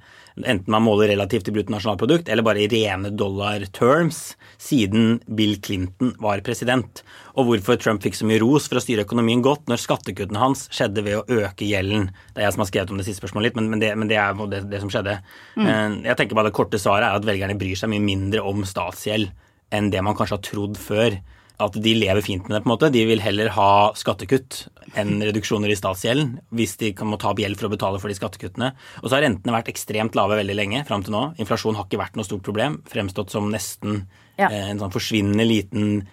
enten 0.45 0.71
man 0.71 0.83
måler 0.85 1.11
relativt 1.11 1.47
til 1.47 1.55
bruttonasjonalprodukt 1.55 2.29
eller 2.29 2.45
bare 2.45 2.63
i 2.63 2.69
rene 2.71 3.11
dollar 3.17 3.63
terms, 3.75 4.37
siden 4.61 5.17
Bill 5.27 5.57
Clinton 5.63 6.13
var 6.21 6.43
president. 6.45 7.03
Og 7.39 7.49
hvorfor 7.49 7.79
Trump 7.79 8.03
fikk 8.03 8.17
så 8.17 8.27
mye 8.29 8.41
ros 8.43 8.69
for 8.69 8.79
å 8.79 8.83
styre 8.83 9.05
økonomien 9.07 9.43
godt 9.45 9.69
når 9.71 9.83
skattekuttene 9.83 10.41
hans 10.41 10.67
skjedde 10.75 11.03
ved 11.05 11.19
å 11.19 11.41
øke 11.41 11.67
gjelden. 11.67 12.09
Det 12.33 12.43
er 12.43 12.49
jeg 12.49 12.57
som 12.57 12.65
har 12.65 12.71
skrevet 12.71 12.93
om 12.93 13.01
det 13.01 13.07
siste 13.07 13.23
spørsmålet 13.23 13.49
litt, 13.49 13.59
men, 13.59 13.69
men, 13.73 13.83
det, 13.83 13.91
men 13.99 14.11
det 14.11 14.19
er 14.21 14.39
det, 14.53 14.63
det 14.71 14.83
som 14.83 14.91
skjedde. 14.93 15.19
Mm. 15.59 16.01
Jeg 16.07 16.17
tenker 16.19 16.39
bare 16.39 16.51
Det 16.51 16.57
korte 16.59 16.81
svaret 16.81 17.09
er 17.09 17.19
at 17.19 17.27
velgerne 17.27 17.57
bryr 17.59 17.79
seg 17.79 17.91
mye 17.91 18.03
mindre 18.03 18.43
om 18.45 18.65
statsgjeld 18.67 19.31
enn 19.75 19.91
det 19.93 20.01
man 20.01 20.15
kanskje 20.17 20.39
har 20.39 20.45
trodd 20.45 20.79
før. 20.81 21.19
At 21.59 21.73
de 21.75 21.91
lever 21.93 22.21
fint 22.23 22.45
med 22.47 22.55
det. 22.55 22.63
på 22.63 22.69
en 22.69 22.73
måte. 22.77 22.91
De 22.91 23.01
vil 23.05 23.19
heller 23.19 23.49
ha 23.51 23.91
skattekutt 23.93 24.61
enn 24.95 25.19
reduksjoner 25.21 25.69
i 25.69 25.75
statsgjelden 25.75 26.37
hvis 26.55 26.77
de 26.79 26.93
kan 26.95 27.09
må 27.11 27.17
ta 27.19 27.33
opp 27.33 27.41
gjeld 27.43 27.57
for 27.59 27.67
å 27.67 27.73
betale 27.73 27.99
for 27.99 28.07
de 28.07 28.15
skattekuttene. 28.15 28.69
Og 29.03 29.09
så 29.09 29.17
har 29.17 29.25
rentene 29.27 29.51
vært 29.57 29.67
ekstremt 29.73 30.15
lave 30.15 30.37
veldig 30.39 30.55
lenge 30.55 30.85
fram 30.87 31.03
til 31.03 31.11
nå. 31.17 31.25
Inflasjon 31.37 31.75
har 31.75 31.83
ikke 31.89 31.99
vært 31.99 32.15
noe 32.15 32.23
stort 32.23 32.45
problem. 32.47 32.79
Fremstått 32.87 33.29
som 33.35 33.51
nesten 33.51 34.05
Ja. 34.39 34.47
eh, 34.47 34.69
en 34.69 34.79
sånn 34.79 34.93
forsvinnende 34.95 35.45
liten 35.45 36.07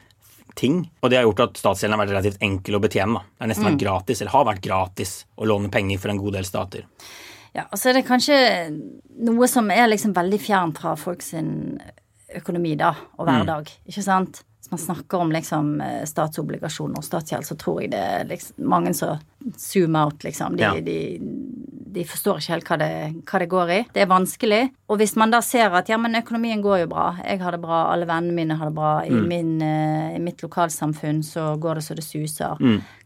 ting. 0.56 0.90
Og 1.02 1.10
det 1.10 1.18
har 1.20 1.24
gjort 1.28 1.44
at 1.50 1.58
statsgjelden 1.60 1.94
har 1.98 2.06
vært 2.06 2.14
relativt 2.16 2.42
enkel 2.42 2.74
å 2.74 2.80
betjene. 2.82 3.14
da. 3.14 3.20
Det 3.20 3.40
har 3.44 3.48
nesten 3.52 3.68
vært 3.70 3.78
gratis, 3.84 4.20
eller 4.20 4.30
har 4.32 4.44
vært 4.48 4.62
gratis, 4.62 5.24
å 5.38 5.46
låne 5.46 5.70
penger 5.70 5.98
for 5.98 6.08
en 6.10 6.18
god 6.18 6.32
del 6.32 6.44
stater. 6.44 6.82
Ja, 7.54 7.64
og 7.70 7.78
så 7.78 7.90
er 7.90 7.92
det 8.00 8.06
kanskje 8.08 8.36
noe 9.22 9.46
som 9.48 9.70
er 9.70 9.86
liksom 9.88 10.12
veldig 10.12 10.40
fjernt 10.40 10.78
fra 10.78 10.96
folk 10.96 11.22
sin 11.22 11.78
økonomi, 12.34 12.76
da, 12.76 12.94
og 13.18 13.26
hverdag, 13.28 13.70
ikke 13.88 14.02
sant? 14.02 14.42
Hvis 14.66 14.72
man 14.72 14.80
snakker 14.82 15.20
om 15.22 15.30
liksom 15.30 15.66
eh, 15.80 16.00
statsobligasjoner 16.10 16.98
og 16.98 17.04
statsgjeld, 17.06 17.44
så 17.46 17.54
tror 17.54 17.76
jeg 17.84 17.92
det 17.92 18.00
er 18.02 18.24
liksom 18.26 18.64
mange 18.66 18.90
som 18.98 19.20
zoom 19.54 19.94
out, 19.94 20.24
liksom. 20.26 20.56
De, 20.58 20.64
Ja. 20.64 20.72
de, 20.82 20.96
de 21.96 22.02
forstår 22.04 22.40
ikke 22.42 22.52
helt 22.56 22.66
hva 22.72 22.78
det, 22.80 22.88
hva 23.30 23.38
det 23.38 23.46
går 23.52 23.70
i. 23.70 23.76
Det 23.94 24.02
er 24.02 24.08
vanskelig. 24.10 24.58
Og 24.90 24.98
hvis 24.98 25.14
man 25.16 25.30
da 25.30 25.38
ser 25.40 25.70
at 25.78 25.86
ja, 25.88 25.96
men 26.02 26.18
økonomien 26.18 26.60
går 26.64 26.80
jo 26.82 26.88
bra, 26.90 27.04
jeg 27.22 27.38
har 27.44 27.54
det 27.54 27.60
bra, 27.62 27.84
alle 27.92 28.08
vennene 28.10 28.34
mine 28.34 28.56
har 28.58 28.72
det 28.72 28.74
bra, 28.74 28.90
i, 29.06 29.10
min, 29.14 29.54
eh, 29.62 30.16
i 30.16 30.22
mitt 30.26 30.42
lokalsamfunn 30.42 31.22
så 31.22 31.52
går 31.62 31.78
det 31.78 31.84
så 31.86 31.94
det 31.94 32.04
suser. 32.08 32.58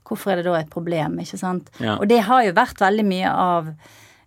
Hvorfor 0.08 0.32
er 0.32 0.40
det 0.40 0.46
da 0.48 0.56
et 0.62 0.72
problem, 0.72 1.20
ikke 1.20 1.38
sant? 1.38 1.68
Ja. 1.78 1.98
Og 2.00 2.08
det 2.08 2.22
har 2.24 2.42
jo 2.48 2.56
vært 2.56 2.80
veldig 2.80 3.04
mye 3.06 3.28
av, 3.30 3.68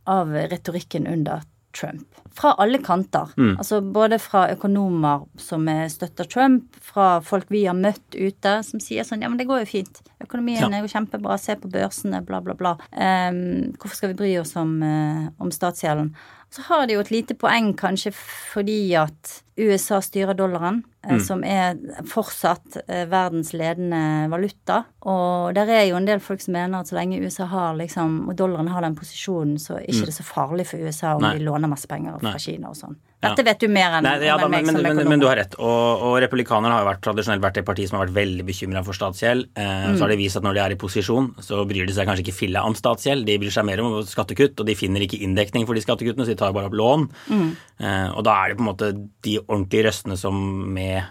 av 0.06 0.30
retorikken 0.54 1.10
under 1.10 1.42
Trump. 1.74 2.06
Fra 2.34 2.54
alle 2.62 2.80
kanter. 2.82 3.30
Altså 3.58 3.82
både 3.82 4.18
fra 4.22 4.48
økonomer 4.54 5.26
som 5.38 5.68
støtter 5.90 6.26
Trump, 6.30 6.76
fra 6.82 7.20
folk 7.22 7.46
vi 7.54 7.66
har 7.66 7.76
møtt 7.78 8.16
ute 8.18 8.56
som 8.66 8.80
sier 8.82 9.04
sånn 9.06 9.22
ja, 9.22 9.30
men 9.30 9.38
det 9.38 9.48
går 9.50 9.64
jo 9.66 9.70
fint. 9.76 10.02
Økonomien 10.24 10.62
Ja. 10.62 10.70
er 10.70 10.82
jo 10.86 10.92
kjempebra, 10.94 11.38
se 11.40 11.56
på 11.56 11.70
børsene, 11.70 12.24
bla, 12.26 12.40
bla, 12.42 12.54
bla. 12.58 12.76
Um, 12.94 13.74
hvorfor 13.78 13.96
skal 13.96 14.14
vi 14.14 14.20
bry 14.24 14.38
oss 14.42 14.56
om, 14.56 14.82
uh, 14.82 15.30
om 15.40 15.52
statsgjelden? 15.52 16.14
Så 16.54 16.62
har 16.70 16.88
de 16.88 16.94
jo 16.94 17.02
et 17.02 17.12
lite 17.12 17.34
poeng 17.38 17.74
kanskje 17.76 18.14
fordi 18.14 18.94
at 18.96 19.43
USA 19.56 20.00
styrer 20.02 20.34
dollaren, 20.34 20.82
mm. 21.06 21.20
som 21.22 21.44
er 21.46 21.78
fortsatt 22.10 22.80
eh, 22.88 23.04
verdens 23.10 23.52
ledende 23.54 24.30
valuta. 24.32 24.80
Og 25.06 25.54
der 25.54 25.70
er 25.70 25.84
jo 25.86 25.98
en 26.00 26.08
del 26.10 26.24
folk 26.24 26.42
som 26.42 26.56
mener 26.58 26.80
at 26.80 26.90
så 26.90 26.98
lenge 26.98 27.22
USA 27.22 27.46
har 27.52 27.78
liksom, 27.78 28.24
og 28.32 28.38
dollaren 28.40 28.72
har 28.74 28.86
den 28.86 28.98
posisjonen, 28.98 29.60
så 29.62 29.78
er 29.78 29.86
det 29.86 30.00
ikke 30.00 30.16
så 30.16 30.26
farlig 30.26 30.68
for 30.72 30.82
USA 30.82 31.14
om 31.18 31.26
Nei. 31.26 31.36
de 31.38 31.46
låner 31.46 31.72
masse 31.72 31.90
penger 31.90 32.18
fra 32.18 32.34
Nei. 32.34 32.42
Kina 32.42 32.74
og 32.74 32.80
sånn. 32.80 32.98
Dette 33.24 33.46
vet 33.48 33.60
du 33.64 33.68
mer 33.72 33.96
enn 33.98 34.04
Nei, 34.06 34.14
ja, 34.28 34.36
da, 34.38 34.48
meg 34.52 34.66
men, 34.68 34.76
som 34.76 34.76
men, 34.76 34.84
men, 34.84 34.98
økonom. 35.02 35.10
men 35.14 35.24
du 35.24 35.28
har 35.30 35.38
rett. 35.40 35.56
Og, 35.58 36.04
og 36.10 36.18
republikanerne 36.24 36.74
har 36.76 36.84
jo 36.84 36.90
vært, 36.90 37.02
tradisjonelt 37.08 37.44
vært 37.46 37.58
det 37.60 37.66
partiet 37.68 37.90
som 37.90 37.98
har 38.00 38.06
vært 38.08 38.18
veldig 38.20 38.46
bekymra 38.52 38.84
for 38.86 38.98
statsgjeld. 38.98 39.48
Eh, 39.56 39.88
Så 39.96 40.04
har 40.06 40.14
de 40.14 40.20
vist 40.20 40.38
at 40.40 40.44
når 40.48 40.58
de 40.60 40.64
er 40.66 40.76
i 40.76 40.80
posisjon, 40.84 41.32
så 41.44 41.64
bryr 41.70 41.88
de 41.90 41.96
seg 41.98 42.08
kanskje 42.10 42.26
ikke 42.28 42.38
filla 42.44 42.64
om 42.68 42.76
statsgjeld. 42.78 43.26
De 43.30 43.40
bryr 43.42 43.56
seg 43.56 43.66
mer 43.70 43.82
om 43.84 43.98
skattekutt, 44.08 44.60
og 44.60 44.70
de 44.70 44.76
finner 44.78 45.06
ikke 45.08 45.22
inndekning 45.24 45.66
for 45.70 45.74
de 45.80 45.84
skattekuttene, 45.86 46.28
så 46.28 46.36
de 46.36 46.40
tar 46.44 46.54
bare 46.56 46.70
opp 46.72 46.78
lån. 46.80 47.08
Eh, 47.34 48.08
og 48.14 48.24
da 48.28 48.38
er 48.44 48.54
det 48.54 48.60
på 48.60 48.66
en 48.66 48.72
måte 48.72 48.92
de 49.24 49.38
ordentlige 49.48 49.88
røstene 49.90 50.18
som 50.20 50.38
med 50.76 51.04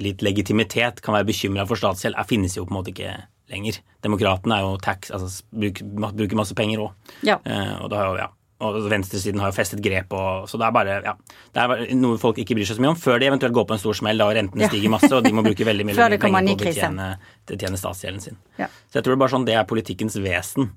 litt 0.00 0.22
legitimitet 0.24 1.02
kan 1.04 1.12
være 1.18 1.28
bekymra 1.28 1.66
for 1.68 1.76
statsgjeld, 1.76 2.16
er, 2.16 2.24
finnes 2.28 2.54
jo 2.56 2.64
på 2.64 2.72
en 2.72 2.78
måte 2.80 2.92
ikke 2.94 3.14
lenger. 3.52 3.80
Demokratene 4.06 4.56
er 4.56 4.62
jo 4.64 4.76
tax, 4.80 5.10
altså 5.12 5.42
bruker, 5.52 5.88
bruker 6.16 6.38
masse 6.38 6.54
penger 6.56 6.84
òg. 6.86 7.16
Ja. 7.26 7.36
Eh, 7.44 7.74
og 7.82 7.90
da 7.92 7.98
har 8.00 8.06
jo, 8.12 8.20
ja. 8.22 8.28
Og 8.60 8.76
venstresiden 8.92 9.40
har 9.40 9.48
jo 9.52 9.56
festet 9.56 9.80
grep, 9.80 10.12
og, 10.12 10.48
så 10.50 10.58
det 10.60 10.66
er 10.66 10.72
bare 10.76 10.96
ja, 11.06 11.14
det 11.56 11.62
er 11.64 11.94
noe 11.96 12.18
folk 12.20 12.36
ikke 12.42 12.58
bryr 12.58 12.68
seg 12.68 12.76
så 12.76 12.84
mye 12.84 12.90
om, 12.92 12.98
før 13.00 13.20
de 13.22 13.30
eventuelt 13.30 13.54
går 13.56 13.64
på 13.70 13.76
en 13.78 13.80
stor 13.80 13.96
smell 13.96 14.20
da 14.20 14.26
rentene 14.36 14.66
Ja. 14.66 14.68
stiger 14.68 14.92
masse, 14.92 15.08
og 15.16 15.24
de 15.24 15.32
må 15.32 15.44
bruke 15.46 15.64
veldig 15.64 15.86
mye 15.88 15.96
penger 15.96 16.20
på 16.20 16.56
å 16.56 16.58
betjene, 16.66 17.06
betjene 17.48 17.80
statsgjelden 17.80 18.20
sin. 18.20 18.36
Ja. 18.60 18.68
Så 18.90 19.00
jeg 19.00 19.06
tror 19.06 19.14
det 19.14 19.18
er 19.18 19.22
bare 19.24 19.34
sånn 19.36 19.46
det 19.48 19.56
er 19.56 19.64
politikkens 19.70 20.18
vesen. 20.20 20.68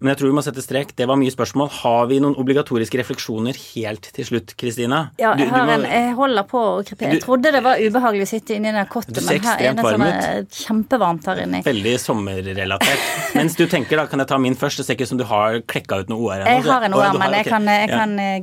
Men 0.00 0.10
jeg 0.12 0.18
tror 0.20 0.28
vi 0.28 0.34
må 0.36 0.42
sette 0.44 0.60
strek. 0.60 0.90
Det 0.96 1.06
var 1.08 1.16
mye 1.16 1.32
spørsmål. 1.32 1.70
Har 1.82 2.06
vi 2.10 2.18
noen 2.20 2.34
obligatoriske 2.36 2.98
refleksjoner 3.00 3.56
helt 3.74 4.10
til 4.12 4.26
slutt, 4.28 4.52
Kristina? 4.60 4.98
Ja, 5.18 5.30
jeg, 5.38 5.48
du 5.48 5.54
har 5.54 5.64
må- 5.66 5.72
en, 5.78 5.86
jeg 5.88 6.14
holder 6.18 6.42
på 6.50 6.60
å 6.60 6.84
krepere. 6.84 7.12
Jeg 7.14 7.20
Du- 7.20 7.26
trodde 7.26 7.52
det 7.52 7.62
var 7.64 7.76
ubehagelig 7.80 8.26
å 8.26 8.30
sitte 8.34 8.54
inni 8.58 8.72
den 8.72 8.84
Du 8.84 8.90
kottet, 8.92 9.22
men 9.24 9.40
her 9.40 9.58
er 9.58 9.72
det 9.74 9.84
sånn 9.84 10.46
kjempevarmt 10.66 11.24
her 11.26 11.36
inne. 11.46 11.62
Veldig 11.64 11.96
sommerrelatert. 12.02 13.34
Mens 13.34 13.56
du 13.56 13.66
tenker, 13.66 13.96
da, 13.96 14.06
kan 14.06 14.18
jeg 14.20 14.28
ta 14.28 14.38
min 14.38 14.54
først? 14.54 14.76
Det 14.78 14.86
ser 14.86 14.94
ikke 14.98 15.02
ut 15.08 15.14
som 15.14 15.18
du 15.18 15.24
har 15.24 15.60
klekka 15.62 16.00
ut 16.04 16.08
noe 16.12 16.18
OR 16.28 16.44
ennå. 16.44 16.46
Jeg 16.46 16.62
har 16.68 16.82
en 16.90 16.94
OR, 16.94 17.18
men 17.18 17.32
jeg 17.32 17.46
kan, 17.46 17.64
jeg 17.64 17.88
kan 17.88 18.18
eh, 18.20 18.40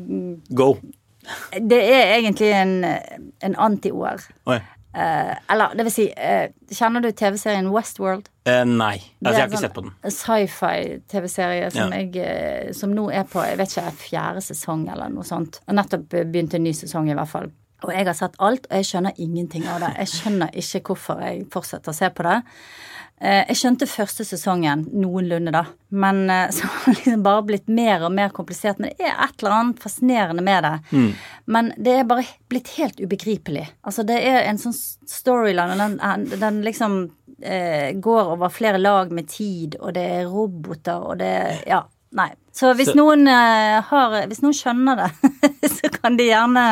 Go. 0.54 0.74
Det 1.54 1.78
er 1.80 2.18
egentlig 2.20 2.49
en, 2.51 2.84
en 3.41 3.54
anti-OR. 3.56 4.20
Eh, 4.93 5.37
eller 5.49 5.73
det 5.73 5.87
vil 5.87 5.93
si, 5.93 6.03
uh, 6.13 6.51
kjenner 6.69 7.01
du 7.01 7.09
TV-serien 7.17 7.69
Westworld? 7.73 8.27
Uh, 8.45 8.61
nei. 8.67 8.99
Altså, 9.23 9.31
jeg 9.31 9.39
har 9.39 9.47
ikke 9.47 9.57
sånn 9.57 9.65
sett 9.65 9.77
på 9.77 9.85
den. 9.87 9.95
Sci-fi-TV-serie 10.19 11.71
som 11.73 11.95
Ja. 11.97 12.73
Som 12.77 12.93
nå 12.93 13.07
er 13.09 13.25
på 13.29 13.41
jeg 13.41 13.57
vet 13.57 13.73
ikke, 13.73 13.95
fjerde 14.03 14.43
sesong 14.45 14.85
eller 14.93 15.09
noe 15.09 15.25
sånt. 15.25 15.61
Og 15.67 15.77
nettopp 15.79 16.05
begynt 16.13 16.53
en 16.53 16.63
ny 16.67 16.75
sesong, 16.77 17.09
i 17.09 17.17
hvert 17.17 17.31
fall. 17.31 17.49
Og 17.84 17.93
jeg 17.93 18.05
har 18.07 18.13
sett 18.17 18.36
alt, 18.39 18.65
og 18.69 18.75
jeg 18.79 18.86
skjønner 18.89 19.13
ingenting 19.19 19.67
av 19.67 19.79
det. 19.84 19.93
Jeg 19.99 20.07
skjønner 20.13 20.51
ikke 20.59 20.81
hvorfor 20.93 21.21
jeg 21.23 21.45
fortsetter 21.53 21.91
å 21.91 21.97
se 21.97 22.09
på 22.09 22.23
det. 22.27 22.38
Eh, 23.23 23.43
Jeg 23.47 23.55
skjønte 23.59 23.88
første 23.88 24.25
sesongen 24.27 24.86
noenlunde, 24.91 25.51
da. 25.55 25.65
Men 25.91 26.29
eh, 26.29 26.49
så 26.55 26.67
har 26.67 26.86
det 26.93 26.95
liksom 27.05 27.23
bare 27.23 27.43
blitt 27.47 27.67
mer 27.69 28.03
og 28.07 28.11
mer 28.15 28.29
komplisert. 28.36 28.79
Men 28.79 28.89
det 28.97 29.07
er 29.07 29.15
et 29.27 29.36
eller 29.43 29.57
annet 29.59 29.84
fascinerende 29.84 30.43
med 30.43 30.63
det. 30.63 30.75
Men 31.45 31.73
det 31.77 31.97
er 31.99 32.07
bare 32.09 32.25
blitt 32.51 32.73
helt 32.77 32.99
ubegripelig. 33.03 33.67
Altså, 33.84 34.03
det 34.07 34.19
er 34.27 34.43
en 34.49 34.57
sånn 34.61 34.75
storyline, 34.75 35.75
og 35.75 35.84
den, 36.01 36.29
den 36.41 36.61
liksom 36.65 36.97
eh, 37.43 37.91
går 37.99 38.34
over 38.38 38.49
flere 38.53 38.79
lag 38.81 39.11
med 39.11 39.27
tid, 39.31 39.75
og 39.81 39.93
det 39.95 40.03
er 40.21 40.29
roboter, 40.31 41.03
og 41.11 41.19
det 41.23 41.34
er 41.41 41.59
Ja. 41.67 41.84
Nei. 42.13 42.27
Så 42.53 42.75
hvis 42.77 42.91
Så- 42.91 42.93
noen 42.99 43.23
eh, 43.27 43.79
har 43.89 44.11
Hvis 44.29 44.43
noen 44.43 44.53
skjønner 44.53 44.99
det, 44.99 45.31
så 45.81 45.89
kan 45.95 46.13
de 46.19 46.27
gjerne 46.27 46.65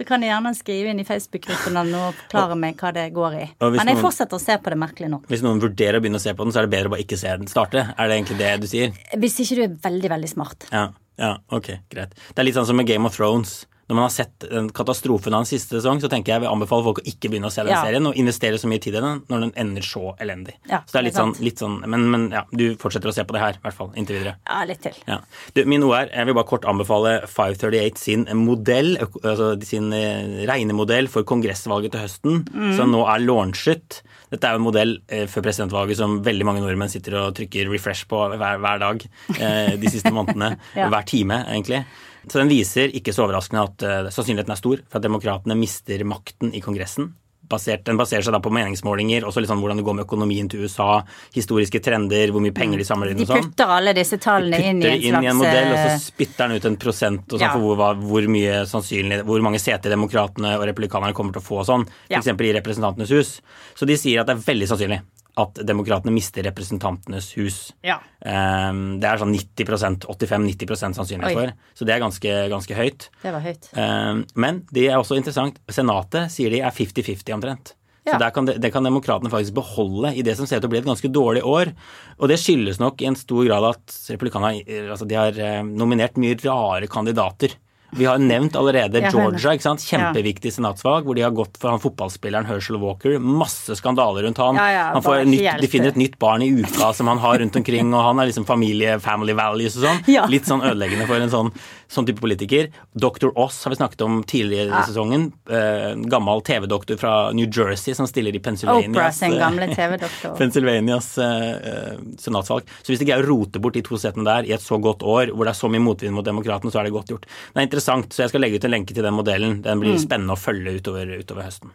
så 0.00 0.06
kan 0.08 0.22
jeg 0.24 0.30
gjerne 0.32 0.50
skrive 0.56 0.92
inn 0.94 1.00
i 1.02 1.04
Facebook-gruppen 1.04 1.76
og 1.98 2.14
forklare 2.22 2.56
meg 2.56 2.80
hva 2.80 2.92
det 2.96 3.02
går 3.12 3.34
i. 3.36 3.46
Men 3.76 3.90
jeg 3.92 4.00
fortsetter 4.00 4.38
å 4.38 4.40
se 4.40 4.56
på 4.56 4.72
det 4.72 4.78
merkelig 4.80 5.10
nok. 5.12 5.26
Hvis 5.28 5.44
noen 5.44 5.60
vurderer 5.60 5.98
å 5.98 6.00
begynne 6.00 6.16
å 6.16 6.24
se 6.24 6.32
på 6.32 6.46
den, 6.46 6.54
så 6.54 6.62
er 6.62 6.68
det 6.68 6.72
bedre 6.72 6.88
å 6.88 6.94
bare 6.94 7.04
ikke 7.04 7.18
se 7.20 7.34
den 7.42 7.50
starte? 7.50 7.82
Er 7.92 8.08
det 8.08 8.16
egentlig 8.16 8.38
det 8.40 8.52
du 8.62 8.68
sier? 8.70 8.94
Hvis 9.20 9.36
ikke 9.44 9.58
du 9.58 9.62
er 9.66 9.74
veldig, 9.90 10.12
veldig 10.14 10.30
smart. 10.32 10.70
Ja, 10.72 10.86
ja, 11.20 11.34
ok, 11.52 11.68
greit. 11.92 12.16
Det 12.16 12.40
er 12.40 12.48
litt 12.48 12.56
sånn 12.56 12.70
som 12.70 12.80
med 12.80 12.88
Game 12.88 13.04
of 13.04 13.18
Thrones. 13.18 13.66
Når 13.90 13.96
man 13.98 14.04
har 14.06 14.12
sett 14.14 14.44
katastrofen 14.76 15.34
av 15.34 15.42
den 15.42 15.48
siste 15.50 15.74
sesong, 15.80 15.98
så 16.00 16.06
tenker 16.08 16.30
jeg 16.30 16.38
jeg 16.38 16.44
vil 16.44 16.52
anbefale 16.52 16.84
folk 16.86 17.00
å 17.02 17.06
ikke 17.10 17.26
begynne 17.32 17.48
å 17.50 17.52
se 17.52 17.64
den 17.66 17.72
Ja. 17.74 17.80
serien 17.82 18.06
og 18.06 18.14
investere 18.14 18.54
så 18.60 18.68
mye 18.70 18.78
tid 18.80 18.94
i 18.94 19.00
den 19.02 19.22
når 19.28 19.40
den 19.48 19.52
ender 19.58 19.82
så 19.82 20.14
elendig. 20.22 20.54
Ja, 20.70 20.78
så 20.86 20.92
det 20.94 21.00
er 21.00 21.06
litt 21.08 21.18
sånn, 21.18 21.32
litt 21.42 21.58
sånn 21.58 21.80
men, 21.90 22.04
men 22.12 22.28
ja, 22.30 22.44
du 22.54 22.76
fortsetter 22.78 23.10
å 23.10 23.14
se 23.16 23.24
på 23.26 23.34
det 23.34 23.40
her, 23.42 23.58
i 23.58 23.62
hvert 23.64 23.74
fall 23.76 23.90
inntil 23.98 24.20
videre. 24.20 24.36
Ja, 24.46 24.60
litt 24.70 24.80
til. 24.86 24.94
Ja. 25.10 25.18
Du, 25.54 25.64
min 25.66 25.82
OR, 25.82 26.06
jeg 26.14 26.26
vil 26.30 26.34
bare 26.38 26.46
kort 26.52 26.64
anbefale 26.70 27.16
538 27.26 27.98
sin 27.98 28.26
modell, 28.38 28.94
altså 29.24 29.50
sin 29.66 29.90
eh, 29.92 30.46
regnemodell 30.46 31.08
for 31.10 31.26
kongressvalget 31.26 31.90
til 31.96 32.06
høsten, 32.06 32.44
Mm. 32.50 32.76
som 32.76 32.90
nå 32.92 33.02
er 33.10 33.20
launchet. 33.26 34.02
Dette 34.30 34.44
er 34.46 34.54
jo 34.54 34.60
en 34.60 34.64
modell 34.68 34.92
for 35.28 35.42
presidentvalget 35.42 35.96
som 35.98 36.20
veldig 36.22 36.44
mange 36.46 36.60
nordmenn 36.62 36.88
sitter 36.92 37.16
og 37.18 37.34
trykker 37.34 37.66
refresh 37.72 38.06
på 38.06 38.20
hver, 38.38 38.58
hver 38.62 38.78
dag 38.78 39.02
eh, 39.40 39.74
de 39.76 39.90
siste 39.90 40.12
månedene. 40.14 40.52
Hver 40.74 41.04
time, 41.06 41.40
egentlig. 41.50 41.84
Så 42.28 42.38
den 42.42 42.50
viser, 42.52 42.92
ikke 42.96 43.14
så 43.16 43.24
overraskende, 43.26 43.64
at 43.70 43.82
eh, 43.86 44.10
sannsynligheten 44.12 44.52
er 44.52 44.60
stor 44.60 44.82
for 44.88 45.00
at 45.00 45.06
demokratene 45.06 45.56
mister 45.58 46.04
makten 46.04 46.52
i 46.54 46.60
Kongressen. 46.64 47.14
Basert, 47.50 47.82
den 47.88 47.96
baserer 47.98 48.22
seg 48.22 48.30
da 48.36 48.38
på 48.38 48.52
meningsmålinger, 48.54 49.24
også 49.26 49.42
sånn 49.48 49.58
hvordan 49.58 49.80
det 49.80 49.84
går 49.88 49.96
med 49.98 50.04
økonomien 50.04 50.46
til 50.52 50.62
USA, 50.68 51.00
historiske 51.34 51.80
trender, 51.82 52.30
hvor 52.30 52.44
mye 52.44 52.54
penger 52.54 52.78
de 52.78 52.84
samler 52.86 53.10
inn 53.10 53.18
De 53.18 53.24
og 53.24 53.32
sånn 53.32 53.48
putter 53.48 53.72
alle 53.74 53.94
disse 53.96 54.20
tallene 54.22 54.60
inn 54.60 54.78
i 54.78 54.86
en 54.86 55.00
det 55.00 55.08
inn 55.08 55.18
i 55.18 55.30
en 55.32 55.40
modell, 55.40 55.72
og 55.72 55.78
eh, 55.80 55.88
så 55.96 56.04
spytter 56.12 56.46
den 56.46 56.60
ut 56.60 56.68
en 56.70 56.76
prosent 56.84 57.34
Ja. 57.40 57.50
for 57.56 57.74
hvor, 57.74 57.96
hvor 57.98 58.28
mye 58.30 58.60
sannsynlig, 58.70 59.24
hvor 59.26 59.42
mange 59.42 59.58
seter 59.58 59.90
demokratene 59.90 60.52
og 60.60 60.66
republikanerne 60.70 61.16
kommer 61.16 61.34
til 61.34 61.42
å 61.42 61.48
få 61.48 61.58
og 61.64 61.66
sånn, 61.66 61.88
Ja. 62.12 62.20
f.eks. 62.20 62.30
i 62.38 62.52
Representantenes 62.60 63.10
hus. 63.16 63.32
Så 63.74 63.88
de 63.88 63.96
sier 63.98 64.20
at 64.22 64.30
det 64.30 64.36
er 64.38 64.46
veldig 64.46 64.70
sannsynlig 64.70 65.00
at 65.38 65.60
demokratene 65.66 66.12
mister 66.14 66.42
Representantenes 66.42 67.32
hus. 67.38 67.58
Ja. 67.86 67.98
Um, 68.24 68.98
det 69.00 69.08
er 69.10 69.20
sånn 69.22 69.34
90% 69.34 70.06
85-90% 70.10 70.98
sannsynlighet 70.98 71.36
for, 71.38 71.52
så 71.78 71.86
det 71.88 71.94
er 71.94 72.02
ganske, 72.02 72.32
ganske 72.52 72.74
høyt. 72.78 73.10
Det 73.22 73.34
var 73.34 73.44
høyt. 73.44 73.68
Um, 73.76 74.24
men 74.34 74.62
det 74.74 74.88
er 74.90 74.98
også 74.98 75.18
interessant. 75.20 75.60
Senatet 75.70 76.32
sier 76.34 76.50
de 76.50 76.62
er 76.64 76.74
50-50 76.74 77.36
omtrent. 77.36 77.74
Så 78.00 78.14
Ja. 78.14 78.18
der 78.18 78.30
kan, 78.32 78.46
de, 78.48 78.54
det 78.58 78.72
kan 78.72 78.82
demokratene 78.82 79.30
faktisk 79.30 79.54
beholde 79.54 80.14
i 80.16 80.22
det 80.24 80.32
som 80.38 80.46
ser 80.48 80.56
ut 80.56 80.62
til 80.64 80.70
å 80.70 80.72
bli 80.72 80.78
et 80.80 80.88
ganske 80.88 81.10
dårlig 81.12 81.42
år. 81.44 81.70
Og 82.18 82.28
det 82.32 82.38
skyldes 82.40 82.80
nok 82.80 83.02
i 83.02 83.06
en 83.10 83.14
stor 83.18 83.44
grad 83.44 83.66
at 83.68 83.96
republikanerne 84.08 84.88
altså 84.90 85.06
de 85.06 85.18
har 85.18 85.36
eh, 85.36 85.60
nominert 85.62 86.16
mye 86.16 86.38
rare 86.40 86.88
kandidater. 86.88 87.54
Vi 87.96 88.06
har 88.06 88.20
nevnt 88.22 88.56
allerede 88.56 89.02
Georgia, 89.06 89.54
ikke 89.54 89.66
sant? 89.66 89.84
kjempeviktig 89.86 90.52
senatsvalg, 90.54 91.06
hvor 91.06 91.18
de 91.18 91.24
har 91.24 91.34
gått 91.34 91.58
for 91.60 91.72
han 91.72 91.82
fotballspilleren 91.82 92.46
Herschel 92.48 92.78
Walker. 92.82 93.16
Masse 93.18 93.74
skandaler 93.78 94.26
rundt 94.26 94.38
han. 94.42 94.58
Ja, 94.60 94.68
ja, 94.74 94.84
han 94.94 95.04
får 95.04 95.24
nytt, 95.28 95.48
de 95.62 95.70
finner 95.70 95.94
et 95.94 96.00
nytt 96.00 96.18
barn 96.22 96.44
i 96.46 96.50
uka 96.60 96.92
som 96.96 97.10
han 97.10 97.22
har 97.22 97.40
rundt 97.42 97.56
omkring, 97.60 97.92
og 97.94 98.04
han 98.06 98.22
er 98.22 98.30
liksom 98.30 98.46
familie, 98.48 98.98
family 99.02 99.34
values 99.38 99.78
og 99.80 99.88
sånn. 99.88 100.02
Litt 100.34 100.48
sånn 100.48 100.62
ødeleggende 100.62 101.08
for 101.10 101.22
en 101.22 101.32
sånn, 101.32 101.52
sånn 101.90 102.06
type 102.06 102.22
politiker. 102.22 102.68
Dr. 102.92 103.32
Oss 103.38 103.58
har 103.64 103.74
vi 103.74 103.78
snakket 103.80 104.04
om 104.06 104.20
tidligere 104.28 104.70
i 104.70 104.82
sesongen. 104.88 105.28
Eh, 105.50 105.92
gammel 106.12 106.42
TV-doktor 106.46 106.98
fra 107.00 107.14
New 107.36 107.48
Jersey 107.50 107.96
som 107.98 108.08
stiller 108.10 108.36
i 108.36 108.42
Pennsylvanias 108.42 109.22
eh. 109.26 110.34
Pennsylvanias 110.38 111.10
eh, 111.18 111.48
eh, 111.72 111.96
senatsvalg. 112.22 112.70
Så 112.82 112.92
hvis 112.92 113.02
de 113.02 113.08
greier 113.10 113.26
å 113.26 113.30
rote 113.32 113.62
bort 113.62 113.78
de 113.78 113.82
to 113.86 113.98
setene 114.00 114.26
der 114.28 114.48
i 114.48 114.54
et 114.56 114.64
så 114.64 114.78
godt 114.82 115.02
år, 115.02 115.34
hvor 115.34 115.48
det 115.48 115.54
er 115.54 115.60
så 115.62 115.72
mye 115.72 115.82
motvind 115.82 116.14
mot 116.16 116.26
demokratene, 116.26 116.72
så 116.72 116.82
er 116.82 116.88
det 116.88 116.94
godt 116.94 117.10
gjort. 117.14 117.26
Det 117.26 117.58
er 117.58 117.66
interessant, 117.66 118.14
så 118.14 118.24
jeg 118.24 118.34
skal 118.34 118.46
legge 118.46 118.60
ut 118.60 118.68
en 118.68 118.76
lenke 118.76 118.94
til 118.94 119.06
den 119.06 119.16
modellen. 119.16 119.58
Den 119.66 119.82
blir 119.82 119.98
spennende 120.00 120.38
å 120.38 120.40
følge 120.40 120.78
utover, 120.78 121.10
utover 121.18 121.48
høsten. 121.48 121.74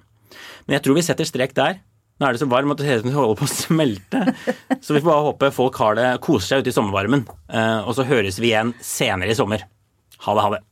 Men 0.65 0.79
jeg 0.79 0.87
tror 0.87 0.97
vi 0.97 1.05
setter 1.05 1.27
strek 1.27 1.53
der. 1.57 1.83
Nå 2.15 2.29
er 2.29 2.35
det 2.35 2.39
så 2.39 2.47
varmt 2.47 2.71
at 2.71 2.79
det 2.79 2.87
ser 2.87 3.01
ut 3.01 3.03
som 3.03 3.11
det 3.11 3.17
holder 3.17 3.39
på 3.41 3.45
å 3.45 3.51
smelte. 3.51 4.19
Så 4.79 4.95
vi 4.95 5.01
får 5.01 5.09
bare 5.09 5.25
håpe 5.25 5.51
folk 5.51 5.79
har 5.83 5.97
det, 5.99 6.09
koser 6.23 6.47
seg 6.47 6.63
ute 6.63 6.71
i 6.71 6.75
sommervarmen. 6.77 7.25
Eh, 7.51 7.79
og 7.83 7.91
så 7.97 8.07
høres 8.07 8.39
vi 8.39 8.53
igjen 8.53 8.71
senere 8.79 9.33
i 9.33 9.35
sommer. 9.35 9.65
Ha 10.17 10.35
det, 10.35 10.41
ha 10.41 10.49
det. 10.49 10.63